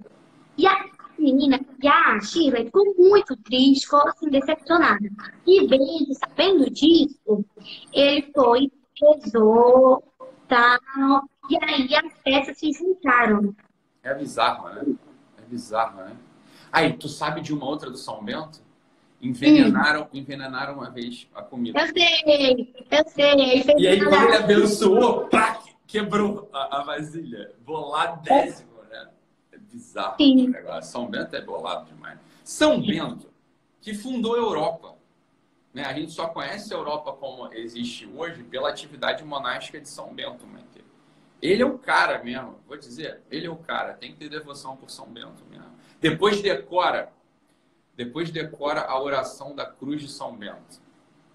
E 0.58 0.66
a 0.66 0.84
menina, 1.18 1.60
e 1.82 1.88
a 1.88 2.20
Shirley 2.20 2.66
ficou 2.66 2.94
muito 2.98 3.36
triste, 3.36 3.84
ficou 3.84 4.06
assim, 4.08 4.28
decepcionada. 4.28 5.08
E 5.46 5.66
vendo, 5.66 6.14
sabendo 6.14 6.70
disso, 6.70 7.44
ele 7.92 8.30
foi, 8.34 8.70
rezou, 9.00 10.02
tal. 10.48 11.22
E 11.48 11.56
aí 11.64 11.94
as 11.94 12.12
peças 12.22 12.58
se 12.58 12.72
juntaram. 12.72 13.54
É 14.02 14.14
bizarro, 14.14 14.68
né? 14.68 14.94
Bizarro, 15.52 15.98
né? 15.98 16.16
Aí, 16.72 16.94
tu 16.94 17.10
sabe 17.10 17.42
de 17.42 17.52
uma 17.52 17.66
outra 17.66 17.90
do 17.90 17.98
São 17.98 18.24
Bento? 18.24 18.62
Envenenaram, 19.20 20.08
envenenaram 20.10 20.74
uma 20.74 20.90
vez 20.90 21.28
a 21.34 21.42
comida. 21.42 21.78
Eu 21.78 21.86
sei, 21.88 22.74
eu 22.90 23.04
sei. 23.10 23.62
Fez 23.62 23.78
E 23.78 23.86
aí, 23.86 24.02
quando 24.02 24.24
ele 24.24 24.36
abençoou, 24.36 25.26
pá, 25.28 25.62
quebrou 25.86 26.48
a, 26.54 26.78
a 26.78 26.82
vasilha. 26.84 27.52
Boladésimo, 27.66 28.82
né? 28.90 29.08
É 29.52 29.58
bizarro 29.58 30.16
Sim. 30.16 30.46
o 30.46 30.50
negócio. 30.50 30.90
São 30.90 31.06
Bento 31.06 31.36
é 31.36 31.42
bolado 31.42 31.84
demais. 31.84 32.18
São 32.42 32.80
Bento, 32.80 33.28
que 33.82 33.92
fundou 33.92 34.34
a 34.34 34.38
Europa. 34.38 34.94
Né? 35.74 35.84
A 35.84 35.92
gente 35.92 36.12
só 36.12 36.28
conhece 36.28 36.72
a 36.72 36.78
Europa 36.78 37.12
como 37.12 37.52
existe 37.52 38.10
hoje 38.16 38.42
pela 38.42 38.70
atividade 38.70 39.22
monástica 39.22 39.78
de 39.78 39.88
São 39.88 40.14
Bento, 40.14 40.46
Maite. 40.46 40.82
Ele 41.42 41.60
é 41.60 41.66
o 41.66 41.76
cara 41.76 42.22
mesmo, 42.22 42.54
vou 42.68 42.78
dizer, 42.78 43.20
ele 43.28 43.46
é 43.46 43.50
o 43.50 43.56
cara, 43.56 43.94
tem 43.94 44.12
que 44.12 44.18
ter 44.18 44.28
devoção 44.28 44.76
por 44.76 44.88
São 44.88 45.06
Bento 45.06 45.42
mesmo. 45.50 45.66
Depois 46.00 46.40
decora, 46.40 47.12
depois 47.96 48.30
decora 48.30 48.82
a 48.82 49.02
oração 49.02 49.54
da 49.54 49.66
cruz 49.66 50.00
de 50.00 50.08
São 50.08 50.36
Bento. 50.36 50.80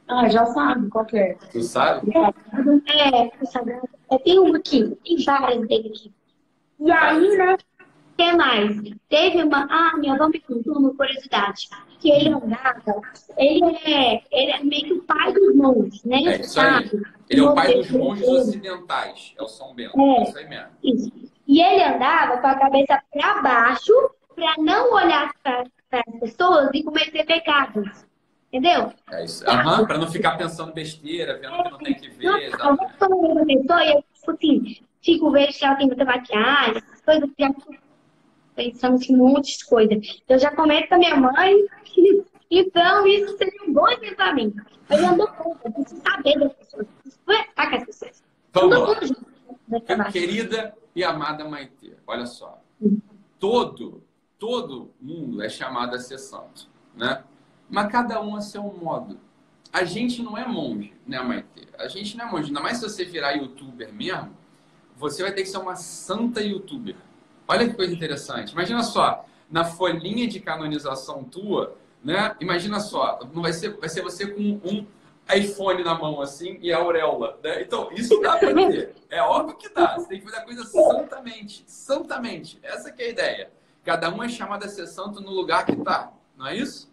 Ah, 0.07 0.29
já 0.29 0.45
sabe 0.45 0.89
qual 0.89 1.05
é. 1.11 1.33
Tu 1.51 1.61
sabe? 1.61 2.09
É, 2.15 3.45
sabe? 3.45 3.81
Eu 4.09 4.19
tenho 4.19 4.43
um 4.45 4.55
aqui, 4.55 4.97
tem 5.03 5.23
várias 5.25 5.67
dele 5.67 5.89
aqui. 5.89 6.13
E 6.79 6.91
aí, 6.91 7.37
né? 7.37 7.57
O 8.17 8.23
que 8.23 8.31
mais? 8.33 8.75
Teve 9.09 9.43
uma. 9.43 9.67
Ah, 9.69 9.95
minha 9.95 10.15
avó 10.15 10.27
me 10.27 10.39
contou 10.39 10.75
uma 10.79 10.91
curiosidade. 10.95 11.69
Que 11.99 12.09
ele 12.09 12.29
andava. 12.29 13.01
Ele 13.37 13.77
é, 13.85 14.23
ele 14.31 14.51
é 14.51 14.63
meio 14.63 14.83
que 14.85 14.93
o 14.93 15.03
pai 15.03 15.31
dos 15.31 15.55
monges, 15.55 16.03
né? 16.03 16.17
É 16.23 16.41
isso 16.41 16.59
aí. 16.59 16.87
Sabe? 16.87 17.03
Ele 17.29 17.41
é 17.41 17.43
o 17.43 17.53
pai 17.53 17.75
dos 17.75 17.91
monges 17.91 18.27
ocidentais, 18.27 19.35
é 19.37 19.43
o 19.43 19.47
São 19.47 19.75
Bento. 19.75 19.99
É. 19.99 20.23
Isso 20.23 20.37
aí 20.37 20.49
mesmo. 20.49 20.69
Isso. 20.83 21.11
E 21.47 21.61
ele 21.61 21.83
andava 21.83 22.37
com 22.39 22.47
a 22.47 22.55
cabeça 22.55 22.99
para 23.13 23.41
baixo 23.41 23.93
para 24.35 24.55
não 24.57 24.93
olhar 24.93 25.31
para 25.43 25.63
as 25.91 26.19
pessoas 26.19 26.71
e 26.73 26.83
cometer 26.83 27.23
pecados. 27.23 28.05
Entendeu? 28.51 28.93
É 29.11 29.25
isso. 29.25 29.43
Uhum, 29.45 29.85
para 29.85 29.97
não 29.99 30.07
ficar 30.07 30.37
pensando 30.37 30.73
besteira, 30.73 31.37
vendo 31.37 31.63
que 31.63 31.71
não 31.71 31.77
tem 31.77 31.93
que 31.93 32.09
ver. 32.09 32.51
Eu 32.51 32.75
vou 32.75 33.45
pessoa 33.45 33.83
e 33.83 33.91
eu, 33.91 34.03
tipo 34.13 34.31
assim, 34.31 34.77
fico 35.01 35.31
vendo 35.31 35.53
que 35.53 35.65
ela 35.65 35.75
tem 35.75 35.87
muita 35.87 36.05
maquiagem, 36.05 36.81
coisas, 37.05 37.29
já 37.37 37.49
pensando 38.57 39.01
em 39.03 39.15
um 39.15 39.29
monte 39.29 39.59
de 39.59 39.65
coisa. 39.65 39.93
Eu 40.27 40.39
já 40.39 40.53
comento 40.53 40.89
com 40.89 40.95
a 40.95 40.97
minha 40.97 41.15
mãe, 41.15 41.65
então 42.49 43.07
isso 43.07 43.37
seria 43.37 43.63
um 43.65 43.71
bom 43.71 43.87
exemplo 43.87 44.15
para 44.15 44.33
mim. 44.33 44.53
Eu 44.89 45.01
não 45.01 45.15
dou 45.15 45.27
conta, 45.27 45.67
eu 45.67 45.71
preciso 45.71 46.01
saber 46.01 46.39
das 46.39 46.53
pessoas, 46.53 46.87
preciso 47.01 47.23
conversar 47.23 47.69
com 47.69 47.75
as 47.75 47.85
pessoas. 47.85 48.23
Vamos 48.51 48.79
lá. 49.97 50.11
Querida 50.11 50.75
e 50.95 51.03
amada 51.03 51.45
Maite, 51.45 51.93
olha 52.07 52.25
só. 52.25 52.59
Todo, 53.39 54.03
todo 54.39 54.91
mundo 54.99 55.43
é 55.43 55.49
chamado 55.49 55.95
a 55.95 55.99
ser 55.99 56.17
santo, 56.17 56.67
né? 56.95 57.23
Mas 57.69 57.91
cada 57.91 58.19
um 58.21 58.35
a 58.35 58.41
seu 58.41 58.63
modo. 58.63 59.19
A 59.71 59.83
gente 59.83 60.23
não 60.23 60.37
é 60.37 60.47
monge, 60.47 60.93
né, 61.05 61.21
Maite? 61.21 61.67
A 61.77 61.87
gente 61.87 62.17
não 62.17 62.27
é 62.27 62.31
monge. 62.31 62.47
Ainda 62.47 62.61
mais 62.61 62.77
se 62.77 62.83
você 62.83 63.03
virar 63.03 63.33
youtuber 63.33 63.93
mesmo, 63.93 64.35
você 64.95 65.21
vai 65.21 65.33
ter 65.33 65.43
que 65.43 65.49
ser 65.49 65.57
uma 65.57 65.75
santa 65.75 66.41
youtuber. 66.41 66.95
Olha 67.47 67.67
que 67.67 67.75
coisa 67.75 67.93
interessante. 67.93 68.51
Imagina 68.51 68.83
só, 68.83 69.25
na 69.49 69.63
folhinha 69.63 70.27
de 70.27 70.39
canonização 70.39 71.23
tua, 71.23 71.75
né? 72.03 72.35
Imagina 72.39 72.79
só, 72.79 73.19
não 73.33 73.41
vai 73.41 73.53
ser, 73.53 73.77
vai 73.77 73.89
ser 73.89 74.01
você 74.01 74.27
com 74.27 74.41
um 74.41 74.85
iPhone 75.33 75.83
na 75.83 75.93
mão 75.93 76.21
assim 76.21 76.57
e 76.61 76.71
a 76.71 76.77
auréola, 76.77 77.37
né? 77.43 77.61
Então, 77.61 77.89
isso 77.91 78.19
dá 78.21 78.37
para 78.37 78.53
ter. 78.53 78.95
É 79.09 79.21
óbvio 79.21 79.55
que 79.57 79.69
dá. 79.69 79.95
Você 79.95 80.07
tem 80.07 80.19
que 80.19 80.25
fazer 80.25 80.37
a 80.37 80.45
coisa 80.45 80.63
santamente, 80.65 81.63
santamente. 81.67 82.59
Essa 82.63 82.91
que 82.91 83.01
é 83.01 83.05
a 83.05 83.09
ideia. 83.09 83.51
Cada 83.83 84.09
um 84.09 84.21
é 84.21 84.29
chamado 84.29 84.65
a 84.65 84.69
ser 84.69 84.87
santo 84.87 85.21
no 85.21 85.31
lugar 85.31 85.65
que 85.65 85.71
está, 85.71 86.11
não 86.35 86.47
é 86.47 86.55
isso? 86.55 86.91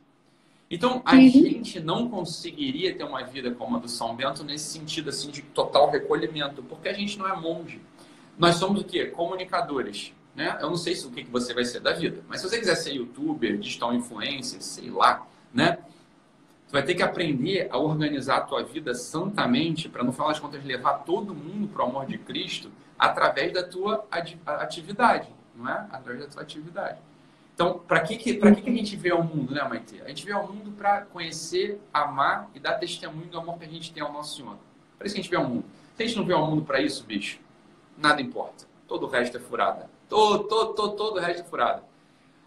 Então, 0.70 1.02
a 1.04 1.14
uhum. 1.14 1.28
gente 1.28 1.78
não 1.78 2.08
conseguiria 2.08 2.96
ter 2.96 3.04
uma 3.04 3.22
vida 3.22 3.50
como 3.50 3.76
a 3.76 3.80
do 3.80 3.88
São 3.88 4.16
Bento 4.16 4.42
nesse 4.42 4.64
sentido 4.72 5.10
assim 5.10 5.30
de 5.30 5.42
total 5.42 5.90
recolhimento, 5.90 6.62
porque 6.62 6.88
a 6.88 6.92
gente 6.92 7.18
não 7.18 7.28
é 7.28 7.36
monge. 7.36 7.80
Nós 8.38 8.56
somos 8.56 8.80
o 8.80 8.84
quê? 8.84 9.06
Comunicadores. 9.06 10.12
Né? 10.34 10.58
Eu 10.60 10.68
não 10.68 10.76
sei 10.76 10.96
se 10.96 11.06
o 11.06 11.10
que 11.10 11.22
você 11.24 11.54
vai 11.54 11.64
ser 11.64 11.80
da 11.80 11.92
vida, 11.92 12.22
mas 12.28 12.40
se 12.40 12.48
você 12.48 12.58
quiser 12.58 12.74
ser 12.74 12.92
youtuber, 12.92 13.56
digital 13.56 13.94
influencer, 13.94 14.60
sei 14.60 14.90
lá, 14.90 15.26
né? 15.52 15.78
Tu 16.66 16.72
vai 16.72 16.82
ter 16.82 16.94
que 16.94 17.02
aprender 17.02 17.68
a 17.70 17.78
organizar 17.78 18.38
a 18.38 18.40
tua 18.40 18.64
vida 18.64 18.94
santamente 18.94 19.88
para, 19.88 20.02
no 20.02 20.12
final 20.12 20.28
das 20.28 20.40
contas, 20.40 20.64
levar 20.64 21.04
todo 21.04 21.34
mundo 21.34 21.68
para 21.68 21.84
o 21.84 21.88
amor 21.88 22.06
de 22.06 22.18
Cristo 22.18 22.70
através 22.98 23.52
da 23.52 23.62
tua 23.62 24.04
atividade, 24.44 25.28
não 25.54 25.68
é? 25.68 25.86
Através 25.92 26.20
da 26.20 26.26
tua 26.26 26.42
atividade. 26.42 26.98
Então, 27.54 27.78
para 27.78 28.00
que, 28.00 28.16
que, 28.16 28.34
que, 28.34 28.62
que 28.62 28.70
a 28.70 28.72
gente 28.72 28.96
vê 28.96 29.10
ao 29.10 29.22
mundo, 29.22 29.54
né, 29.54 29.62
Maite? 29.62 30.02
A 30.04 30.08
gente 30.08 30.26
vê 30.26 30.32
ao 30.32 30.52
mundo 30.52 30.72
para 30.72 31.02
conhecer, 31.02 31.80
amar 31.92 32.50
e 32.52 32.58
dar 32.58 32.74
testemunho 32.74 33.28
do 33.28 33.38
amor 33.38 33.56
que 33.58 33.64
a 33.64 33.68
gente 33.68 33.92
tem 33.92 34.02
ao 34.02 34.12
nosso 34.12 34.36
Senhor. 34.36 34.56
Para 34.98 35.06
isso 35.06 35.14
que 35.14 35.20
a 35.20 35.22
gente 35.22 35.30
vê 35.30 35.36
ao 35.36 35.48
mundo. 35.48 35.64
Se 35.96 36.02
a 36.02 36.06
gente 36.06 36.16
não 36.16 36.24
vê 36.24 36.32
ao 36.32 36.44
mundo 36.44 36.64
para 36.64 36.80
isso, 36.80 37.04
bicho, 37.04 37.38
nada 37.96 38.20
importa. 38.20 38.66
Todo 38.88 39.06
o 39.06 39.08
resto 39.08 39.36
é 39.36 39.40
furada. 39.40 39.88
Todo, 40.08 40.44
todo, 40.44 40.74
todo, 40.74 40.96
todo 40.96 41.16
o 41.16 41.20
resto 41.20 41.48
furada. 41.48 41.82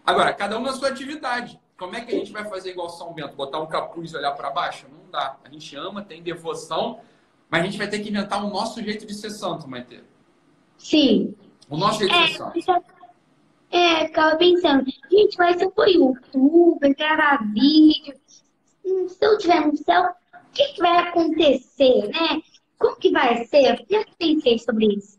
Agora, 0.04 0.32
cada 0.32 0.58
um 0.58 0.62
na 0.62 0.72
sua 0.72 0.88
atividade. 0.88 1.60
Como 1.76 1.94
é 1.94 2.00
que 2.00 2.10
a 2.10 2.18
gente 2.18 2.32
vai 2.32 2.44
fazer 2.44 2.70
igual 2.70 2.88
São 2.88 3.12
Bento? 3.12 3.36
Botar 3.36 3.60
um 3.60 3.66
capuz 3.66 4.12
e 4.12 4.16
olhar 4.16 4.32
para 4.32 4.50
baixo? 4.50 4.86
Não 4.90 5.10
dá. 5.10 5.36
A 5.44 5.48
gente 5.48 5.76
ama, 5.76 6.02
tem 6.02 6.22
devoção, 6.22 7.00
mas 7.48 7.62
a 7.62 7.64
gente 7.64 7.78
vai 7.78 7.88
ter 7.88 8.00
que 8.00 8.08
inventar 8.08 8.44
o 8.44 8.50
nosso 8.50 8.82
jeito 8.82 9.06
de 9.06 9.14
ser 9.14 9.30
santo, 9.30 9.68
Maite. 9.68 10.02
Sim. 10.76 11.34
O 11.68 11.76
nosso 11.76 12.00
jeito 12.00 12.14
é, 12.14 12.24
de 12.24 12.32
ser 12.32 12.62
santo. 12.62 12.86
É, 13.70 14.06
ficava 14.06 14.36
pensando, 14.36 14.84
gente, 15.10 15.38
mas 15.38 15.56
se 15.56 15.64
eu 15.64 15.70
for 15.70 15.86
youtuber, 15.86 16.96
gravar 16.96 17.44
vídeo, 17.52 18.14
se 18.82 19.18
eu 19.20 19.36
tiver 19.38 19.66
no 19.66 19.76
céu, 19.76 20.04
o 20.04 20.52
que, 20.52 20.64
que 20.72 20.80
vai 20.80 20.96
acontecer, 21.08 22.08
né? 22.08 22.42
Como 22.78 22.96
que 22.96 23.10
vai 23.10 23.44
ser? 23.44 23.78
Eu 23.90 24.00
já 24.00 24.04
pensei 24.18 24.58
sobre 24.58 24.86
isso. 24.94 25.17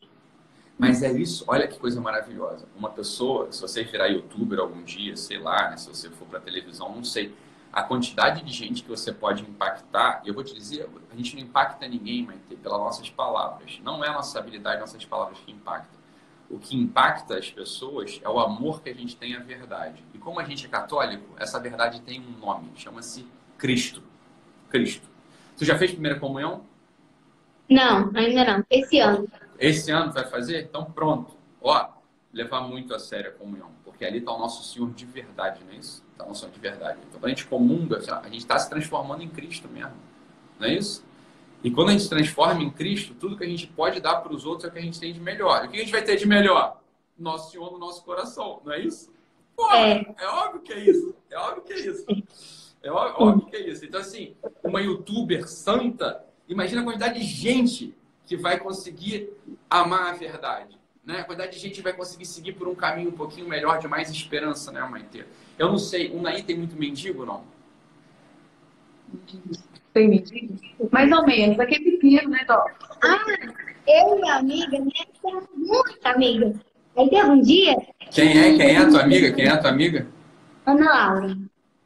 Mas 0.79 1.03
é 1.03 1.11
isso, 1.11 1.43
olha 1.47 1.67
que 1.67 1.77
coisa 1.77 1.99
maravilhosa. 1.99 2.65
Uma 2.75 2.89
pessoa, 2.89 3.51
se 3.51 3.61
você 3.61 3.83
virar 3.83 4.07
youtuber 4.07 4.59
algum 4.59 4.81
dia, 4.81 5.15
sei 5.15 5.37
lá, 5.37 5.69
né, 5.69 5.77
se 5.77 5.89
você 5.89 6.09
for 6.09 6.25
para 6.25 6.39
televisão, 6.39 6.95
não 6.95 7.03
sei, 7.03 7.35
a 7.71 7.83
quantidade 7.83 8.43
de 8.43 8.51
gente 8.51 8.81
que 8.81 8.89
você 8.89 9.11
pode 9.11 9.43
impactar, 9.43 10.21
eu 10.25 10.33
vou 10.33 10.43
te 10.43 10.55
dizer, 10.55 10.89
a 11.11 11.15
gente 11.15 11.35
não 11.35 11.43
impacta 11.43 11.85
ninguém, 11.87 12.25
mas 12.25 12.39
pelas 12.63 12.79
nossas 12.79 13.09
palavras. 13.09 13.79
Não 13.83 14.03
é 14.03 14.07
a 14.07 14.13
nossa 14.13 14.39
habilidade, 14.39 14.79
nossas 14.79 15.03
palavras 15.03 15.37
que 15.45 15.51
impactam 15.51 15.99
o 16.49 16.57
que 16.57 16.75
impacta 16.75 17.37
as 17.37 17.49
pessoas 17.49 18.19
é 18.23 18.27
o 18.27 18.39
amor 18.39 18.81
que 18.81 18.89
a 18.89 18.93
gente 18.93 19.15
tem 19.15 19.35
à 19.35 19.39
verdade. 19.39 20.03
E 20.13 20.17
como 20.17 20.39
a 20.39 20.43
gente 20.43 20.65
é 20.65 20.69
católico, 20.69 21.23
essa 21.37 21.59
verdade 21.59 22.01
tem 22.01 22.19
um 22.19 22.39
nome, 22.39 22.71
chama-se 22.75 23.25
Cristo. 23.57 24.01
Cristo. 24.69 25.07
Você 25.55 25.65
já 25.65 25.77
fez 25.77 25.91
primeira 25.91 26.19
comunhão? 26.19 26.63
Não, 27.69 28.11
ainda 28.15 28.45
não. 28.45 28.65
Esse 28.69 28.99
ano. 28.99 29.27
Esse 29.59 29.91
ano 29.91 30.11
vai 30.11 30.25
fazer? 30.25 30.63
Então 30.63 30.85
pronto. 30.85 31.35
Ó, 31.61 31.89
levar 32.33 32.61
muito 32.61 32.93
a 32.93 32.99
sério 32.99 33.31
a 33.31 33.33
comunhão, 33.33 33.69
porque 33.83 34.05
ali 34.05 34.19
está 34.19 34.31
o 34.31 34.39
nosso 34.39 34.63
Senhor 34.71 34.89
de 34.91 35.05
verdade, 35.05 35.61
não 35.65 35.73
é 35.73 35.77
isso? 35.77 36.03
Está 36.11 36.23
o 36.23 36.27
nosso 36.29 36.41
Senhor 36.41 36.53
de 36.53 36.59
verdade. 36.59 36.99
Então, 37.07 37.19
quando 37.19 37.25
a 37.25 37.29
gente 37.29 37.45
comunga, 37.45 37.97
a 37.97 38.29
gente 38.29 38.37
está 38.37 38.57
se 38.57 38.69
transformando 38.69 39.23
em 39.23 39.29
Cristo 39.29 39.67
mesmo, 39.67 39.93
não 40.59 40.67
é 40.67 40.73
isso? 40.73 41.03
E 41.63 41.69
quando 41.69 41.89
a 41.89 41.91
gente 41.91 42.03
se 42.03 42.09
transforma 42.09 42.61
em 42.61 42.69
Cristo, 42.69 43.13
tudo 43.13 43.35
que 43.35 43.43
a 43.43 43.47
gente 43.47 43.67
pode 43.67 43.99
dar 43.99 44.17
para 44.21 44.33
os 44.33 44.45
outros 44.45 44.65
é 44.65 44.67
o 44.69 44.71
que 44.71 44.79
a 44.79 44.81
gente 44.81 44.99
tem 44.99 45.11
de 45.11 45.19
melhor. 45.19 45.65
E 45.65 45.67
o 45.67 45.71
que 45.71 45.77
a 45.77 45.79
gente 45.81 45.91
vai 45.91 46.01
ter 46.01 46.15
de 46.15 46.25
melhor? 46.25 46.81
Nosso 47.17 47.51
Senhor 47.51 47.69
no 47.71 47.77
nosso 47.77 48.03
coração, 48.03 48.61
não 48.63 48.71
é 48.71 48.79
isso? 48.79 49.11
É. 49.73 50.23
é 50.23 50.27
óbvio 50.27 50.61
que 50.61 50.71
é 50.71 50.79
isso. 50.79 51.13
É 51.29 51.37
óbvio 51.37 51.63
que 51.63 51.73
é 51.73 51.79
isso. 51.79 52.05
É 52.81 52.89
óbvio 52.89 53.45
que 53.47 53.57
é 53.57 53.69
isso. 53.69 53.83
Então, 53.83 53.99
assim, 53.99 54.35
uma 54.63 54.81
youtuber 54.81 55.45
santa, 55.49 56.23
imagina 56.47 56.79
a 56.79 56.83
quantidade 56.85 57.19
de 57.19 57.25
gente 57.25 57.93
que 58.29 58.37
vai 58.37 58.59
conseguir 58.59 59.27
amar 59.67 60.13
a 60.13 60.13
verdade. 60.13 60.77
Né? 61.03 61.21
A 61.21 61.23
quantidade 61.23 61.53
de 61.53 61.57
gente 61.57 61.81
vai 61.81 61.93
conseguir 61.93 62.27
seguir 62.27 62.53
por 62.53 62.67
um 62.67 62.75
caminho 62.75 63.09
um 63.09 63.13
pouquinho 63.13 63.49
melhor, 63.49 63.79
de 63.79 63.87
mais 63.87 64.11
esperança, 64.11 64.71
né, 64.71 64.79
Maite? 64.81 65.25
Eu 65.57 65.69
não 65.69 65.79
sei, 65.79 66.11
o 66.11 66.21
Naí 66.21 66.43
tem 66.43 66.55
muito 66.55 66.75
mendigo, 66.75 67.25
não? 67.25 67.43
Tem 69.91 70.07
mendigo? 70.07 70.59
Mais 70.91 71.11
ou 71.11 71.25
menos, 71.25 71.59
aquele 71.59 71.97
pequeno, 71.97 72.29
né, 72.29 72.45
Dó? 72.47 72.63
Ah, 73.01 73.25
eu 73.87 74.15
e 74.15 74.21
minha 74.21 74.35
amiga, 74.35 74.77
minha 74.79 75.07
amiga, 75.25 75.49
muita 75.55 76.09
amiga. 76.11 76.53
Aí 76.95 77.09
teve 77.09 77.29
um 77.31 77.41
dia. 77.41 77.77
Quem 78.11 78.37
é? 78.37 78.55
Quem 78.55 78.75
é 78.75 78.77
a 78.77 78.89
tua 78.89 79.01
amiga? 79.01 79.31
Quem 79.31 79.45
é 79.45 79.49
a 79.49 79.57
tua 79.57 79.71
amiga? 79.71 80.07
Ana 80.67 80.85
Laura. 80.85 81.37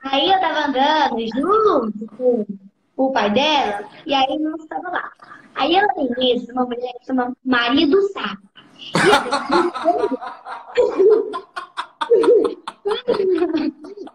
Aí 0.04 0.30
eu 0.30 0.40
tava 0.42 0.68
andando 0.68 1.26
junto 1.34 2.06
com 2.18 2.46
o 2.98 3.12
pai 3.14 3.32
dela, 3.32 3.88
e 4.06 4.14
aí 4.14 4.38
não 4.38 4.58
estava 4.58 4.90
lá. 4.90 5.10
Aí 5.56 5.76
ela 5.76 5.88
tem 5.94 6.36
isso, 6.36 6.52
uma 6.52 6.66
mulher 6.66 6.94
que 7.00 7.06
chama 7.06 7.36
Maria 7.46 7.88
do 7.88 8.02
Saco. 8.10 8.54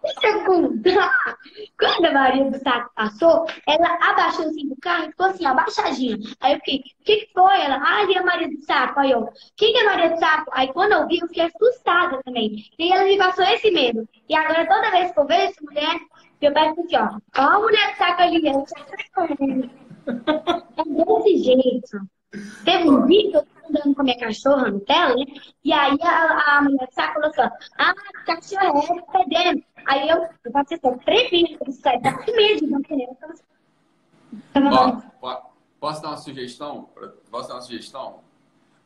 Deixa 0.01 0.27
eu 0.27 0.45
contar. 0.45 1.37
Quando 1.79 2.05
a 2.05 2.11
Maria 2.11 2.51
do 2.51 2.57
Saco 2.59 2.91
passou, 2.95 3.45
ela 3.67 3.97
abaixou 4.01 4.45
assim 4.45 4.67
do 4.67 4.75
carro 4.81 5.05
e 5.05 5.11
ficou 5.11 5.25
assim, 5.27 5.45
abaixadinha. 5.45 6.17
Aí 6.39 6.53
eu 6.53 6.59
fiquei, 6.59 6.77
o 6.77 7.03
que, 7.03 7.15
que 7.17 7.33
foi? 7.33 7.61
Ela, 7.61 7.75
ah, 7.77 8.03
a 8.03 8.23
Maria 8.23 8.49
do 8.49 8.61
Saco? 8.63 8.99
Aí 8.99 9.11
eu, 9.11 9.21
o 9.21 9.31
que, 9.55 9.77
é 9.77 9.83
Maria 9.83 10.09
do 10.11 10.19
Saco? 10.19 10.51
Aí 10.53 10.71
quando 10.73 10.93
eu 10.93 11.07
vi, 11.07 11.19
eu 11.19 11.27
fiquei 11.27 11.43
assustada 11.45 12.21
também. 12.23 12.63
E 12.77 12.91
ela 12.91 13.03
me 13.03 13.17
passou 13.17 13.43
esse 13.45 13.71
medo. 13.71 14.07
E 14.27 14.35
agora, 14.35 14.67
toda 14.67 14.91
vez 14.91 15.11
que 15.11 15.19
eu 15.19 15.25
vejo 15.25 15.49
essa 15.49 15.61
mulher, 15.63 15.99
eu 16.41 16.53
peço 16.53 16.81
assim, 16.81 16.95
ó, 16.95 17.19
ó 17.37 17.41
a 17.41 17.59
mulher 17.59 17.91
do 17.91 17.97
saco 17.97 18.21
ali, 18.21 18.47
ela 18.47 18.63
É 20.77 20.83
desse 20.83 21.37
jeito. 21.43 21.99
Teve 22.63 22.89
um 22.89 23.05
vídeo 23.05 23.31
que 23.31 23.37
eu 23.37 23.45
tava 23.45 23.67
andando 23.69 23.95
com 23.95 24.01
a 24.01 24.03
minha 24.03 24.19
cachorra 24.19 24.69
no 24.69 24.79
tela, 24.81 25.15
né? 25.15 25.25
E 25.63 25.73
aí 25.73 25.97
a, 26.01 26.57
a 26.57 26.61
mulher 26.61 26.87
saca 26.91 27.13
falou 27.13 27.29
assim, 27.29 27.41
ah, 27.77 27.93
cachorro 28.25 28.99
é 28.99 29.11
perdendo. 29.11 29.63
Aí 29.85 30.09
eu, 30.09 30.27
eu 30.43 30.51
passei 30.51 30.79
assim, 30.83 30.97
tremendo, 30.99 31.57
eu 31.65 32.01
tá 32.01 32.17
com 32.23 32.35
medo 32.35 32.59
de 32.59 32.67
não 32.67 32.81
querer. 32.81 33.09
Posso 35.79 36.01
dar 36.01 36.09
uma 36.09 36.17
sugestão? 36.17 36.89
Posso 37.31 37.47
dar 37.47 37.55
uma 37.55 37.61
sugestão? 37.61 38.19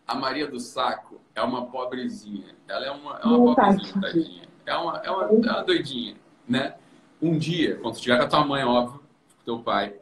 A 0.07 0.15
Maria 0.15 0.47
do 0.47 0.59
Saco 0.59 1.19
é 1.33 1.41
uma 1.41 1.65
pobrezinha. 1.65 2.55
Ela 2.67 2.85
é 2.85 2.91
uma, 2.91 3.19
é 3.19 3.25
uma 3.25 3.55
pobrezinha, 3.55 4.01
tadinha. 4.01 4.47
É 4.65 4.75
uma, 4.75 4.97
é, 4.99 5.11
uma, 5.11 5.23
é 5.23 5.51
uma 5.51 5.63
doidinha, 5.63 6.15
né? 6.47 6.75
Um 7.21 7.37
dia, 7.37 7.77
quando 7.77 7.95
estiver 7.95 8.17
com 8.17 8.23
a 8.23 8.27
tua 8.27 8.45
mãe, 8.45 8.63
óbvio, 8.63 8.99
com 8.99 9.43
teu 9.45 9.59
pai, 9.59 9.95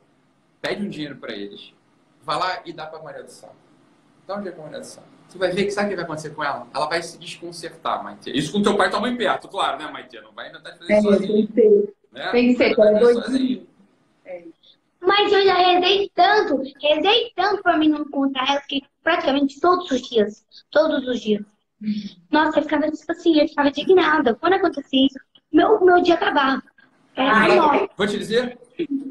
pede 0.62 0.86
um 0.86 0.90
dinheiro 0.90 1.16
para 1.18 1.34
eles 1.34 1.74
Vai 2.24 2.38
lá 2.38 2.62
e 2.66 2.72
dá 2.72 2.86
para 2.86 3.02
Maria 3.02 3.24
do 3.24 3.32
Sá. 3.32 3.50
Dá 4.28 4.36
um 4.36 4.38
dinheiro 4.38 4.58
para 4.58 4.66
Maria 4.66 4.80
do 4.80 4.86
Sá. 4.86 5.02
Você 5.28 5.38
vai 5.38 5.52
ver 5.52 5.66
que 5.66 5.72
sabe 5.72 5.88
o 5.88 5.90
que 5.92 5.96
vai 5.96 6.04
acontecer 6.04 6.30
com 6.32 6.44
ela? 6.44 6.68
Ela 6.74 6.88
vai 6.88 7.02
se 7.02 7.18
desconcertar, 7.18 8.04
Maite. 8.04 8.38
Isso 8.38 8.52
com 8.52 8.62
teu 8.62 8.76
pai 8.76 8.88
e 8.88 8.92
tua 8.92 9.00
mãe 9.00 9.16
perto, 9.16 9.48
claro, 9.48 9.80
né, 9.80 9.90
Maite? 9.90 10.20
Não 10.22 10.34
vai 10.34 10.50
inventar 10.50 10.74
de 10.74 10.80
fazer 10.80 10.94
é, 10.94 11.02
sozinho. 11.02 11.34
Tem 11.34 11.48
que 11.48 11.54
ser. 11.54 11.94
Né? 12.12 12.32
Tem 12.32 12.48
que 12.50 12.58
ser, 12.58 12.80
ela 12.80 12.98
é 12.98 13.00
doidinha. 13.00 13.64
É. 14.26 14.44
Mas 15.00 15.32
eu 15.32 15.46
já 15.46 15.54
rezei 15.56 16.12
tanto, 16.14 16.62
rezei 16.80 17.32
tanto 17.36 17.64
para 17.64 17.78
mim 17.78 17.90
não 17.90 18.02
encontrar 18.02 18.48
ela, 18.50 18.62
que 18.68 18.84
praticamente 19.02 19.60
todos 19.60 19.90
os 19.90 20.02
dias, 20.02 20.46
todos 20.70 21.08
os 21.08 21.22
dias. 21.22 21.44
Nossa, 22.30 22.60
eu 22.60 22.64
ficava, 22.64 22.92
tipo 22.92 23.12
assim, 23.12 23.40
eu 23.40 23.48
ficava 23.48 23.70
indignada. 23.70 24.36
Quando 24.36 24.54
acontecia 24.54 25.08
isso, 25.08 25.20
meu, 25.52 25.84
meu 25.84 26.02
dia 26.04 26.16
acabava. 26.16 26.62
Era 27.16 27.40
Ah, 27.40 27.50
enorme. 27.50 27.90
Vou 27.98 28.06
te 28.06 28.18
dizer, 28.18 28.60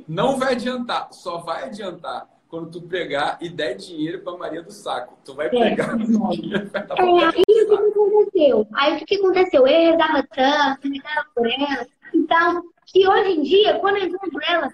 não 0.08 0.38
vai 0.38 0.52
adiantar. 0.52 1.12
Só 1.12 1.38
vai 1.38 1.64
adiantar 1.64 2.28
quando 2.48 2.70
tu 2.70 2.82
pegar 2.82 3.38
e 3.40 3.48
der 3.48 3.74
dinheiro 3.74 4.20
pra 4.22 4.36
Maria 4.36 4.62
do 4.62 4.72
Saco. 4.72 5.16
Tu 5.24 5.34
vai 5.34 5.48
pegar 5.48 5.96
e 5.98 6.58
dar 6.70 6.86
pra 6.86 6.96
É, 6.98 7.12
Maria 7.12 7.28
aí 7.36 7.44
o 7.46 7.66
que 7.68 7.74
aconteceu? 7.74 8.68
Aí 8.74 8.96
o 8.96 9.06
que 9.06 9.14
aconteceu? 9.14 9.66
Eu 9.66 9.92
rezava 9.92 10.26
tanto, 10.34 10.88
me 10.88 11.00
dava 11.00 11.26
por 11.34 11.46
ela. 11.46 11.86
Então, 12.12 12.62
que 12.86 13.08
hoje 13.08 13.30
em 13.30 13.42
dia, 13.42 13.78
quando 13.78 13.98
eu 13.98 14.08
encontro 14.08 14.40
ela, 14.48 14.72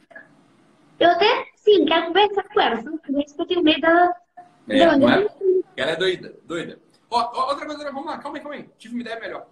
eu 0.99 1.11
até, 1.11 1.45
sim, 1.57 1.85
quero 1.85 2.07
conversar 2.07 2.45
com 2.45 2.61
ela. 2.61 2.83
Só 2.83 2.91
que 2.99 3.43
eu 3.43 3.47
tenho 3.47 3.63
medo 3.63 3.81
dela. 3.83 4.15
É, 4.69 4.79
é? 4.79 5.29
Ela 5.77 5.91
é 5.91 5.97
doida, 5.97 6.35
doida. 6.45 6.79
Ó, 7.11 7.31
ó, 7.35 7.51
outra 7.51 7.67
coisa, 7.67 7.85
vamos 7.85 8.07
lá, 8.07 8.19
calma 8.19 8.39
aí, 8.39 8.43
calma 8.43 8.57
aí. 8.57 8.69
Tive 8.79 8.95
uma 8.95 9.03
ideia 9.03 9.21
melhor. 9.21 9.47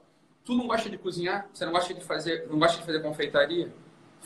Tu 0.44 0.54
não 0.54 0.66
gosta 0.66 0.90
de 0.90 0.98
cozinhar? 0.98 1.46
Você 1.52 1.64
não 1.64 1.72
gosta 1.72 1.94
de 1.94 2.02
fazer, 2.02 2.46
não 2.50 2.58
gosta 2.58 2.78
de 2.78 2.86
fazer 2.86 3.00
confeitaria? 3.00 3.72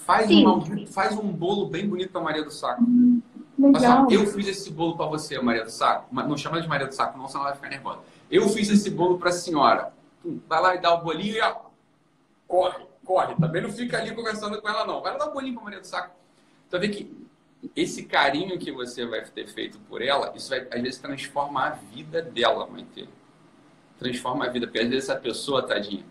Faz, 0.07 0.26
Sim. 0.26 0.46
uma, 0.46 0.86
faz 0.86 1.16
um 1.16 1.30
bolo 1.30 1.66
bem 1.66 1.86
bonito 1.86 2.11
pra 2.11 2.20
Maria 2.20 2.42
do 2.42 2.51
Saco. 2.51 2.82
Olha 3.61 3.80
só, 3.80 3.86
Legal. 3.86 4.11
eu 4.11 4.26
fiz 4.26 4.46
esse 4.49 4.70
bolo 4.70 4.96
pra 4.96 5.07
você, 5.07 5.38
Maria 5.40 5.64
do 5.64 5.70
Saco. 5.70 6.14
Não 6.14 6.36
chama 6.36 6.62
de 6.62 6.68
Maria 6.68 6.86
do 6.86 6.94
Saco, 6.94 7.18
não, 7.18 7.26
senão 7.28 7.40
ela 7.42 7.51
vai 7.51 7.57
ficar 7.57 7.68
nervosa. 7.68 8.01
Eu 8.30 8.49
fiz 8.49 8.70
esse 8.70 8.90
bolo 8.90 9.18
pra 9.18 9.30
senhora. 9.32 9.92
Tum, 10.22 10.38
Vai 10.49 10.62
lá 10.62 10.74
e 10.74 10.80
dá 10.80 10.94
o 10.94 11.03
bolinho 11.03 11.36
e 11.36 11.40
ó, 11.40 11.57
corre, 12.46 12.84
corre. 13.05 13.34
Também 13.34 13.62
não 13.62 13.70
fica 13.70 13.99
ali 13.99 14.14
conversando 14.14 14.61
com 14.62 14.68
ela, 14.68 14.86
não. 14.86 15.03
Vai 15.03 15.12
lá 15.12 15.18
dar 15.18 15.28
o 15.30 15.32
bolinho 15.32 15.55
pra 15.55 15.64
Maria 15.64 15.80
do 15.80 15.86
Saco. 15.86 16.14
Vai 16.70 16.80
ver 16.80 16.88
que 16.88 17.28
esse 17.74 18.05
carinho 18.05 18.59
que 18.59 18.70
você 18.70 19.05
vai 19.05 19.22
ter 19.24 19.46
feito 19.49 19.78
por 19.80 20.01
ela, 20.01 20.32
isso 20.34 20.49
vai, 20.49 20.61
às 20.70 20.80
vezes, 20.80 20.99
transforma 20.99 21.66
a 21.66 21.70
vida 21.70 22.22
dela, 22.22 22.66
mãe. 22.66 22.86
Transforma 23.99 24.46
a 24.46 24.49
vida. 24.49 24.66
Porque 24.66 24.78
às 24.78 24.88
vezes 24.88 25.11
a 25.11 25.16
pessoa, 25.16 25.66
tadinha, 25.66 26.05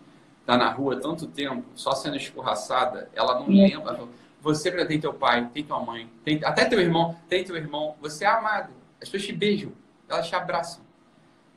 tá 0.48 0.56
na 0.56 0.70
rua 0.70 0.94
há 0.94 0.98
tanto 0.98 1.26
tempo, 1.26 1.62
só 1.74 1.90
sendo 1.92 2.16
escorraçada, 2.16 3.10
ela 3.14 3.38
não 3.38 3.48
lembra. 3.48 4.00
Você 4.40 4.72
já 4.72 4.86
tem 4.86 4.98
teu 4.98 5.12
pai, 5.12 5.46
tem 5.52 5.62
tua 5.62 5.78
mãe, 5.78 6.10
tem 6.24 6.40
até 6.42 6.64
teu 6.64 6.80
irmão, 6.80 7.14
tem 7.28 7.44
teu 7.44 7.54
irmão. 7.54 7.96
Você 8.00 8.24
é 8.24 8.28
amado. 8.28 8.70
As 8.94 9.10
pessoas 9.10 9.26
te 9.26 9.32
beijam, 9.34 9.72
elas 10.08 10.26
te 10.26 10.34
abraçam. 10.34 10.82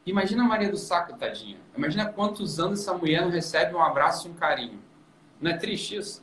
Imagina 0.06 0.44
a 0.44 0.46
Maria 0.46 0.70
do 0.70 0.76
Saco, 0.76 1.18
tadinha. 1.18 1.56
Imagina 1.78 2.12
quantos 2.12 2.60
anos 2.60 2.82
essa 2.82 2.94
mulher 2.94 3.22
não 3.22 3.30
recebe 3.30 3.74
um 3.74 3.82
abraço 3.82 4.28
e 4.28 4.32
um 4.32 4.34
carinho. 4.34 4.82
Não 5.39 5.52
é 5.52 5.56
triste 5.56 5.96
isso? 5.96 6.22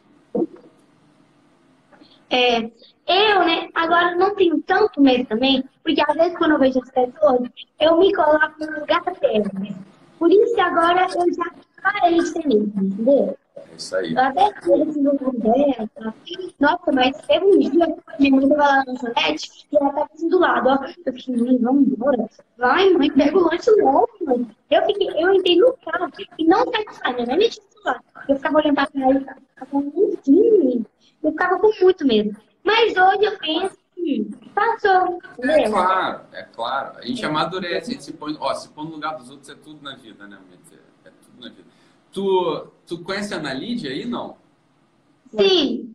É, 2.29 2.59
eu, 2.61 3.47
né, 3.47 3.71
agora 3.75 4.15
não 4.15 4.35
tenho 4.35 4.61
tanto 4.61 5.01
medo 5.01 5.25
também, 5.25 5.65
porque 5.83 6.03
às 6.07 6.15
vezes 6.15 6.37
quando 6.37 6.51
eu 6.51 6.59
vejo 6.59 6.83
as 6.83 6.91
pessoas, 6.91 7.49
eu 7.81 7.99
me 7.99 8.15
coloco 8.15 8.55
no 8.61 8.81
lugar 8.81 9.03
delas. 9.05 9.75
Por 10.19 10.31
isso 10.31 10.55
que 10.55 10.61
agora 10.61 11.07
eu 11.15 11.33
já 11.33 11.51
parei 11.93 12.19
de 12.19 12.33
ter 12.35 12.47
medo, 12.47 12.73
entendeu? 12.77 13.39
É 13.57 13.75
isso 13.77 13.97
aí. 13.97 14.13
Eu 14.13 14.21
até 14.21 14.61
fui 14.63 14.83
assim 14.83 15.01
no 15.03 15.13
lugar 15.13 15.33
dela. 15.33 15.91
tá? 15.95 16.15
Nossa, 16.61 16.93
mas 16.93 17.17
teve 17.27 17.45
um 17.45 17.59
dia, 17.59 17.97
minha 18.19 18.31
mãe 18.37 18.49
tava 18.49 18.63
lá 18.63 18.77
na 18.77 18.85
lanchonete 18.93 19.67
e 19.73 19.77
ela 19.77 19.91
tava 19.93 20.09
assim 20.15 20.29
do 20.29 20.39
lado, 20.39 20.69
ó. 20.69 20.79
Eu 21.07 21.13
fiquei, 21.13 21.37
mãe, 21.37 21.59
vamos 21.59 21.89
embora. 21.89 22.29
Vai, 22.57 22.91
mãe, 22.91 23.11
pega 23.11 23.37
o 23.37 23.43
lanche 23.43 23.71
logo, 23.81 24.09
mãe. 24.25 24.47
Eu 24.71 24.87
fiquei, 24.87 25.09
eu 25.23 25.35
entrei 25.35 25.57
no 25.57 25.73
carro 25.85 26.11
e 26.39 26.45
não 26.45 26.65
de 26.65 26.79
lá, 27.05 27.13
minha 27.13 27.27
mãe 27.27 27.37
me. 27.39 27.51
Eu 28.29 28.37
ficava 28.37 28.59
olhando 28.59 28.75
pra 28.75 28.87
trás 28.87 29.17
e 29.17 29.21
ficava, 29.21 29.85
enfim, 29.97 30.87
eu 31.23 31.31
ficava 31.31 31.59
com 31.59 31.71
muito 31.81 32.07
medo. 32.07 32.37
Mas 32.65 32.93
hoje 32.97 33.25
eu 33.25 33.39
penso 33.39 33.77
que 33.95 34.31
passou, 34.55 35.19
É 35.41 35.53
entendeu? 35.53 35.73
claro, 35.73 36.21
é 36.33 36.43
claro. 36.43 36.99
A 36.99 37.07
gente 37.07 37.25
amadurece, 37.25 37.91
a 37.91 37.93
gente 37.95 38.05
se 38.05 38.13
põe, 38.13 38.37
ó, 38.39 38.53
se 38.55 38.69
põe 38.69 38.85
no 38.85 38.91
lugar 38.93 39.17
dos 39.17 39.31
outros 39.31 39.49
é 39.49 39.55
tudo 39.55 39.83
na 39.83 39.97
vida, 39.97 40.27
né, 40.27 40.37
Mente? 40.51 40.79
É 41.05 41.11
tudo 41.11 41.41
na 41.41 41.49
vida. 41.49 41.65
Tu, 42.13 42.67
tu 42.87 42.99
conhece 43.03 43.35
a 43.35 43.37
Ana 43.39 43.53
Lídia 43.53 43.91
aí, 43.91 44.05
não? 44.05 44.37
Sim, 45.31 45.95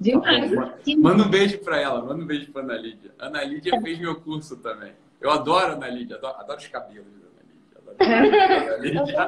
Demais. 0.00 0.52
Manda 0.98 1.24
um 1.24 1.28
beijo 1.28 1.58
pra 1.58 1.78
ela, 1.80 2.00
manda 2.00 2.22
um 2.22 2.26
beijo 2.26 2.52
pra 2.52 2.62
Ana 2.62 2.74
Lídia. 2.76 3.12
Ana 3.18 3.42
Lídia 3.44 3.80
fez 3.80 3.98
meu 3.98 4.20
curso 4.20 4.56
também. 4.58 4.92
Eu 5.20 5.30
adoro 5.32 5.72
a 5.72 5.74
Ana 5.74 5.88
Lídia, 5.88 6.16
adoro, 6.16 6.36
adoro 6.38 6.58
os 6.58 6.66
cabelos 6.68 7.06
da 7.20 7.26
Ana 7.26 7.42
Lídia. 8.22 8.66
Adoro 8.70 8.82
Lídia. 8.82 9.26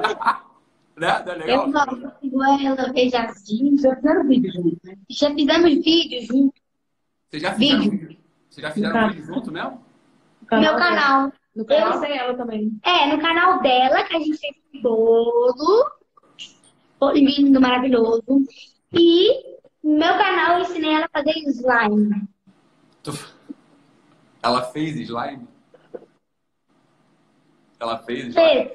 né? 0.95 1.23
Não 1.25 1.31
é 1.31 1.35
legal? 1.35 1.65
eu 1.65 1.71
gosto, 1.71 2.65
ela, 2.65 2.93
vejo 2.93 3.17
as 3.17 3.43
dicas. 3.43 3.81
Já 3.81 3.95
fizeram 3.95 4.27
vídeo 4.27 4.51
junto, 4.53 4.77
né? 4.85 4.97
Já 5.09 5.33
fizemos 5.35 5.73
vídeos 5.83 6.25
juntos 6.27 6.61
Vocês 7.29 7.43
já 7.43 7.53
fizeram 7.53 7.79
Vídeo. 7.81 7.99
vídeo? 7.99 8.17
Vocês 8.49 8.67
já 8.67 8.71
fizeram 8.71 8.93
Tá. 8.93 9.07
vídeo 9.07 9.25
junto 9.25 9.51
mesmo? 9.51 9.83
Meu 10.51 10.75
canal. 10.77 11.33
No 11.55 11.65
canal 11.65 11.93
Eu- 11.93 12.01
tem 12.01 12.17
ela 12.17 12.33
também. 12.35 12.79
É, 12.83 13.07
no 13.15 13.21
canal 13.21 13.61
dela, 13.61 14.03
que 14.03 14.15
a 14.15 14.19
gente 14.19 14.37
fez 14.37 14.55
um 14.73 14.81
bolo. 14.81 15.91
Bolo 16.99 17.13
lindo, 17.15 17.59
maravilhoso. 17.59 18.23
E 18.93 19.57
no 19.83 19.97
meu 19.97 20.17
canal 20.17 20.57
eu 20.57 20.61
ensinei 20.61 20.93
ela 20.93 21.05
a 21.05 21.09
fazer 21.09 21.37
slime. 21.49 22.27
Tu- 23.03 23.41
Ela 24.43 24.63
fez 24.71 24.95
slime? 24.97 25.47
Ela 27.79 27.97
fez 27.99 28.27
slime? 28.27 28.33
Fez. 28.33 28.71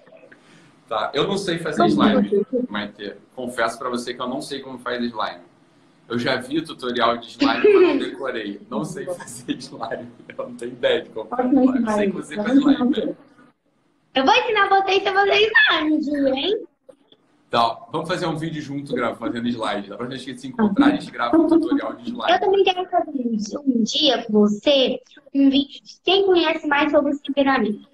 Tá, 0.88 1.10
eu 1.14 1.26
não 1.26 1.36
sei 1.38 1.58
fazer 1.58 1.86
slime? 1.86 2.46
Maite. 2.68 3.16
Confesso 3.34 3.78
pra 3.78 3.88
você 3.88 4.14
que 4.14 4.20
eu 4.22 4.28
não 4.28 4.40
sei 4.40 4.60
como 4.60 4.78
faz 4.78 5.02
slime. 5.02 5.42
Eu 6.08 6.18
já 6.18 6.36
vi 6.36 6.62
tutorial 6.62 7.16
de 7.18 7.26
slime, 7.30 7.62
mas 7.74 7.82
não 7.88 7.98
decorei. 7.98 8.60
Não 8.70 8.84
sei 8.84 9.04
fazer 9.06 9.52
slime. 9.58 10.08
Eu 10.36 10.48
não 10.48 10.54
tenho 10.56 10.72
ideia 10.72 11.02
de 11.02 11.10
como 11.10 11.28
fazer 11.28 11.48
slime. 11.48 11.68
ensinar 11.68 11.94
Sei 11.94 12.36
ensinar 12.36 12.54
slime. 12.54 13.16
Eu 14.14 14.24
vou 14.24 14.34
ensinar 14.34 14.68
vocês 14.68 15.06
a 15.06 15.12
fazer 15.12 15.34
slime 15.34 16.00
dia, 16.00 16.28
hein? 16.34 16.66
Então, 17.48 17.86
vamos 17.92 18.08
fazer 18.08 18.26
um 18.26 18.36
vídeo 18.36 18.60
junto 18.62 18.92
grava, 18.94 19.16
fazendo 19.16 19.46
slide. 19.48 19.88
Da 19.88 19.96
próxima 19.96 20.08
vez 20.16 20.24
que 20.24 20.38
se 20.38 20.48
encontrar, 20.48 20.86
a 20.86 20.90
gente 20.90 21.10
grava 21.10 21.36
um 21.38 21.46
tutorial 21.46 21.92
de 21.94 22.10
Eu 22.10 22.16
slime. 22.16 22.40
também 22.40 22.64
quero 22.64 22.88
fazer 22.88 23.10
um, 23.66 23.82
dia 23.82 24.24
com 24.24 24.32
você 24.32 25.00
um 25.34 25.50
vídeo 25.50 25.80
de 25.84 26.00
quem 26.04 26.24
conhece 26.26 26.66
mais 26.66 26.90
sobre 26.90 27.12
os 27.12 27.20
temperamentos. 27.20 27.86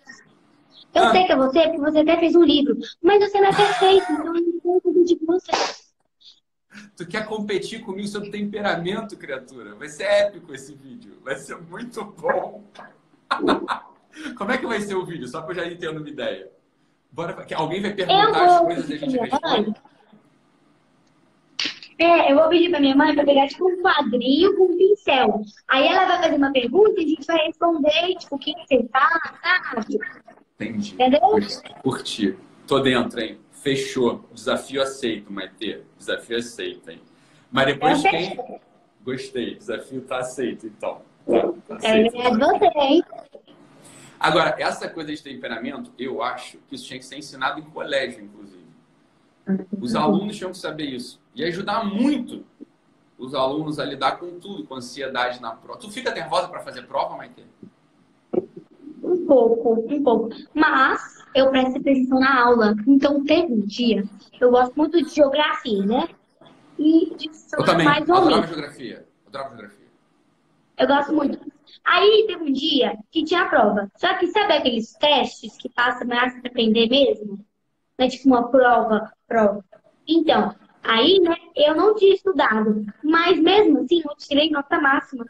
Eu 0.95 1.05
Ah. 1.05 1.11
sei 1.13 1.25
que 1.25 1.33
é 1.33 1.37
você, 1.37 1.63
porque 1.69 1.79
você 1.81 1.99
até 2.01 2.19
fez 2.19 2.35
um 2.35 2.43
livro, 2.45 2.77
mas 3.03 3.19
você 3.31 3.41
não 3.41 3.49
é 3.49 3.55
perfeito, 3.57 4.13
então 4.13 4.27
eu 4.27 4.33
não 4.43 4.61
tenho 4.61 4.81
tudo 4.83 5.05
de 5.05 5.19
você. 5.27 5.53
Tu 7.03 7.09
quer 7.09 7.27
competir 7.27 7.81
comigo 7.81 8.07
sobre 8.07 8.31
temperamento, 8.31 9.17
criatura? 9.17 9.75
Vai 9.75 9.89
ser 9.89 10.05
épico 10.05 10.55
esse 10.55 10.73
vídeo. 10.73 11.19
Vai 11.25 11.35
ser 11.35 11.57
muito 11.57 12.05
bom. 12.05 12.63
Como 14.39 14.53
é 14.53 14.57
que 14.57 14.67
vai 14.67 14.81
ser 14.81 14.95
o 14.95 15.05
vídeo? 15.05 15.27
Só 15.27 15.43
pra 15.43 15.51
eu 15.51 15.57
já 15.57 15.67
ir 15.67 15.79
tendo 15.79 15.99
uma 15.99 16.09
ideia. 16.09 16.49
Bora, 17.11 17.45
alguém 17.57 17.83
vai 17.83 17.93
perguntar 17.93 18.45
as 18.45 18.61
coisas 18.61 18.89
e 18.89 18.95
a 18.95 18.97
gente 18.99 19.19
responde. 19.19 19.75
É, 21.99 22.31
eu 22.31 22.37
vou 22.37 22.49
pedir 22.49 22.71
pra 22.71 22.79
minha 22.79 22.95
mãe 22.95 23.13
pra 23.17 23.25
pegar 23.25 23.49
tipo 23.49 23.69
um 23.69 23.83
quadril 23.83 24.57
com 24.57 24.73
um 24.73 24.77
pincel. 24.77 25.43
Aí 25.67 25.85
ela 25.85 26.07
vai 26.07 26.23
fazer 26.23 26.37
uma 26.37 26.53
pergunta 26.53 27.01
e 27.01 27.05
a 27.05 27.09
gente 27.09 27.27
vai 27.27 27.47
responder, 27.47 28.15
tipo, 28.17 28.37
o 28.37 28.39
que 28.39 28.55
que 28.55 28.65
você 28.65 28.83
tá, 28.85 29.39
sabe? 29.43 29.99
Entendi. 30.55 30.95
Entendeu? 30.95 31.21
Curti. 31.83 32.39
Tô 32.65 32.79
dentro, 32.79 33.21
hein? 33.21 33.41
Fechou. 33.63 34.25
Desafio 34.33 34.83
aceito, 34.83 35.33
Maite. 35.33 35.83
Desafio 35.97 36.37
aceito, 36.37 36.91
hein? 36.91 37.01
Mas 37.51 37.67
depois 37.67 38.03
quem. 38.03 38.37
Gostei. 39.05 39.55
Desafio 39.55 40.01
tá 40.03 40.19
aceito, 40.19 40.67
então. 40.67 41.01
Tá, 41.25 41.53
tá 41.69 41.77
aceito. 41.77 42.17
Agora, 44.19 44.57
essa 44.59 44.89
coisa 44.89 45.15
de 45.15 45.23
temperamento, 45.23 45.93
eu 45.97 46.23
acho 46.23 46.59
que 46.69 46.75
isso 46.75 46.87
tinha 46.87 46.99
que 46.99 47.05
ser 47.05 47.19
ensinado 47.19 47.61
em 47.61 47.63
colégio, 47.63 48.25
inclusive. 48.25 48.63
Os 49.81 49.95
alunos 49.95 50.37
tinham 50.37 50.51
que 50.51 50.59
saber 50.59 50.87
isso. 50.87 51.21
E 51.35 51.45
ajudar 51.45 51.85
muito 51.85 52.45
os 53.17 53.35
alunos 53.35 53.79
a 53.79 53.85
lidar 53.85 54.19
com 54.19 54.41
tudo, 54.41 54.67
com 54.67 54.75
ansiedade 54.75 55.41
na 55.41 55.53
prova. 55.53 55.79
Tu 55.79 55.91
fica 55.91 56.13
nervosa 56.13 56.49
para 56.49 56.61
fazer 56.61 56.83
prova, 56.83 57.17
Maite? 57.17 57.45
Um 59.03 59.27
pouco, 59.27 59.87
um 59.89 60.03
pouco. 60.03 60.31
Mas 60.55 61.22
eu 61.35 61.51
presto 61.51 61.79
atenção 61.79 62.21
na 62.21 62.43
aula. 62.45 62.75
Então 62.87 63.25
teve 63.25 63.53
um 63.53 63.61
dia, 63.61 64.05
eu 64.41 64.51
gosto 64.51 64.75
muito 64.77 65.03
de 65.03 65.09
geografia, 65.15 65.85
né? 65.85 66.09
E 66.79 67.15
de 67.17 67.31
Eu 67.57 67.65
também. 67.65 67.85
mais 67.87 68.09
ou 68.09 68.25
menos. 68.27 68.47
geografia. 68.49 69.07
Adorava 69.27 69.51
geografia. 69.51 69.87
Eu 70.79 70.87
gosto 70.87 71.13
muito. 71.13 71.39
Aí 71.85 72.25
teve 72.27 72.43
um 72.45 72.53
dia 72.53 72.97
que 73.11 73.25
tinha 73.25 73.43
a 73.43 73.49
prova. 73.49 73.91
Só 73.97 74.15
que 74.19 74.27
sabe 74.29 74.55
aqueles 74.55 74.93
testes 74.95 75.57
que 75.57 75.69
passa 75.69 76.05
mais 76.05 76.33
pra 76.41 76.51
aprender 76.51 76.89
mesmo? 76.89 77.45
Não 77.99 78.07
é 78.07 78.09
tipo 78.09 78.27
uma 78.29 78.49
prova, 78.51 79.13
prova. 79.29 79.65
Então, 80.09 80.55
aí, 80.83 81.21
né, 81.21 81.37
eu 81.55 81.77
não 81.77 81.95
tinha 81.95 82.15
estudado. 82.15 82.85
Mas 83.03 83.39
mesmo 83.39 83.81
assim, 83.81 84.03
eu 84.05 84.17
tirei 84.17 84.51
nota 84.51 84.81
máxima. 84.81 85.25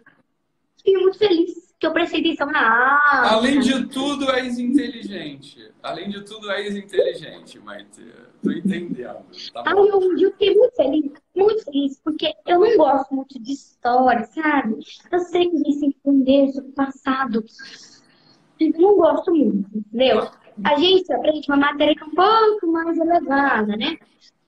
Fiquei 0.85 1.01
muito 1.01 1.19
feliz 1.19 1.75
que 1.79 1.87
eu 1.87 1.93
prestei 1.93 2.21
atenção 2.21 2.47
na 2.47 2.99
aula. 3.13 3.29
Além 3.29 3.61
de 3.61 3.87
tudo, 3.89 4.31
és 4.31 4.59
inteligente. 4.59 5.73
Além 5.83 6.11
de 6.11 6.25
tudo, 6.25 6.51
és 6.51 6.77
inteligente, 6.77 7.59
Maite. 7.61 8.05
Tô 8.43 8.51
entendendo. 8.51 9.25
Tá 9.53 9.63
bom. 9.75 9.85
eu, 9.87 10.19
eu 10.19 10.31
fiquei 10.33 10.55
muito 10.55 10.77
feliz, 10.77 11.13
muito 11.35 11.65
feliz, 11.65 12.01
porque 12.03 12.33
eu 12.47 12.61
não 12.61 12.77
gosto 12.77 13.15
muito 13.15 13.41
de 13.41 13.53
história, 13.53 14.25
sabe? 14.27 14.79
Eu 15.11 15.19
sei 15.21 15.51
que 15.51 15.63
que 15.63 15.87
entender 15.87 16.53
sobre 16.53 16.71
o 16.71 16.75
passado. 16.75 17.45
Eu 18.61 18.73
não 18.79 18.97
gosto 18.97 19.35
muito, 19.35 19.69
entendeu? 19.77 20.29
a 20.65 20.79
gente 20.79 21.13
aprende 21.13 21.49
uma 21.49 21.57
matéria 21.57 21.95
que 21.95 22.03
é 22.03 22.07
um 22.07 22.15
pouco 22.15 22.67
mais 22.73 22.99
elevada, 22.99 23.77
né? 23.77 23.97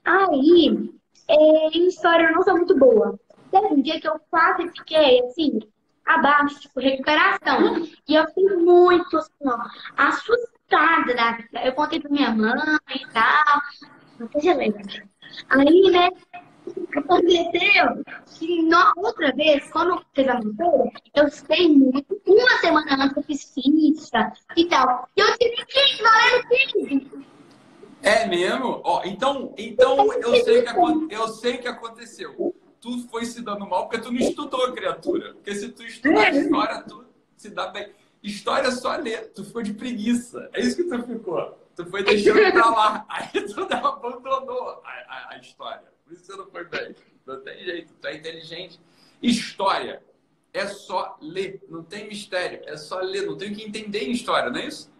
Aí, 0.05 0.91
é, 1.29 1.69
em 1.77 1.89
história 1.89 2.27
eu 2.27 2.33
não 2.33 2.43
sou 2.43 2.57
muito 2.57 2.77
boa. 2.79 3.19
Teve 3.51 3.67
um 3.67 3.81
dia 3.81 4.01
que 4.01 4.09
eu 4.09 4.21
quase 4.31 4.69
fiquei, 4.71 5.21
assim, 5.21 5.61
abaixo, 6.05 6.61
tipo, 6.61 6.81
recuperação. 6.81 7.87
E 8.09 8.15
eu 8.15 8.27
fiquei 8.29 8.57
muito, 8.57 9.17
assim, 9.17 9.47
ó, 9.47 9.59
assustada 9.97 11.15
da 11.15 11.33
vida. 11.33 11.65
Eu 11.65 11.73
contei 11.73 12.01
pra 12.01 12.11
minha 12.11 12.31
mãe 12.31 12.55
e 12.95 13.07
tal. 13.13 13.63
Não 14.19 14.29
seja 14.31 14.55
lembra. 14.55 14.83
Aí, 15.49 15.91
né, 15.91 16.11
aconteceu 16.97 18.05
que 18.39 18.63
na 18.63 18.93
outra 18.97 19.33
vez, 19.33 19.71
quando 19.71 20.05
teve 20.15 20.31
a 20.31 20.41
matéria, 20.41 20.93
eu 21.15 21.31
sei 21.31 21.69
muito. 21.69 22.21
Uma 22.27 22.59
semana 22.59 23.05
antes 23.05 23.17
eu 23.17 23.23
fiz 23.23 23.53
ficha 23.53 24.33
e 24.57 24.67
tal. 24.67 25.09
E 25.17 25.21
eu 25.21 25.39
tive 25.39 25.57
15, 25.57 26.03
valendo 26.03 26.49
15. 26.49 27.25
É 28.03 28.27
mesmo? 28.27 28.83
Ó, 28.85 29.03
então, 29.05 29.55
então 29.57 30.13
eu 30.13 30.45
sei 30.45 30.63
que 30.63 31.15
eu 31.15 31.29
sei 31.29 31.59
que 31.59 31.69
aconteceu. 31.69 32.55
Tu 32.85 32.99
foi 33.09 33.25
se 33.25 33.41
dando 33.41 33.67
mal 33.67 33.89
porque 33.89 34.05
tu 34.05 34.13
não 34.13 34.21
estudou, 34.21 34.71
criatura. 34.75 35.33
Porque 35.33 35.55
se 35.55 35.71
tu 35.71 35.83
estudar 35.83 36.35
história, 36.35 36.83
tu 36.83 37.03
se 37.35 37.49
dá 37.49 37.69
bem. 37.69 37.91
História 38.23 38.69
é 38.69 38.71
só 38.73 38.95
ler. 38.97 39.33
Tu 39.33 39.43
ficou 39.43 39.63
de 39.63 39.73
preguiça. 39.73 40.51
É 40.53 40.61
isso 40.61 40.77
que 40.77 40.85
tu 40.85 41.03
ficou. 41.03 41.59
Tu 41.75 41.87
foi 41.87 42.05
deixando 42.05 42.53
pra 42.53 42.69
lá. 42.69 43.07
Aí 43.09 43.41
tu 43.47 43.63
abandonou 43.73 44.83
a, 44.85 44.91
a, 45.09 45.29
a 45.31 45.39
história. 45.39 45.91
Por 46.05 46.13
isso 46.13 46.27
você 46.27 46.37
não 46.37 46.47
foi 46.51 46.65
bem. 46.67 46.95
Não 47.25 47.41
tem 47.41 47.65
jeito. 47.65 47.95
Tu 47.95 48.07
é 48.07 48.17
inteligente. 48.17 48.79
História 49.23 50.03
é 50.53 50.67
só 50.67 51.17
ler. 51.23 51.65
Não 51.71 51.83
tem 51.83 52.07
mistério. 52.07 52.61
É 52.67 52.77
só 52.77 53.01
ler. 53.01 53.25
Não 53.25 53.39
tem 53.39 53.55
que 53.55 53.65
entender 53.65 54.01
em 54.01 54.13
história, 54.13 54.51
não 54.51 54.61
é 54.61 54.67
isso? 54.67 54.93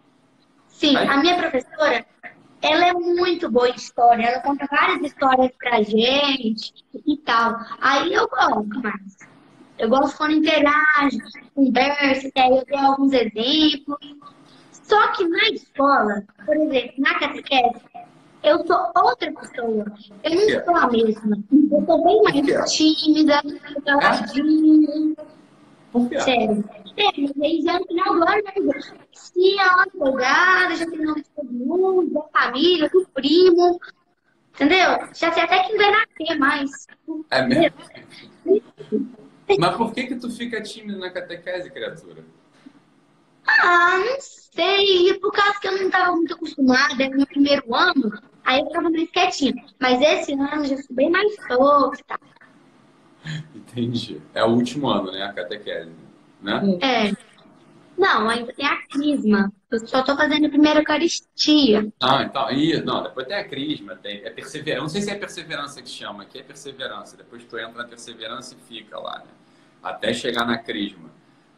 Sim, 0.69 0.97
Aí... 0.97 1.07
a 1.07 1.17
minha 1.17 1.37
professora, 1.37 2.03
ela 2.61 2.87
é 2.87 2.93
muito 2.93 3.49
boa 3.49 3.69
em 3.69 3.75
história, 3.75 4.25
ela 4.25 4.41
conta 4.41 4.67
várias 4.69 5.01
histórias 5.01 5.51
pra 5.57 5.81
gente 5.81 6.73
e 7.05 7.17
tal. 7.17 7.59
Aí 7.79 8.13
eu 8.13 8.27
gosto 8.27 8.81
mais. 8.81 9.17
Eu 9.77 9.89
gosto 9.89 10.17
quando 10.17 10.35
interage, 10.35 11.17
conversa, 11.53 12.31
que 12.31 12.39
aí 12.39 12.49
eu 12.49 12.65
dou 12.65 12.79
alguns 12.79 13.11
exemplos. 13.11 13.97
Só 14.71 15.07
que 15.13 15.27
na 15.27 15.49
escola, 15.49 16.23
por 16.45 16.55
exemplo, 16.55 16.93
na 16.99 17.19
catequese, 17.19 17.81
eu 18.43 18.65
sou 18.65 18.91
outra 18.95 19.31
pessoa. 19.33 19.85
Eu 20.23 20.35
não 20.35 20.65
sou 20.65 20.75
a 20.75 20.87
mesma. 20.87 21.37
Eu 21.71 21.85
sou 21.85 22.03
bem 22.03 22.21
mais 22.23 22.71
tímida, 22.71 23.41
caladinha. 23.83 25.15
Sério. 26.19 26.63
É, 26.97 27.21
mas 27.21 27.41
aí 27.41 27.61
já 27.61 27.79
no 27.79 27.85
final 27.85 28.15
do 28.15 28.23
ano, 28.23 28.73
se 29.13 29.59
a 29.59 29.77
hora 29.77 29.91
empolgada, 29.93 30.75
já 30.75 30.85
tem 30.85 31.01
nome 31.01 31.21
de 31.21 31.29
todo 31.29 31.51
mundo, 31.51 32.13
da 32.13 32.21
família, 32.39 32.89
do 32.89 33.07
primo. 33.13 33.79
Entendeu? 34.53 34.89
Já 35.13 35.31
sei 35.33 35.43
até 35.43 35.63
que 35.63 35.75
nascer 35.75 36.39
mais. 36.39 36.87
É 37.29 37.41
mesmo? 37.41 37.77
Mas 39.59 39.77
por 39.77 39.93
que 39.93 40.07
que 40.07 40.15
tu 40.15 40.29
fica 40.31 40.61
tímido 40.61 40.97
na 40.97 41.11
catequese, 41.11 41.69
criatura? 41.69 42.25
Ah, 43.47 43.99
não 43.99 44.17
sei. 44.19 45.13
Por 45.19 45.31
causa 45.31 45.59
que 45.59 45.67
eu 45.67 45.73
não 45.73 45.85
estava 45.85 46.11
muito 46.13 46.33
acostumada, 46.33 47.03
é 47.03 47.09
meu 47.09 47.27
primeiro 47.27 47.75
ano, 47.75 48.11
aí 48.43 48.59
eu 48.59 48.65
ficava 48.65 48.89
mais 48.89 49.11
quietinha. 49.11 49.65
Mas 49.79 50.01
esse 50.01 50.33
ano 50.33 50.65
já 50.65 50.77
sou 50.77 50.95
bem 50.95 51.11
mais 51.11 51.35
solta. 51.47 52.03
Tá? 52.07 52.19
Entendi. 53.55 54.21
É 54.33 54.43
o 54.43 54.49
último 54.49 54.87
ano, 54.87 55.11
né? 55.11 55.23
A 55.23 55.33
catequese, 55.33 55.91
né? 56.41 56.61
É. 56.81 57.35
Não, 57.97 58.29
ainda 58.29 58.53
tem 58.53 58.65
a 58.65 58.81
crisma. 58.87 59.51
Eu 59.71 59.79
só 59.87 60.01
estou 60.01 60.17
fazendo 60.17 60.47
a 60.47 60.49
primeira 60.49 60.79
Eucaristia. 60.79 61.91
Ah, 62.01 62.23
então. 62.23 62.51
Ih, 62.51 62.81
não, 62.81 63.03
depois 63.03 63.25
tem 63.25 63.37
a 63.37 63.47
crisma, 63.47 63.95
tem. 63.95 64.17
É 64.25 64.29
perseverança. 64.29 64.81
Não 64.81 64.89
sei 64.89 65.01
se 65.01 65.11
é 65.11 65.15
perseverança 65.15 65.81
que 65.81 65.89
chama, 65.89 66.23
aqui 66.23 66.39
é 66.39 66.43
perseverança. 66.43 67.15
Depois 67.15 67.43
tu 67.45 67.57
entra 67.57 67.83
na 67.83 67.87
perseverança 67.87 68.55
e 68.55 68.67
fica 68.67 68.99
lá, 68.99 69.19
né? 69.19 69.31
Até 69.81 70.13
chegar 70.13 70.45
na 70.45 70.57
crisma. 70.57 71.09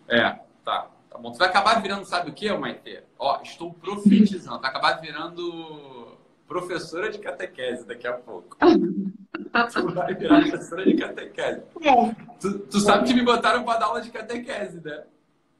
É, 0.07 0.37
tá. 0.63 0.87
Tá 1.09 1.17
bom. 1.17 1.31
Tu 1.31 1.39
vai 1.39 1.47
acabar 1.47 1.81
virando, 1.81 2.05
sabe 2.05 2.29
o 2.29 2.33
que, 2.33 2.51
Maite? 2.53 2.99
Ó, 3.17 3.41
estou 3.41 3.73
profetizando. 3.73 4.59
Vai 4.59 4.69
acabar 4.69 5.01
virando 5.01 6.15
professora 6.47 7.09
de 7.09 7.17
catequese 7.17 7.85
daqui 7.85 8.07
a 8.07 8.13
pouco. 8.13 8.55
tu 9.49 9.93
vai 9.93 10.13
virar 10.13 10.41
professora 10.41 10.85
de 10.85 10.93
catequese. 10.95 11.61
É. 11.81 12.15
Tu, 12.39 12.59
tu 12.59 12.79
sabe 12.79 13.07
que 13.07 13.13
me 13.13 13.23
botaram 13.23 13.63
para 13.63 13.79
dar 13.79 13.85
aula 13.87 14.01
de 14.01 14.09
catequese, 14.09 14.81
né? 14.83 15.03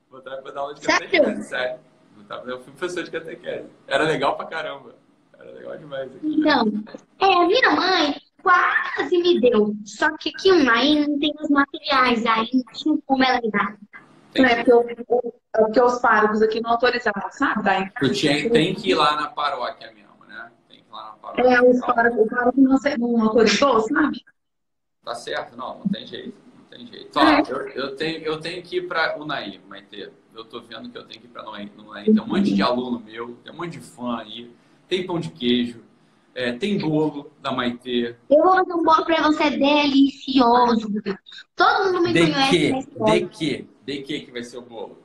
Botaram 0.09 0.41
para 0.41 0.51
dar 0.51 0.61
aula 0.61 0.73
de 0.73 0.81
catequese, 0.81 1.43
sério. 1.43 1.79
Eu 2.45 2.61
fui 2.61 2.73
professor 2.73 3.03
de 3.03 3.11
catequese. 3.11 3.67
Era 3.88 4.03
legal 4.03 4.35
pra 4.35 4.45
caramba. 4.45 4.95
Era 5.39 5.51
legal 5.51 5.77
demais. 5.77 6.15
Aqui. 6.15 6.19
Então, 6.23 6.83
é, 7.21 7.33
a 7.33 7.47
minha 7.47 7.69
mãe 7.71 8.15
quase 8.41 9.17
me 9.17 9.39
deu. 9.39 9.75
Só 9.85 10.15
que 10.17 10.29
aqui 10.29 10.49
aí 10.69 11.07
não 11.07 11.19
tem 11.19 11.33
os 11.39 11.49
materiais, 11.49 12.25
aí 12.25 12.49
não 12.53 12.73
tinha 12.73 12.97
como 13.05 13.23
ela 13.23 13.41
me 13.41 13.51
dar. 13.51 13.77
É 14.35 14.63
porque, 14.63 15.03
porque 15.53 15.81
os 15.81 15.99
párocos 15.99 16.41
aqui 16.41 16.61
não 16.61 16.71
autorizavam, 16.71 17.31
sabe? 17.31 17.63
Daí, 17.63 17.89
tu 17.99 18.11
tinha, 18.11 18.49
tem 18.49 18.75
que 18.75 18.91
ir 18.91 18.95
lá 18.95 19.15
na 19.15 19.27
paróquia 19.29 19.91
mesmo, 19.91 20.07
né? 21.28 21.36
Que 21.36 21.43
paróquia. 21.43 21.55
É, 21.55 21.69
os 21.69 21.80
párocos, 21.80 22.19
o 22.19 22.28
pároco 22.28 22.61
não, 22.61 22.78
não 22.97 23.21
autorizou, 23.23 23.80
sabe? 23.82 24.23
Tá 25.03 25.15
certo, 25.15 25.55
não, 25.55 25.80
não 25.80 25.88
tem 25.88 26.05
jeito 26.05 26.47
tem 26.78 26.88
jeito. 26.88 27.17
Ó, 27.17 27.23
é. 27.23 27.43
eu, 27.49 27.67
eu, 27.69 27.95
tenho, 27.95 28.17
eu 28.19 28.39
tenho 28.39 28.61
que 28.61 28.78
ir 28.78 28.88
para 28.88 29.17
Unaí, 29.17 29.59
Maite. 29.67 30.09
Eu 30.34 30.45
tô 30.45 30.61
vendo 30.61 30.89
que 30.89 30.97
eu 30.97 31.05
tenho 31.05 31.19
que 31.19 31.25
ir 31.25 31.30
para 31.30 31.49
Unaí. 31.49 31.69
Tem 32.05 32.21
um 32.21 32.28
monte 32.28 32.53
de 32.53 32.61
aluno 32.61 32.99
meu, 32.99 33.38
tem 33.43 33.51
um 33.51 33.57
monte 33.57 33.71
de 33.71 33.80
fã 33.80 34.19
aí. 34.19 34.51
Tem 34.88 35.05
pão 35.05 35.19
de 35.19 35.30
queijo, 35.30 35.84
é, 36.34 36.53
tem 36.53 36.78
bolo 36.78 37.32
da 37.41 37.51
Maite. 37.51 38.15
Eu 38.30 38.43
vou 38.43 38.55
fazer 38.55 38.73
um 38.73 38.84
bolo 38.84 39.05
para 39.05 39.21
você 39.23 39.49
delicioso. 39.49 40.88
Todo 41.55 41.86
mundo 41.86 42.01
me 42.03 42.13
de 42.13 42.32
conhece. 42.32 42.88
Que? 42.88 43.03
De 43.03 43.28
que? 43.28 43.67
De 43.86 44.01
que 44.01 44.19
que 44.21 44.32
vai 44.32 44.43
ser 44.43 44.57
o 44.57 44.61
bolo? 44.61 44.97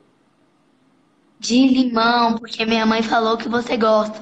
De 1.39 1.67
limão, 1.67 2.37
porque 2.37 2.65
minha 2.65 2.85
mãe 2.85 3.03
falou 3.03 3.35
que 3.35 3.49
você 3.49 3.75
gosta. 3.75 4.17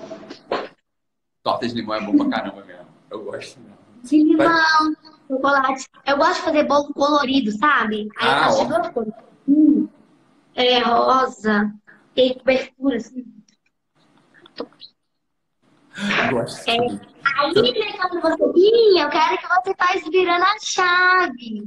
Torta 1.43 1.67
de 1.67 1.73
limão 1.73 1.95
é 1.95 2.01
bom 2.01 2.17
pra 2.17 2.29
caramba 2.29 2.63
mesmo. 2.63 2.87
Eu 3.09 3.23
gosto 3.23 3.59
mesmo. 3.59 3.77
De 4.03 4.23
limão. 4.23 4.47
Vai 4.47 5.11
chocolate. 5.31 5.85
Eu 6.05 6.17
gosto 6.17 6.35
de 6.35 6.41
fazer 6.41 6.63
bolo 6.63 6.93
colorido, 6.93 7.51
sabe? 7.51 8.09
Aí 8.17 8.29
ah, 8.29 8.35
eu 8.35 8.43
faço 8.43 8.67
duas 8.67 8.89
coisas. 8.89 9.13
Hum, 9.47 9.87
é 10.55 10.79
rosa, 10.79 11.73
tem 12.13 12.37
cobertura, 12.37 12.97
assim. 12.97 13.25
Gosto. 16.29 16.69
É, 16.69 16.73
aí, 16.73 17.53
né, 17.53 17.97
quando 17.97 18.21
você 18.21 18.53
vir, 18.53 19.01
eu 19.01 19.09
quero 19.09 19.37
que 19.37 19.47
você 19.47 19.75
faz 19.77 20.03
virando 20.09 20.43
a 20.43 20.55
chave. 20.63 21.63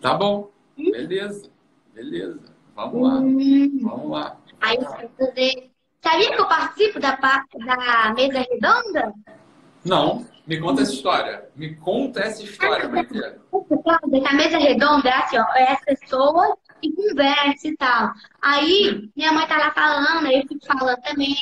Tá 0.00 0.14
bom. 0.14 0.50
Hum? 0.78 0.90
Beleza. 0.90 1.50
Beleza. 1.94 2.40
Vamos 2.74 3.02
lá. 3.02 3.14
Hum. 3.20 3.78
Vamos 3.82 4.10
lá. 4.10 4.36
Aí 4.60 4.76
eu 4.76 4.86
quero 4.86 5.10
fazer. 5.18 5.71
Sabia 6.02 6.34
que 6.34 6.40
eu 6.40 6.48
participo 6.48 7.00
da, 7.00 7.16
da 7.16 8.14
mesa 8.14 8.46
redonda? 8.50 9.12
Não. 9.84 10.26
Me 10.46 10.58
conta 10.60 10.82
essa 10.82 10.92
história. 10.92 11.48
Me 11.54 11.74
conta 11.76 12.20
essa 12.20 12.42
história, 12.42 12.88
Maite. 12.88 13.16
A 14.26 14.34
mesa 14.34 14.58
redonda 14.58 15.08
é 15.08 15.14
assim, 15.14 15.38
ó, 15.38 15.44
é 15.54 15.72
as 15.72 15.84
pessoas 15.84 16.56
e 16.82 16.92
conversa 16.92 17.68
e 17.68 17.76
tal. 17.76 18.12
Aí, 18.40 19.08
minha 19.16 19.32
mãe 19.32 19.46
tá 19.46 19.56
lá 19.56 19.70
falando, 19.70 20.26
aí 20.26 20.40
eu 20.40 20.48
fico 20.48 20.66
falando 20.66 21.00
também. 21.02 21.36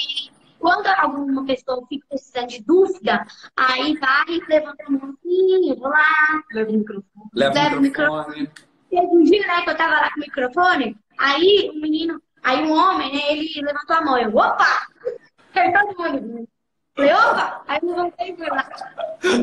Quando 0.58 0.86
alguma 0.86 1.46
pessoa 1.46 1.82
fica 1.88 2.06
precisando 2.10 2.48
de 2.48 2.62
dúvida, 2.62 3.26
aí 3.56 3.96
vai 3.96 4.24
e 4.28 4.44
levanta 4.46 4.84
a 4.86 4.90
mão 4.90 5.14
assim, 5.18 5.70
eu 5.70 5.76
vou 5.76 5.88
lá, 5.88 6.42
leva 6.52 6.70
o 6.70 6.74
microfone. 6.74 7.30
Leva, 7.34 7.76
o 7.76 7.80
microfone. 7.80 8.50
Teve 8.90 9.06
um 9.06 9.22
dia, 9.22 9.46
né, 9.46 9.62
que 9.62 9.70
eu 9.70 9.76
tava 9.76 9.94
lá 9.94 10.10
com 10.10 10.18
o 10.18 10.20
microfone, 10.20 10.96
aí 11.16 11.70
um 11.74 11.80
menino, 11.80 12.20
aí 12.42 12.62
um 12.62 12.72
homem, 12.72 13.12
né, 13.12 13.32
ele 13.32 13.48
levantou 13.62 13.96
a 13.96 14.00
mão, 14.02 14.18
eu, 14.18 14.30
opa! 14.30 14.86
Aí 15.52 15.72
todo 15.72 15.98
mundo, 15.98 16.48
Falei, 16.94 17.12
opa! 17.12 17.64
Aí 17.66 17.80
eu 17.82 17.94
voltei 17.94 18.36
e 18.38 18.50
lá. 18.50 18.70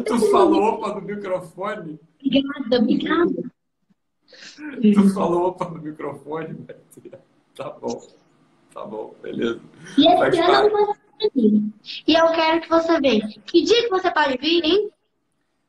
Tu 0.06 0.32
falou 0.32 0.64
opa 0.64 0.96
no 0.96 1.02
microfone? 1.02 2.00
Obrigada, 2.24 2.78
obrigada. 2.78 3.52
Tu 4.82 5.14
falou 5.14 5.48
opa 5.48 5.70
no 5.70 5.82
microfone, 5.82 6.54
Betinha? 6.54 7.20
Tá 7.56 7.70
bom. 7.72 8.08
Tá 8.74 8.86
bom, 8.86 9.16
beleza. 9.22 9.60
E 9.98 10.08
esse 10.08 10.40
ano 10.40 10.70
você. 10.70 11.08
E 12.08 12.14
eu 12.14 12.32
quero 12.32 12.62
que 12.62 12.70
você 12.70 13.00
venha. 13.02 13.28
Que 13.46 13.64
dia 13.64 13.84
que 13.84 13.90
você 13.90 14.12
pode 14.12 14.38
vir, 14.38 14.64
hein? 14.64 14.92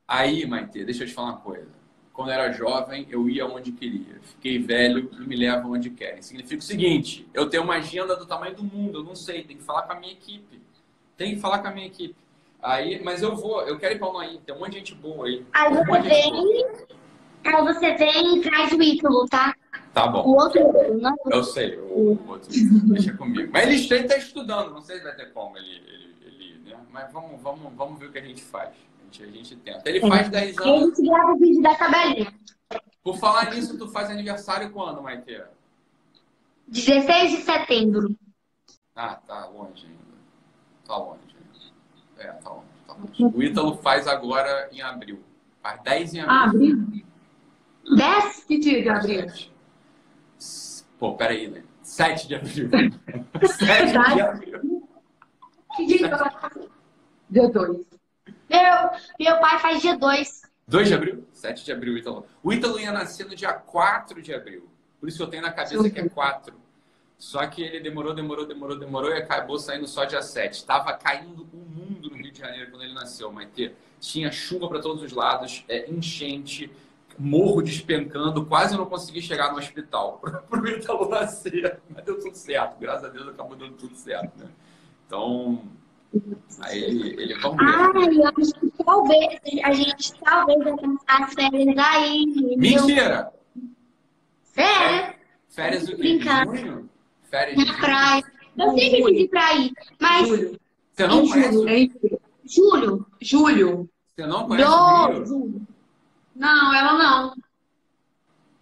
Aí, 0.07 0.47
Maite, 0.47 0.85
deixa 0.85 1.05
eu 1.05 1.09
te 1.09 1.15
falar 1.15 1.31
uma 1.31 1.41
coisa. 1.41 1.78
Quando 2.19 2.33
era 2.33 2.51
jovem, 2.51 3.07
eu 3.09 3.31
ia 3.31 3.47
onde 3.47 3.71
queria. 3.71 4.21
Fiquei 4.23 4.59
velho 4.59 5.09
e 5.13 5.21
me 5.25 5.37
levo 5.37 5.73
onde 5.73 5.89
querem. 5.89 6.21
Significa 6.21 6.61
o 6.61 6.65
seguinte: 6.65 7.25
eu 7.33 7.49
tenho 7.49 7.63
uma 7.63 7.77
agenda 7.77 8.17
do 8.17 8.27
tamanho 8.27 8.57
do 8.57 8.65
mundo, 8.65 8.99
eu 8.99 9.05
não 9.05 9.15
sei, 9.15 9.45
tem 9.45 9.57
que 9.57 9.63
falar 9.63 9.83
com 9.83 9.93
a 9.93 10.01
minha 10.01 10.15
equipe. 10.15 10.61
Tem 11.17 11.37
que 11.37 11.41
falar 11.41 11.61
com 11.61 11.69
a 11.69 11.71
minha 11.71 11.87
equipe. 11.87 12.17
Aí, 12.61 13.01
mas 13.05 13.23
eu 13.23 13.37
vou, 13.37 13.63
eu 13.69 13.79
quero 13.79 13.95
ir 13.95 13.99
para 14.01 14.09
o 14.09 14.17
Unaí, 14.17 14.41
tem 14.45 14.53
um 14.53 14.59
monte 14.59 14.71
de 14.71 14.79
gente 14.79 14.97
boa 14.97 15.29
aí. 15.29 15.47
Aí 15.53 15.73
você 15.73 16.01
vem, 16.01 16.67
aí 17.45 17.63
você 17.63 17.95
vem 17.95 18.39
e 18.39 18.41
traz 18.43 18.73
o 18.73 18.83
ídolo, 18.83 19.25
tá? 19.29 19.55
Tá 19.95 20.09
bom. 20.09 20.25
O 20.27 20.35
outro, 20.39 20.99
não. 20.99 21.15
Eu 21.31 21.45
sei, 21.45 21.79
o, 21.79 22.19
o 22.21 22.31
outro 22.31 22.51
deixa 22.51 23.17
comigo. 23.17 23.49
Mas 23.53 23.63
ele 23.63 23.77
está 23.77 24.17
estudando, 24.17 24.73
não 24.73 24.83
sei 24.83 24.97
se 24.97 25.05
vai 25.05 25.15
ter 25.15 25.33
como 25.33 25.57
ele, 25.57 25.71
ele, 25.87 26.17
ele 26.23 26.69
né? 26.69 26.77
Mas 26.91 27.13
vamos, 27.13 27.41
vamos, 27.41 27.73
vamos 27.77 27.97
ver 28.01 28.07
o 28.07 28.11
que 28.11 28.19
a 28.19 28.23
gente 28.23 28.43
faz. 28.43 28.71
A 29.09 29.11
gente, 29.11 29.23
a 29.23 29.27
gente 29.27 29.57
tenta. 29.57 29.89
Ele 29.89 30.01
faz 30.01 30.29
10 30.29 30.57
E 30.57 30.61
a 30.61 30.63
anos. 30.65 30.81
gente 30.97 31.09
grava 31.09 31.33
o 31.33 31.39
vídeo 31.39 31.63
da 31.63 31.75
tabelinha. 31.75 32.35
Por 33.03 33.17
falar 33.17 33.51
nisso, 33.55 33.79
tu 33.79 33.89
faz 33.89 34.11
aniversário 34.11 34.71
quando, 34.71 35.03
Maite? 35.03 35.43
16 36.67 37.31
de 37.31 37.37
setembro. 37.39 38.15
Ah, 38.95 39.15
tá 39.15 39.47
longe 39.47 39.87
ainda. 39.87 39.99
Tá 40.87 40.97
longe. 40.99 41.21
É, 42.19 42.27
tá 42.33 42.51
longe, 42.51 42.67
tá 42.87 42.93
longe. 42.95 43.25
O 43.37 43.43
Ítalo 43.43 43.77
faz 43.79 44.07
agora 44.07 44.69
em 44.73 44.83
abril. 44.83 45.23
Faz 45.63 45.81
10 45.83 46.15
em 46.15 46.21
Ah, 46.21 46.45
abril. 46.45 46.77
abril? 46.83 47.07
10? 47.97 48.45
Que 48.45 48.59
dia 48.59 48.83
de 48.83 48.89
abril? 48.91 49.27
Pô, 50.99 51.15
peraí, 51.15 51.49
né? 51.49 51.63
7 51.83 52.29
de 52.29 52.35
abril. 52.35 52.69
7 53.47 53.93
de 54.15 54.21
abril. 54.21 54.89
Que 55.77 55.87
dia 55.87 55.99
que 55.99 56.05
eu 56.05 56.19
faço? 56.19 56.71
Dia 57.31 57.49
2. 57.49 57.98
Meu, 58.49 58.91
meu 59.19 59.41
pai 59.41 59.59
faz 59.59 59.83
dia 59.83 59.97
2. 59.97 60.43
2 60.67 60.89
de 60.89 60.95
abril? 60.95 61.27
7 61.33 61.65
de 61.65 61.73
abril, 61.73 61.97
Ítalo. 61.97 62.27
O 62.43 62.53
Ítalo 62.53 62.79
ia 62.79 62.93
nascer 62.93 63.27
no 63.27 63.35
dia 63.35 63.53
4 63.53 64.21
de 64.21 64.35
abril. 64.35 64.69
Por 65.01 65.09
isso 65.09 65.23
eu 65.23 65.27
tenho 65.27 65.43
na 65.43 65.53
cabeça 65.53 65.89
que 65.89 65.99
é 65.99 66.09
4. 66.09 66.55
Só 67.19 67.45
que 67.47 67.63
ele 67.63 67.81
demorou, 67.81 68.15
demorou, 68.15 68.47
demorou, 68.47 68.79
demorou 68.79 69.11
e 69.11 69.15
acabou 69.15 69.59
saindo 69.59 69.89
só 69.89 70.05
dia 70.05 70.23
7. 70.23 70.65
Tava 70.65 70.93
caindo 70.93 71.49
o 71.53 71.57
mundo 71.57 72.11
no 72.11 72.17
Rio 72.17 72.31
de 72.31 72.39
Janeiro 72.39 72.71
quando 72.71 72.85
ele 72.85 72.95
nasceu, 72.95 73.33
Maite. 73.33 73.75
Tinha 73.99 74.31
chuva 74.31 74.69
para 74.69 74.81
todos 74.81 75.03
os 75.03 75.13
lados, 75.13 75.65
é, 75.69 75.91
enchente, 75.91 76.71
morro 77.19 77.61
despencando. 77.61 78.47
Quase 78.47 78.77
não 78.77 78.87
consegui 78.87 79.21
chegar 79.21 79.51
no 79.51 79.59
hospital 79.59 80.21
pro 80.49 80.69
Ítalo 80.69 81.09
nascer. 81.09 81.81
Mas 81.89 82.05
deu 82.05 82.21
tudo 82.21 82.37
certo. 82.37 82.79
Graças 82.79 83.05
a 83.05 83.09
Deus 83.09 83.27
acabou 83.29 83.57
dando 83.57 83.75
tudo 83.75 83.97
certo, 83.97 84.39
né? 84.39 84.49
Então, 85.07 85.63
aí 86.61 86.83
ele, 86.85 87.23
ele 87.23 87.35
vamos 87.41 87.59
ver. 87.59 87.75
Ah, 87.75 87.93
eu 88.13 88.27
acho 88.29 88.53
que 88.61 88.85
talvez 88.85 89.41
a 89.65 89.73
gente 89.73 90.13
talvez 90.21 90.59
as 91.07 91.35
férias 91.35 91.77
aí. 91.79 92.25
Mentira! 92.57 93.33
Sério? 94.45 95.15
Férias 95.49 95.87
do? 95.87 95.97
Brincando. 95.97 96.57
Junho? 96.57 96.91
Férias 97.31 97.57
de 97.57 97.65
Na 97.65 97.73
junho? 97.73 97.81
praia. 97.81 98.25
Eu 98.59 98.71
sempre 98.71 99.03
quis 99.05 99.21
ir 99.21 99.29
pra 99.29 99.55
ir. 99.55 99.73
Mas, 100.01 100.29
Julho. 100.29 100.61
Você 100.95 101.07
não 101.07 101.23
Em 101.23 101.29
conhece? 101.31 101.69
É 101.69 101.79
em 101.79 101.93
Julho. 102.45 103.07
julho. 103.21 103.89
Você 104.17 104.27
não 104.27 104.49
conhece? 104.49 104.69
Do... 105.25 105.63
Não, 106.35 106.75
ela 106.75 106.93
não. 106.99 107.35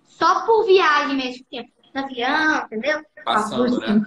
Só 0.05 0.45
por 0.47 0.67
viagem 0.67 1.17
mesmo. 1.17 1.45
porque 1.45 1.67
No 1.95 2.01
avião, 2.05 2.65
entendeu? 2.67 3.03
Passando, 3.25 3.79
né? 3.81 4.05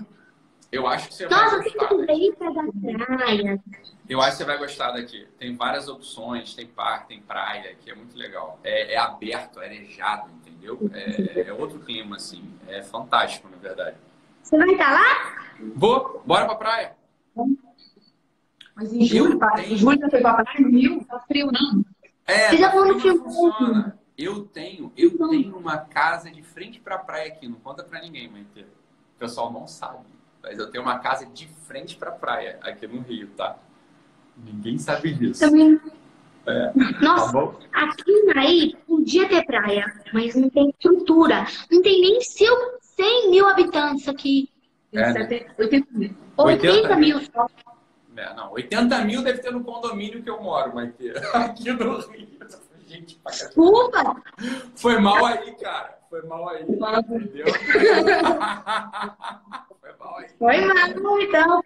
Eu 0.71 0.85
acho 0.87 1.07
que 1.07 1.13
você 1.15 1.27
vai 1.27 1.43
Nossa, 1.43 1.55
eu 1.55 1.63
gostar. 1.63 1.87
tenho 1.87 2.05
que 2.05 2.13
ir 2.27 2.35
pra 2.35 2.49
da 2.51 3.07
praia. 3.17 3.63
Eu 4.07 4.21
acho 4.21 4.31
que 4.31 4.37
você 4.37 4.45
vai 4.45 4.57
gostar 4.57 4.91
daqui. 4.91 5.27
Tem 5.39 5.55
várias 5.55 5.87
opções, 5.87 6.53
tem 6.53 6.67
parque, 6.67 7.07
tem 7.09 7.21
praia, 7.21 7.75
que 7.75 7.89
é 7.89 7.95
muito 7.95 8.15
legal. 8.17 8.59
É, 8.63 8.93
é 8.93 8.97
aberto, 8.97 9.59
é 9.61 9.65
arejado, 9.65 10.29
entendeu? 10.31 10.79
É, 10.93 11.47
é 11.49 11.53
outro 11.53 11.79
clima, 11.79 12.15
assim. 12.17 12.53
É 12.67 12.83
fantástico, 12.83 13.47
na 13.49 13.57
verdade. 13.57 13.97
Você 14.43 14.57
vai 14.57 14.69
estar 14.71 14.91
lá? 14.91 15.55
Vou, 15.75 16.21
bora 16.25 16.45
pra 16.45 16.55
praia. 16.55 16.95
Mas 18.75 18.93
em 18.93 19.03
julho, 19.05 19.33
Eu 19.33 19.39
pai, 19.39 19.61
tenho- 19.63 19.73
em 19.73 19.77
julho 19.77 19.99
você 19.99 20.19
vai 20.21 20.35
pra 20.43 20.59
no 20.59 20.69
Rio? 20.69 21.03
Tá 21.05 21.19
frio, 21.21 21.51
não? 21.51 21.83
É, 22.25 22.49
Você 22.49 22.57
já 22.57 22.71
falou 22.71 22.93
no 22.93 22.99
filme. 22.99 23.19
funciona. 23.19 23.99
Eu 24.17 24.45
tenho, 24.45 24.91
eu 24.97 25.17
tenho 25.17 25.57
uma 25.57 25.77
casa 25.77 26.29
de 26.29 26.43
frente 26.43 26.79
pra 26.79 26.97
praia 26.97 27.27
aqui. 27.27 27.47
Não 27.47 27.59
conta 27.59 27.83
pra 27.83 28.01
ninguém, 28.01 28.29
Maite. 28.29 28.61
O 28.61 29.19
pessoal 29.19 29.51
não 29.51 29.65
sabe. 29.67 29.99
Mas 30.41 30.57
eu 30.57 30.69
tenho 30.71 30.83
uma 30.83 30.99
casa 30.99 31.25
de 31.25 31.47
frente 31.67 31.95
pra 31.95 32.11
praia 32.11 32.57
aqui 32.61 32.87
no 32.87 33.01
Rio, 33.01 33.27
tá? 33.35 33.57
Ninguém 34.37 34.77
sabe 34.77 35.13
disso. 35.13 35.39
Também. 35.39 35.79
É. 36.45 36.71
Nossa, 37.01 37.31
Tá 37.71 37.83
aqui 37.83 38.23
naí 38.33 38.75
podia 38.87 39.27
ter 39.27 39.45
praia, 39.45 39.85
mas 40.13 40.33
não 40.35 40.49
tem 40.49 40.69
estrutura. 40.69 41.45
Não 41.69 41.81
tem 41.81 42.01
nem 42.01 42.21
cil- 42.21 42.79
100 42.81 43.29
mil 43.31 43.47
habitantes 43.47 44.07
aqui. 44.07 44.49
É, 44.93 45.13
né? 45.13 45.45
80 45.57 45.87
mil. 45.91 46.15
80 46.37 46.67
80 46.71 46.95
mil 46.95 47.21
só. 47.21 47.47
É, 48.15 48.33
não, 48.33 48.51
80 48.53 49.05
mil 49.05 49.21
deve 49.23 49.39
ter 49.39 49.51
no 49.51 49.63
condomínio 49.63 50.23
que 50.23 50.29
eu 50.29 50.41
moro, 50.41 50.73
ter. 50.93 51.15
Aqui 51.35 51.71
no 51.71 51.99
Rio. 51.99 52.37
Gente, 52.89 53.15
pra. 53.17 53.31
Desculpa. 53.31 54.21
foi 54.75 54.99
mal 54.99 55.23
aí, 55.23 55.51
cara. 55.55 55.99
Foi 56.09 56.23
mal 56.23 56.49
aí. 56.49 56.63
Entendeu? 56.63 57.45
Foi 59.79 59.93
mal 59.99 60.17
aí. 60.17 60.29
Foi 60.39 60.65
mal, 60.65 61.21
então. 61.21 61.63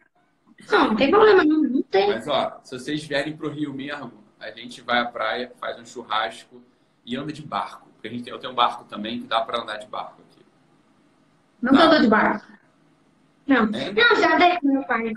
Não, 0.69 0.87
não 0.87 0.95
tem 0.97 1.09
problema, 1.09 1.45
não, 1.45 1.63
não 1.63 1.81
tem. 1.83 2.09
Mas, 2.09 2.27
ó, 2.27 2.59
se 2.63 2.77
vocês 2.77 3.03
vierem 3.05 3.37
pro 3.37 3.49
Rio 3.49 3.73
mesmo, 3.73 4.11
a 4.39 4.51
gente 4.51 4.81
vai 4.81 4.99
à 4.99 5.05
praia, 5.05 5.51
faz 5.59 5.79
um 5.79 5.85
churrasco 5.85 6.61
e 7.05 7.15
anda 7.15 7.31
de 7.31 7.41
barco. 7.41 7.87
Porque 7.93 8.07
a 8.09 8.11
gente 8.11 8.23
tem, 8.23 8.33
eu 8.33 8.39
tenho 8.39 8.51
um 8.51 8.55
barco 8.55 8.83
também 8.83 9.21
que 9.21 9.27
dá 9.27 9.39
pra 9.41 9.61
andar 9.61 9.77
de 9.77 9.87
barco 9.87 10.21
aqui. 10.29 10.45
Não 11.61 11.71
tá 11.73 11.83
andando 11.85 12.01
de 12.01 12.07
barco. 12.09 12.45
Não, 13.47 13.63
Hein? 13.65 13.93
não 13.93 14.15
já 14.21 14.37
dei 14.37 14.59
com 14.59 14.67
meu 14.67 14.83
pai. 14.83 15.13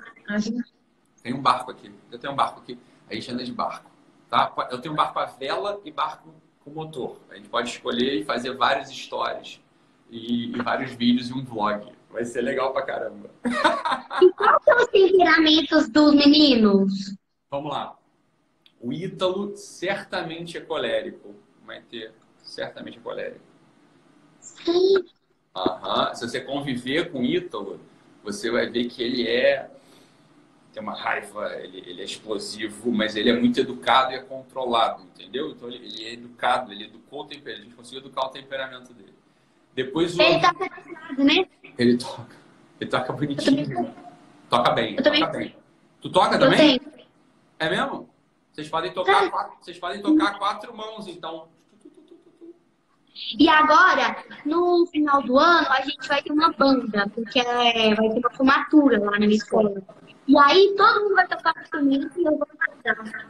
Tem 1.23 1.35
um 1.35 1.43
barco 1.43 1.71
aqui. 1.73 1.93
Eu 2.13 2.19
tenho 2.19 2.33
um 2.33 2.37
barco 2.37 2.61
aqui. 2.61 2.79
A 3.11 3.15
gente 3.15 3.31
anda 3.33 3.43
de 3.45 3.53
barco. 3.53 3.91
Tá? 4.29 4.53
Eu 4.71 4.81
tenho 4.81 4.93
um 4.93 4.97
barco 4.97 5.19
a 5.19 5.27
vela 5.27 5.81
e 5.85 5.91
barco 5.91 6.35
com 6.65 6.71
motor. 6.71 7.19
A 7.31 7.37
gente 7.37 7.49
pode 7.49 7.71
escolher 7.71 8.21
e 8.21 8.25
fazer 8.25 8.55
várias 8.57 8.91
histórias 8.91 9.61
e, 10.11 10.57
e 10.57 10.63
vários 10.63 10.93
vídeos 10.93 11.31
e 11.31 11.33
um 11.33 11.45
vlog. 11.45 11.93
Vai 12.11 12.25
ser 12.25 12.41
legal 12.41 12.73
pra 12.73 12.83
caramba. 12.83 13.31
E 14.19 14.33
quais 14.33 14.63
são 14.65 14.75
os 14.79 14.87
temperamentos 14.87 15.91
dos 15.91 16.15
meninos? 16.15 17.15
Vamos 17.51 17.71
lá. 17.71 17.99
O 18.81 18.91
Ítalo 18.91 19.55
certamente 19.55 20.57
é 20.57 20.61
colérico. 20.63 21.35
Vai 21.67 21.83
ter 21.83 22.15
certamente 22.43 22.99
é 22.99 23.01
colérico. 23.01 23.41
Sim. 24.41 25.05
Aham. 25.55 26.15
Se 26.15 26.27
você 26.27 26.41
conviver 26.41 27.11
com 27.11 27.21
o 27.21 27.25
Ítalo, 27.25 27.81
você 28.23 28.51
vai 28.51 28.69
ver 28.69 28.87
que 28.87 29.03
ele 29.03 29.29
é. 29.29 29.71
Tem 30.77 30.83
uma 30.83 30.95
raiva, 30.95 31.55
ele, 31.55 31.83
ele 31.87 32.03
é 32.03 32.05
explosivo, 32.05 32.93
mas 32.93 33.17
ele 33.17 33.31
é 33.31 33.33
muito 33.33 33.59
educado 33.59 34.13
e 34.13 34.17
é 34.17 34.19
controlado, 34.19 35.05
entendeu? 35.05 35.53
Então 35.53 35.71
ele, 35.71 35.87
ele 35.87 36.05
é 36.05 36.13
educado, 36.13 36.71
ele 36.71 36.85
educou 36.85 37.23
o 37.23 37.25
temperamento, 37.25 37.63
a 37.63 37.65
gente 37.65 37.77
conseguiu 37.77 38.01
educar 38.01 38.27
o 38.27 38.29
temperamento 38.29 38.93
dele. 38.93 39.15
Depois 39.75 40.15
o. 40.15 40.21
Ele 40.21 40.39
preparado, 40.39 41.25
né? 41.25 41.47
Ele 41.79 41.97
toca. 41.97 42.37
Ele 42.79 42.91
toca 42.91 43.13
bonitinho. 43.15 43.95
Toca 44.51 44.71
bem, 44.73 44.97
Eu 44.97 45.03
toca 45.03 45.19
também. 45.19 45.39
bem. 45.39 45.57
Tu 46.03 46.11
toca 46.11 46.39
também? 46.39 46.81
É 47.59 47.71
mesmo? 47.71 48.11
Vocês 48.53 48.69
podem 48.69 48.93
tocar 48.93 49.31
quatro, 49.31 49.57
vocês 49.59 49.79
podem 49.79 50.03
tocar 50.03 50.39
quatro 50.39 50.77
mãos, 50.77 51.09
então. 51.09 51.49
E 53.39 53.49
agora, 53.49 54.23
no 54.45 54.85
final 54.89 55.23
do 55.23 55.39
ano, 55.39 55.69
a 55.71 55.81
gente 55.81 56.07
vai 56.07 56.23
ter 56.23 56.33
uma 56.33 56.53
banda, 56.53 57.09
porque 57.15 57.39
é, 57.39 57.95
vai 57.95 58.11
ter 58.11 58.19
uma 58.19 58.31
formatura 58.31 59.03
lá 59.03 59.13
na 59.13 59.21
minha 59.21 59.37
escola. 59.37 59.73
E 60.29 60.37
aí 60.39 60.75
todo 60.77 61.03
mundo 61.03 61.15
vai 61.15 61.27
tocar 61.29 61.55
comigo 61.71 62.11
e 62.17 62.25
eu 62.25 62.37
vou 62.37 62.47
cantar. 62.47 63.29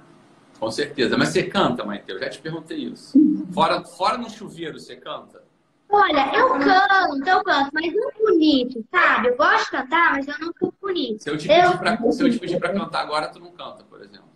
Com 0.59 0.70
certeza. 0.70 1.16
Mas 1.18 1.28
você 1.30 1.42
canta, 1.44 1.84
Maite? 1.84 2.05
Eu 2.11 2.18
já 2.18 2.30
te 2.30 2.38
perguntei 2.38 2.78
isso. 2.78 3.18
Fora, 3.53 3.82
fora 3.84 4.16
no 4.16 4.30
chuveiro, 4.30 4.78
você 4.78 4.97
canta? 4.97 5.44
Olha, 5.88 6.34
eu 6.36 6.49
canto, 6.59 7.28
eu 7.28 7.44
canto, 7.44 7.70
mas 7.72 7.94
não 7.94 8.11
bonito, 8.18 8.84
sabe? 8.90 9.28
Eu 9.28 9.36
gosto 9.36 9.64
de 9.66 9.70
cantar, 9.70 10.12
mas 10.14 10.26
eu 10.26 10.34
não 10.40 10.53
canto 10.53 10.74
bonito. 10.80 11.22
Se 11.22 11.30
eu 11.30 11.36
te 11.38 11.47
pedir, 11.47 11.64
Eu- 11.64 11.78
pra, 11.78 11.97
se 12.11 12.22
eu 12.24 12.30
te 12.30 12.38
pedir 12.38 12.59
pra 12.59 12.72
cantar 12.72 13.03
agora, 13.03 13.28
tu 13.28 13.38
não 13.38 13.53
canta, 13.53 13.84
por 13.84 14.01
exemplo. 14.01 14.26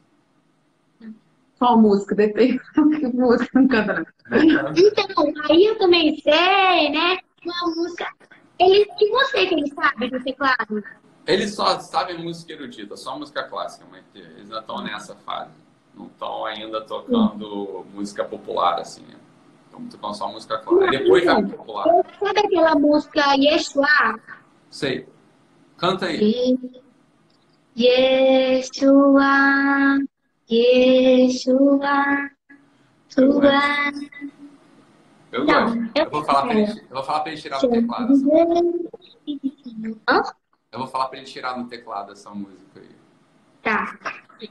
Qual 1.58 1.76
música? 1.78 2.14
Depende. 2.14 2.60
Que 3.00 3.06
música 3.08 3.50
não 3.60 3.68
canta, 3.68 3.94
não. 3.94 4.04
Canta. 4.54 4.80
Então, 4.80 5.32
aí 5.50 5.64
eu 5.66 5.78
também 5.78 6.20
sei, 6.20 6.90
né? 6.90 7.18
Uma 7.44 7.74
música. 7.74 8.06
Ele, 8.58 8.86
e 9.00 9.10
você 9.10 9.46
que 9.46 9.54
ele 9.54 9.68
sabe 9.74 10.10
do 10.10 10.22
teclado? 10.22 10.84
Eles 11.32 11.54
só 11.54 11.78
sabem 11.80 12.18
música 12.18 12.52
erudita, 12.52 12.96
só 12.96 13.18
música 13.18 13.42
clássica, 13.44 13.84
Maite. 13.90 14.06
Eles 14.14 14.42
ainda 14.44 14.58
estão 14.60 14.82
nessa 14.82 15.14
fase. 15.16 15.50
Não 15.94 16.06
estão 16.06 16.44
ainda 16.46 16.80
tocando 16.82 17.84
música 17.94 18.24
popular, 18.24 18.78
assim. 18.80 19.02
né? 19.02 19.16
Estão 19.66 19.86
tocando 19.86 20.14
só 20.14 20.28
música 20.30 20.58
clássica. 20.58 20.90
Depois 20.90 21.24
vai 21.24 21.42
pro 21.44 21.56
popular. 21.58 21.84
Sabe 22.18 22.40
aquela 22.40 22.74
música 22.74 23.34
Yeshua? 23.34 23.86
Sei. 24.70 25.06
Canta 25.76 26.06
aí. 26.06 26.58
Yeshua, 27.76 29.22
Yeshua, 30.50 32.30
Tua. 33.14 33.52
Eu 35.32 35.46
gosto. 35.46 35.78
eu- 35.94 36.04
Eu 36.04 36.10
vou 36.10 36.24
falar 36.24 36.42
pra 36.42 36.54
ele, 36.54 36.80
eu 36.80 36.88
vou 36.94 37.02
falar 37.04 37.20
pra 37.20 37.32
ele 37.32 37.40
tirar 37.40 37.62
no 37.62 37.70
teclado. 37.70 38.12
essa- 38.12 38.26
Hã? 40.08 40.22
Eu 40.72 40.78
vou 40.78 40.88
falar 40.88 41.08
pra 41.08 41.18
ele 41.18 41.26
tirar 41.26 41.58
no 41.58 41.66
teclado 41.66 42.12
essa 42.12 42.30
música 42.30 42.78
aí. 42.78 42.88
Tá. 43.60 43.98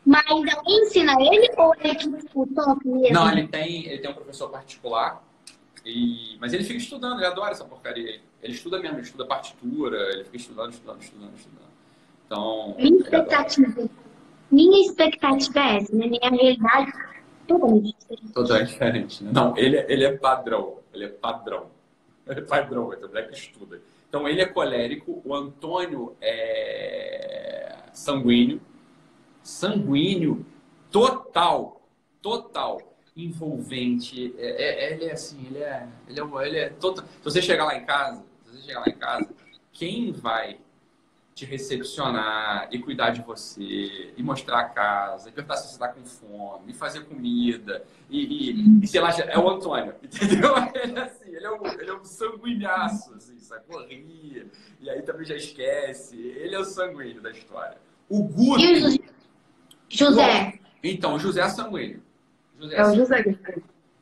Mas 0.06 0.26
alguém 0.30 0.56
ensina 0.68 1.14
ele 1.20 1.50
ou 1.58 1.74
ele 1.82 1.96
que 1.96 2.18
tipo, 2.18 2.46
toca 2.48 2.78
mesmo? 2.84 3.14
Não, 3.14 3.32
ele 3.32 3.48
tem, 3.48 3.86
ele 3.86 4.00
tem 4.00 4.12
um 4.12 4.14
professor 4.14 4.50
particular 4.50 5.24
E, 5.86 6.38
mas 6.40 6.54
ele 6.54 6.66
fica 6.66 6.78
estudando, 6.78 7.20
ele 7.20 7.26
adora 7.26 7.52
essa 7.52 7.64
porcaria. 7.64 8.20
Ele 8.44 8.54
estuda 8.54 8.80
mesmo, 8.80 8.98
ele 8.98 9.04
estuda 9.04 9.26
partitura, 9.26 9.98
ele 10.14 10.26
fica 10.26 10.38
estudando, 10.38 10.74
estudando, 10.74 11.02
estudando, 11.02 11.36
estudando. 11.38 11.70
Então. 12.26 12.76
Minha 12.78 12.98
expectativa, 12.98 13.90
minha 14.52 14.86
expectativa 14.86 15.60
é 15.60 15.78
essa, 15.78 15.96
né? 15.96 16.08
Minha 16.08 16.30
realidade 16.30 16.92
é 16.92 17.22
totalmente 17.48 17.96
diferente. 17.98 18.34
Totalmente 18.34 18.68
diferente, 18.68 19.24
né? 19.24 19.32
Não, 19.34 19.58
ele, 19.58 19.78
ele 19.88 20.04
é 20.04 20.18
padrão. 20.18 20.80
Ele 20.94 21.06
é 21.06 21.10
padrão. 21.10 21.68
Ele 22.28 22.42
é 22.42 22.44
padrão, 22.44 22.94
é 22.94 22.98
o 22.98 23.08
moleque 23.08 23.34
estuda. 23.34 23.82
Então 24.10 24.28
ele 24.28 24.42
é 24.42 24.46
colérico, 24.46 25.22
o 25.24 25.36
Antônio 25.36 26.18
é 26.20 27.76
sanguíneo. 27.94 28.60
Sanguíneo 29.44 30.46
total. 30.92 31.82
Total 32.22 32.82
envolvente. 33.16 34.34
É, 34.38 34.88
é, 34.88 34.94
ele 34.94 35.06
é 35.06 35.12
assim, 35.12 35.46
ele 35.48 35.60
é, 35.60 35.88
ele 36.08 36.20
é, 36.20 36.48
ele 36.48 36.58
é 36.58 36.70
total. 36.70 37.06
Se 37.06 37.24
você 37.24 37.42
chegar 37.42 37.66
lá 37.66 37.76
em 37.76 37.86
casa, 37.86 38.24
se 38.46 38.52
você 38.52 38.62
chegar 38.64 38.80
lá 38.80 38.90
em 38.90 38.98
casa, 38.98 39.30
quem 39.72 40.12
vai 40.12 40.58
te 41.40 41.46
recepcionar 41.46 42.68
e 42.70 42.80
cuidar 42.80 43.12
de 43.12 43.22
você, 43.22 44.14
e 44.18 44.22
mostrar 44.22 44.60
a 44.60 44.64
casa, 44.66 45.30
e 45.30 45.32
perguntar 45.32 45.56
se 45.56 45.70
você 45.70 45.74
está 45.74 45.88
com 45.88 46.04
fome, 46.04 46.72
e 46.72 46.74
fazer 46.74 47.06
comida, 47.06 47.82
e, 48.10 48.52
e, 48.52 48.84
e 48.84 48.88
sei 48.88 49.00
lá, 49.00 49.10
é 49.18 49.40
o 49.40 49.50
Antônio, 49.50 49.96
entendeu? 50.04 50.54
Ele 50.76 51.00
é 51.00 51.04
assim, 51.04 51.34
ele 51.34 51.46
é 51.46 51.52
um, 51.52 51.66
ele 51.66 51.90
é 51.90 51.94
um 51.94 52.04
sanguinhaço, 52.04 53.14
assim, 53.14 53.40
sacou? 53.40 53.88
E 53.90 54.90
aí 54.90 55.02
também 55.04 55.26
já 55.26 55.36
esquece. 55.36 56.18
Ele 56.18 56.56
é 56.56 56.60
o 56.60 56.66
sanguíneo 56.66 57.22
da 57.22 57.32
história. 57.32 57.78
O 58.10 58.24
Guto. 58.24 58.60
E 58.60 58.84
o 58.84 59.00
José? 59.88 60.60
Então, 60.84 61.16
o 61.16 61.20
José 61.20 61.42
é 61.42 61.50
sanguíneo. 61.50 62.04
José 62.60 62.76
é 62.76 62.84
o 62.84 62.96
José. 62.96 63.36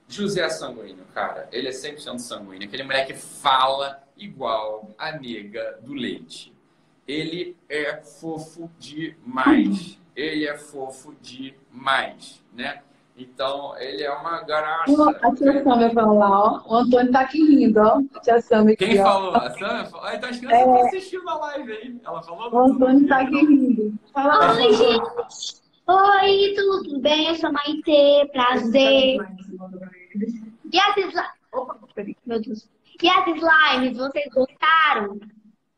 José 0.08 0.42
é 0.42 0.50
sanguíneo, 0.50 1.06
cara. 1.14 1.48
Ele 1.52 1.68
é 1.68 1.72
100% 1.72 2.18
sanguíneo. 2.18 2.68
Aquele 2.68 2.84
moleque 2.84 3.14
fala 3.14 4.02
igual 4.18 4.90
a 4.98 5.12
nega 5.12 5.80
do 5.84 5.94
leite. 5.94 6.57
Ele 7.08 7.56
é 7.70 7.98
fofo 7.98 8.70
demais. 8.78 9.98
Ele 10.16 10.48
é 10.48 10.58
fofo 10.58 11.16
demais, 11.22 12.44
né? 12.54 12.82
Então, 13.20 13.76
ele 13.80 14.04
é 14.04 14.12
uma 14.12 14.44
graça. 14.44 15.10
A 15.24 15.34
tia 15.34 15.64
Samia 15.64 15.90
falou 15.92 16.20
lá, 16.20 16.30
ó. 16.30 16.62
O 16.68 16.76
Antônio 16.76 17.12
tá 17.12 17.22
aqui 17.22 17.40
rindo, 17.44 17.80
ó. 17.80 18.02
A 18.16 18.20
tia 18.20 18.40
Samia 18.42 18.74
aqui, 18.76 18.86
Quem 18.86 19.00
ó. 19.00 19.04
falou? 19.04 19.36
A 19.36 19.50
Samia 19.52 19.86
falou? 19.86 20.06
Ah, 20.06 20.16
então 20.16 20.30
as 20.30 20.38
crianças 20.38 20.60
estão 20.60 20.86
assistindo 20.86 21.30
a 21.30 21.36
live 21.36 21.72
aí. 21.72 22.00
Ela 22.06 22.22
falou? 22.22 22.54
O 22.54 22.60
Antônio 22.72 23.08
tá 23.08 23.22
aqui 23.22 23.40
rindo. 23.40 23.94
Fala 24.14 24.54
Oi, 24.56 24.74
gente. 24.74 25.62
Oi, 25.88 26.54
tudo 26.56 27.00
bem? 27.00 27.28
Eu 27.30 27.36
sou 27.36 27.52
Maite, 27.52 28.30
prazer. 28.34 29.18
E 30.72 30.80
as 30.80 30.98
slimes? 30.98 31.16
Opa, 31.54 31.78
peraí. 31.96 32.16
Meu 32.26 32.40
Deus. 32.42 32.70
E 33.02 33.10
as 33.10 33.26
slimes, 33.28 33.98
vocês 33.98 34.30
gostaram? 34.34 35.20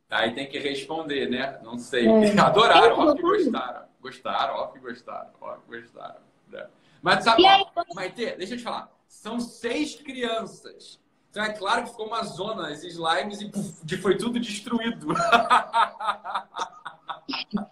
Aí 0.10 0.34
tem 0.34 0.47
que 0.47 0.57
responder, 0.57 1.30
né? 1.30 1.60
Não 1.64 1.78
sei. 1.78 2.07
É. 2.07 2.32
Adoraram, 2.39 2.99
ó 2.99 3.14
que 3.14 3.22
gostaram. 3.22 3.84
Gostaram, 4.01 4.55
ó 4.55 4.68
que 4.68 4.80
gostaram, 4.80 5.30
ó 5.39 5.55
que 5.55 5.80
gostaram. 5.80 6.20
né? 6.47 6.68
Mas 7.01 7.24
sabe, 7.24 7.45
aí, 7.45 7.66
ó, 7.76 7.84
Maite, 7.95 8.36
deixa 8.38 8.53
eu 8.53 8.57
te 8.57 8.64
falar. 8.64 8.91
São 9.07 9.39
seis 9.39 9.95
crianças. 9.95 10.99
Então 11.30 11.43
é 11.43 11.53
claro 11.53 11.84
que 11.84 11.89
ficou 11.91 12.07
uma 12.07 12.24
zona, 12.24 12.72
esses 12.72 12.93
slimes, 12.93 13.39
e 13.41 13.49
puf, 13.49 13.97
foi 14.01 14.18
tudo 14.18 14.39
destruído. 14.39 15.07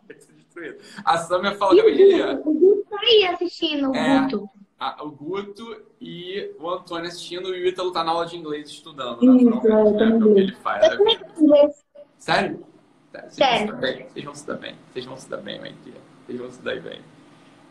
Destruído. 0.08 0.78
A 1.06 1.18
Samia 1.18 1.56
falou 1.56 1.76
que 1.76 1.82
eu 1.82 2.40
O 2.46 2.54
Guto 2.54 2.90
tá 2.90 2.98
aí 3.00 3.26
assistindo, 3.28 3.92
o 3.92 3.96
É. 3.96 4.22
Guto. 4.22 4.50
Ah, 4.80 5.04
o 5.04 5.10
Guto 5.10 5.86
e 6.00 6.52
o 6.60 6.70
Antônio 6.70 7.08
assistindo 7.08 7.54
e 7.56 7.64
o 7.64 7.68
Ítalo 7.68 7.92
tá 7.92 8.04
na 8.04 8.12
aula 8.12 8.28
de 8.28 8.38
inglês 8.38 8.70
estudando, 8.70 9.24
Isso, 9.24 9.50
naturalmente, 9.50 10.02
é, 10.04 10.06
né? 10.06 10.12
também. 10.12 10.32
O 10.32 10.36
que 10.36 10.40
ele 10.40 10.56
faz. 10.56 10.84
Eu 10.84 11.08
inglês. 11.42 11.87
Sério? 12.28 12.66
Tá, 13.12 13.24
Vocês 13.30 13.36
vão 13.40 13.66
se 13.66 13.66
dar 13.72 13.78
bem. 13.78 14.06
Vocês 14.10 14.26
vão 14.26 14.36
se 14.36 14.48
dar 14.48 14.56
bem. 14.58 14.76
Vocês 14.92 15.06
vão 15.06 15.18
se 15.18 15.30
dar 15.30 15.38
bem, 15.38 15.60
Maite. 15.62 15.94
Vocês 16.26 16.40
vão 16.40 16.52
se 16.52 16.62
dar 16.62 16.82
bem. 16.82 17.02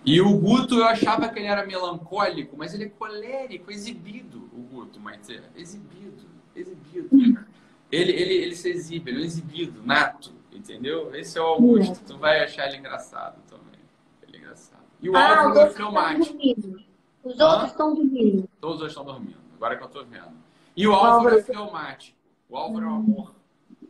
E 0.03 0.21
o 0.21 0.39
Guto, 0.39 0.77
eu 0.77 0.85
achava 0.87 1.29
que 1.29 1.39
ele 1.39 1.49
era 1.49 1.67
melancólico, 1.67 2.57
mas 2.57 2.73
ele 2.73 2.85
é 2.85 2.89
colérico, 2.89 3.71
exibido, 3.71 4.49
o 4.55 4.61
Guto, 4.63 4.99
Maite. 4.99 5.43
Exibido, 5.55 6.25
exibido. 6.55 7.45
Ele, 7.93 8.13
ele, 8.13 8.35
ele 8.35 8.57
se 8.57 8.71
exibe, 8.71 9.11
ele 9.11 9.23
é 9.23 9.27
exibido, 9.27 9.83
nato, 9.85 10.33
entendeu? 10.51 11.15
Esse 11.15 11.37
é 11.37 11.41
o 11.43 11.45
Augusto. 11.45 12.01
Tu 12.07 12.17
vai 12.17 12.43
achar 12.43 12.67
ele 12.69 12.79
engraçado 12.79 13.37
também. 13.49 13.79
Ele 14.27 14.39
é 14.39 14.41
engraçado. 14.41 14.81
E 15.03 15.11
o 15.11 15.17
Ah, 15.17 15.41
Álvaro 15.43 15.59
é 15.71 15.75
dormindo. 15.75 16.81
Os 17.23 17.39
Hã? 17.39 17.47
outros 17.51 17.71
estão 17.73 17.95
dormindo. 17.95 18.49
Todos 18.59 18.89
estão 18.89 19.05
dormindo, 19.05 19.37
agora 19.57 19.77
que 19.77 19.85
eu 19.85 19.89
tô 19.89 20.03
vendo. 20.05 20.33
E 20.75 20.89
o 20.89 20.93
Álvaro 20.95 21.15
Álvaro- 21.17 21.39
é 21.39 21.43
fleumático. 21.43 22.17
O 22.49 22.57
Álvaro 22.57 22.87
é 22.87 22.89
um 22.89 22.95
amor. 22.97 23.36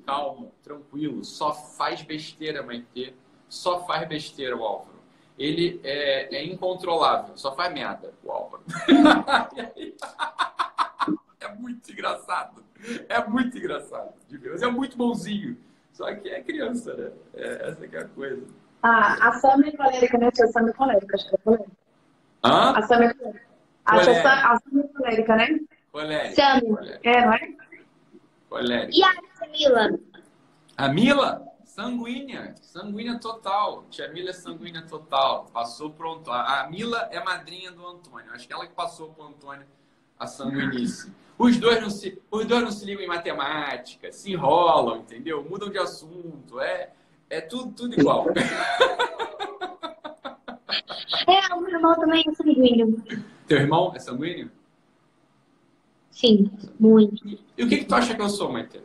Calmo, 0.06 0.52
tranquilo, 0.62 1.24
só 1.24 1.52
faz 1.52 2.00
besteira, 2.02 2.62
Maitê. 2.62 3.12
Só 3.48 3.84
faz 3.86 4.08
besteira 4.08 4.56
o 4.56 4.64
Álvaro. 4.64 4.96
Ele 5.38 5.80
é, 5.84 6.34
é 6.36 6.44
incontrolável, 6.44 7.36
só 7.36 7.54
faz 7.54 7.72
merda, 7.72 8.14
o 8.22 8.30
Álvaro. 8.30 8.62
É 11.38 11.54
muito 11.54 11.92
engraçado. 11.92 12.64
É 13.08 13.24
muito 13.24 13.56
engraçado. 13.56 14.12
de. 14.28 14.38
Mas 14.48 14.62
é 14.62 14.66
muito 14.66 14.96
bonzinho. 14.96 15.56
Só 15.92 16.12
que 16.14 16.28
é 16.28 16.42
criança, 16.42 16.92
né? 16.94 17.10
É, 17.34 17.68
essa 17.68 17.86
que 17.86 17.96
é 17.96 18.00
a 18.00 18.08
coisa. 18.08 18.44
Ah, 18.82 19.28
a 19.28 19.32
Samia 19.34 19.72
é 19.72 19.76
colérica, 19.76 20.18
né? 20.18 20.26
A 20.26 20.32
tia 20.32 20.46
Samia 20.48 20.70
é 20.70 20.74
colérica, 20.74 21.14
acho 21.16 21.28
que 21.28 21.34
é 21.34 21.38
colérica. 21.38 21.70
Hã? 22.44 22.72
A 22.72 22.82
Samia 22.82 23.08
é 23.08 23.14
colérica. 23.14 23.46
A 23.84 24.00
tia 24.00 24.04
Colérica. 24.04 24.30
A 24.30 24.54
é 24.56 24.88
colérica, 24.88 25.36
né? 25.36 25.60
Colérico. 25.92 26.34
Samu. 26.34 26.76
Colérico. 26.76 27.08
É, 27.08 27.24
não 27.24 27.32
é? 27.34 27.56
E 28.92 29.04
a 29.04 29.14
Camila? 29.56 29.98
A 30.76 30.88
Mila, 30.88 31.46
sanguínea, 31.64 32.54
sanguínea 32.60 33.18
total. 33.18 33.84
Tia 33.90 34.08
Mila 34.08 34.30
é 34.30 34.32
sanguínea 34.34 34.82
total. 34.82 35.46
Passou 35.46 35.90
pro 35.90 36.12
Antônio. 36.12 36.40
A 36.40 36.68
Mila 36.68 37.08
é 37.10 37.22
madrinha 37.24 37.72
do 37.72 37.86
Antônio. 37.86 38.30
Acho 38.32 38.46
que 38.46 38.52
ela 38.52 38.66
que 38.66 38.74
passou 38.74 39.10
pro 39.10 39.24
Antônio 39.24 39.66
a 40.18 40.26
sanguinice. 40.26 41.10
Os 41.38 41.56
dois 41.58 41.80
não 41.80 41.90
se, 41.90 42.20
os 42.30 42.46
dois 42.46 42.62
não 42.62 42.70
se 42.70 42.84
ligam 42.84 43.02
em 43.02 43.08
matemática, 43.08 44.10
se 44.10 44.32
enrolam, 44.32 44.98
entendeu? 44.98 45.44
Mudam 45.44 45.70
de 45.70 45.78
assunto. 45.78 46.60
É, 46.60 46.90
é 47.28 47.40
tudo, 47.40 47.72
tudo 47.72 47.98
igual. 47.98 48.26
É, 51.28 51.54
o 51.54 51.60
meu 51.60 51.70
irmão 51.70 51.94
também 51.96 52.24
é 52.26 52.34
sanguíneo. 52.34 53.02
Teu 53.46 53.58
irmão 53.58 53.92
é 53.94 53.98
sanguíneo? 53.98 54.50
Sim, 56.10 56.50
muito. 56.78 57.26
E 57.56 57.64
o 57.64 57.68
que, 57.68 57.78
que 57.78 57.84
tu 57.84 57.94
acha 57.94 58.14
que 58.14 58.22
eu 58.22 58.28
sou, 58.28 58.50
Maite? 58.52 58.80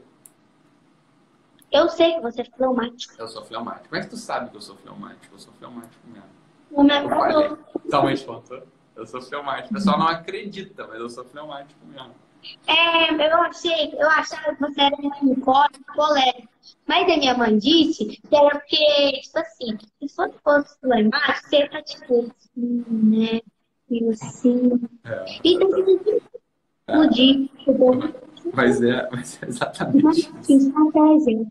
Eu 1.72 1.90
sei 1.90 2.16
que 2.16 2.22
você 2.22 2.42
é 2.42 2.46
fleumático. 2.46 3.14
Eu 3.18 3.28
sou 3.28 3.44
fleumático. 3.46 3.90
Como 3.90 4.02
é 4.02 4.04
que 4.04 4.10
tu 4.10 4.18
sabe 4.18 4.50
que 4.50 4.58
eu 4.58 4.62
sou 4.62 4.76
fleumático? 4.76 5.34
Eu 5.34 5.40
sou 5.40 5.54
fleumático 5.54 6.08
mesmo. 6.08 6.30
O 6.72 6.84
meu 6.84 6.96
Eu 6.96 7.10
falei. 7.10 7.34
falou. 7.34 7.58
Talvez 7.90 8.24
contou. 8.24 8.64
Eu 8.96 9.06
sou 9.08 9.22
fleumático. 9.22 9.70
O 9.70 9.74
pessoal 9.78 9.98
não 9.98 10.08
acredita, 10.08 10.86
mas 10.88 11.00
eu 11.00 11.10
sou 11.10 11.24
fleumático 11.26 11.80
mesmo. 11.86 12.12
É, 12.68 13.32
eu 13.32 13.38
achei, 13.44 13.94
eu 13.94 14.10
achava 14.10 14.56
que 14.56 14.62
você 14.62 14.82
era 14.82 14.98
melancólico, 14.98 15.94
colérico. 15.96 16.50
Mas 16.88 17.04
a 17.04 17.18
minha 17.18 17.38
mãe 17.38 17.58
disse 17.58 18.06
que 18.06 18.36
era 18.36 18.50
porque, 18.60 19.12
tipo 19.22 19.40
assim, 19.40 19.78
se 19.80 20.16
você 20.16 20.34
fosse 20.44 20.80
fleumático, 20.80 21.50
você 21.50 21.68
tá 21.70 21.82
tipo 21.84 22.32
assim, 22.36 22.86
né? 22.90 23.42
E 23.90 24.10
assim. 24.10 24.72
É. 25.06 25.26
E 25.44 25.58
tem 25.58 25.70
que 26.04 26.22
explodir. 26.88 27.50
Tipo, 27.60 28.52
Mas 28.54 28.82
é, 28.82 29.08
mas 29.12 29.42
é 29.44 29.46
exatamente 29.48 30.04
mas 30.04 30.18
isso. 30.18 30.36
assim, 30.40 30.58
estratégia. 30.58 31.48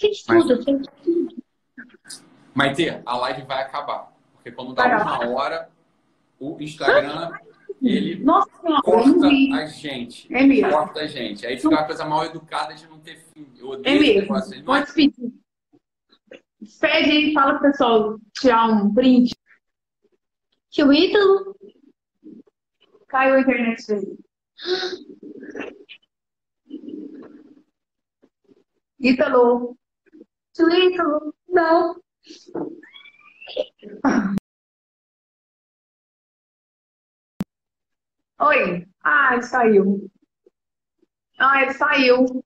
Fez 0.00 0.24
Mas- 0.26 0.44
tudo, 0.46 0.62
fez 0.64 0.86
tudo. 1.04 1.42
Maite, 2.54 2.88
a 3.04 3.16
live 3.16 3.42
vai 3.42 3.62
acabar. 3.62 4.12
Porque 4.34 4.50
quando 4.50 4.72
dá 4.74 4.86
uma 4.86 5.28
hora, 5.28 5.70
o 6.38 6.56
Instagram, 6.60 7.30
ele 7.82 8.22
Nossa 8.24 8.50
corta 8.82 9.26
a 9.26 9.66
gente. 9.66 10.34
É 10.34 10.42
mesmo. 10.44 10.70
Corta 10.70 11.00
a 11.00 11.06
gente. 11.06 11.46
Aí 11.46 11.56
fica 11.56 11.68
uma 11.68 11.84
coisa 11.84 12.04
mal 12.04 12.24
educada 12.24 12.74
de 12.74 12.86
não 12.88 12.98
ter 12.98 13.18
fim. 13.32 13.46
Eu 13.58 13.74
É 13.74 13.76
odeio 13.76 13.96
esse 14.02 14.04
mesmo. 14.14 14.20
negócio. 14.22 14.52
Ele 14.54 14.62
é 14.62 14.64
Pode 14.64 14.92
pedir. 14.94 15.32
Pede 16.80 17.10
aí, 17.10 17.32
fala 17.34 17.58
pro 17.58 17.70
pessoal 17.70 18.18
tirar 18.38 18.68
um 18.68 18.92
print. 18.94 19.34
Tio 20.70 20.92
Ítalo, 20.92 21.56
Caiu 23.08 23.34
a 23.34 23.40
internet 23.40 23.86
dele. 23.86 24.18
Ítalo. 29.00 29.76
Ítalo, 30.68 31.34
não. 31.48 32.00
Oi. 38.40 38.86
Ah, 39.02 39.34
ele 39.34 39.42
saiu. 39.42 40.10
Ah, 41.38 41.62
ele 41.62 41.72
saiu. 41.74 42.44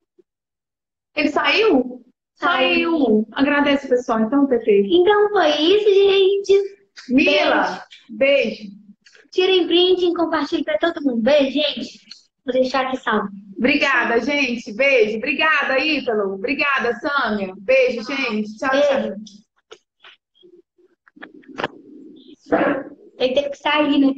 Ele 1.16 1.28
saiu? 1.30 2.04
Saiu. 2.34 3.26
Agradece, 3.32 3.88
pessoal. 3.88 4.20
Então, 4.20 4.46
Pepe. 4.46 4.88
Então 4.90 5.30
foi 5.30 5.50
isso, 5.50 5.88
gente. 5.88 6.84
Mila, 7.08 7.84
beijo. 8.10 8.70
Tirem 9.30 9.66
print 9.66 10.04
e 10.04 10.14
compartilhem 10.14 10.64
pra 10.64 10.78
todo 10.78 11.02
mundo. 11.02 11.22
Beijo, 11.22 11.52
gente. 11.52 12.00
Vou 12.44 12.52
deixar 12.52 12.86
aqui 12.86 12.98
salvo. 12.98 13.28
Obrigada, 13.56 14.20
gente. 14.20 14.72
Beijo. 14.74 15.16
Obrigada, 15.16 15.78
Ítalo. 15.78 16.34
Obrigada, 16.34 16.94
Sâmia. 16.96 17.54
Beijo, 17.56 18.02
gente. 18.02 18.56
Tchau, 18.58 18.70
Beijo. 18.70 19.14
tchau. 22.46 22.84
Tem 23.16 23.32
que 23.32 23.42
ter 23.42 23.48
que 23.48 23.56
sair, 23.56 23.98
né? 23.98 24.12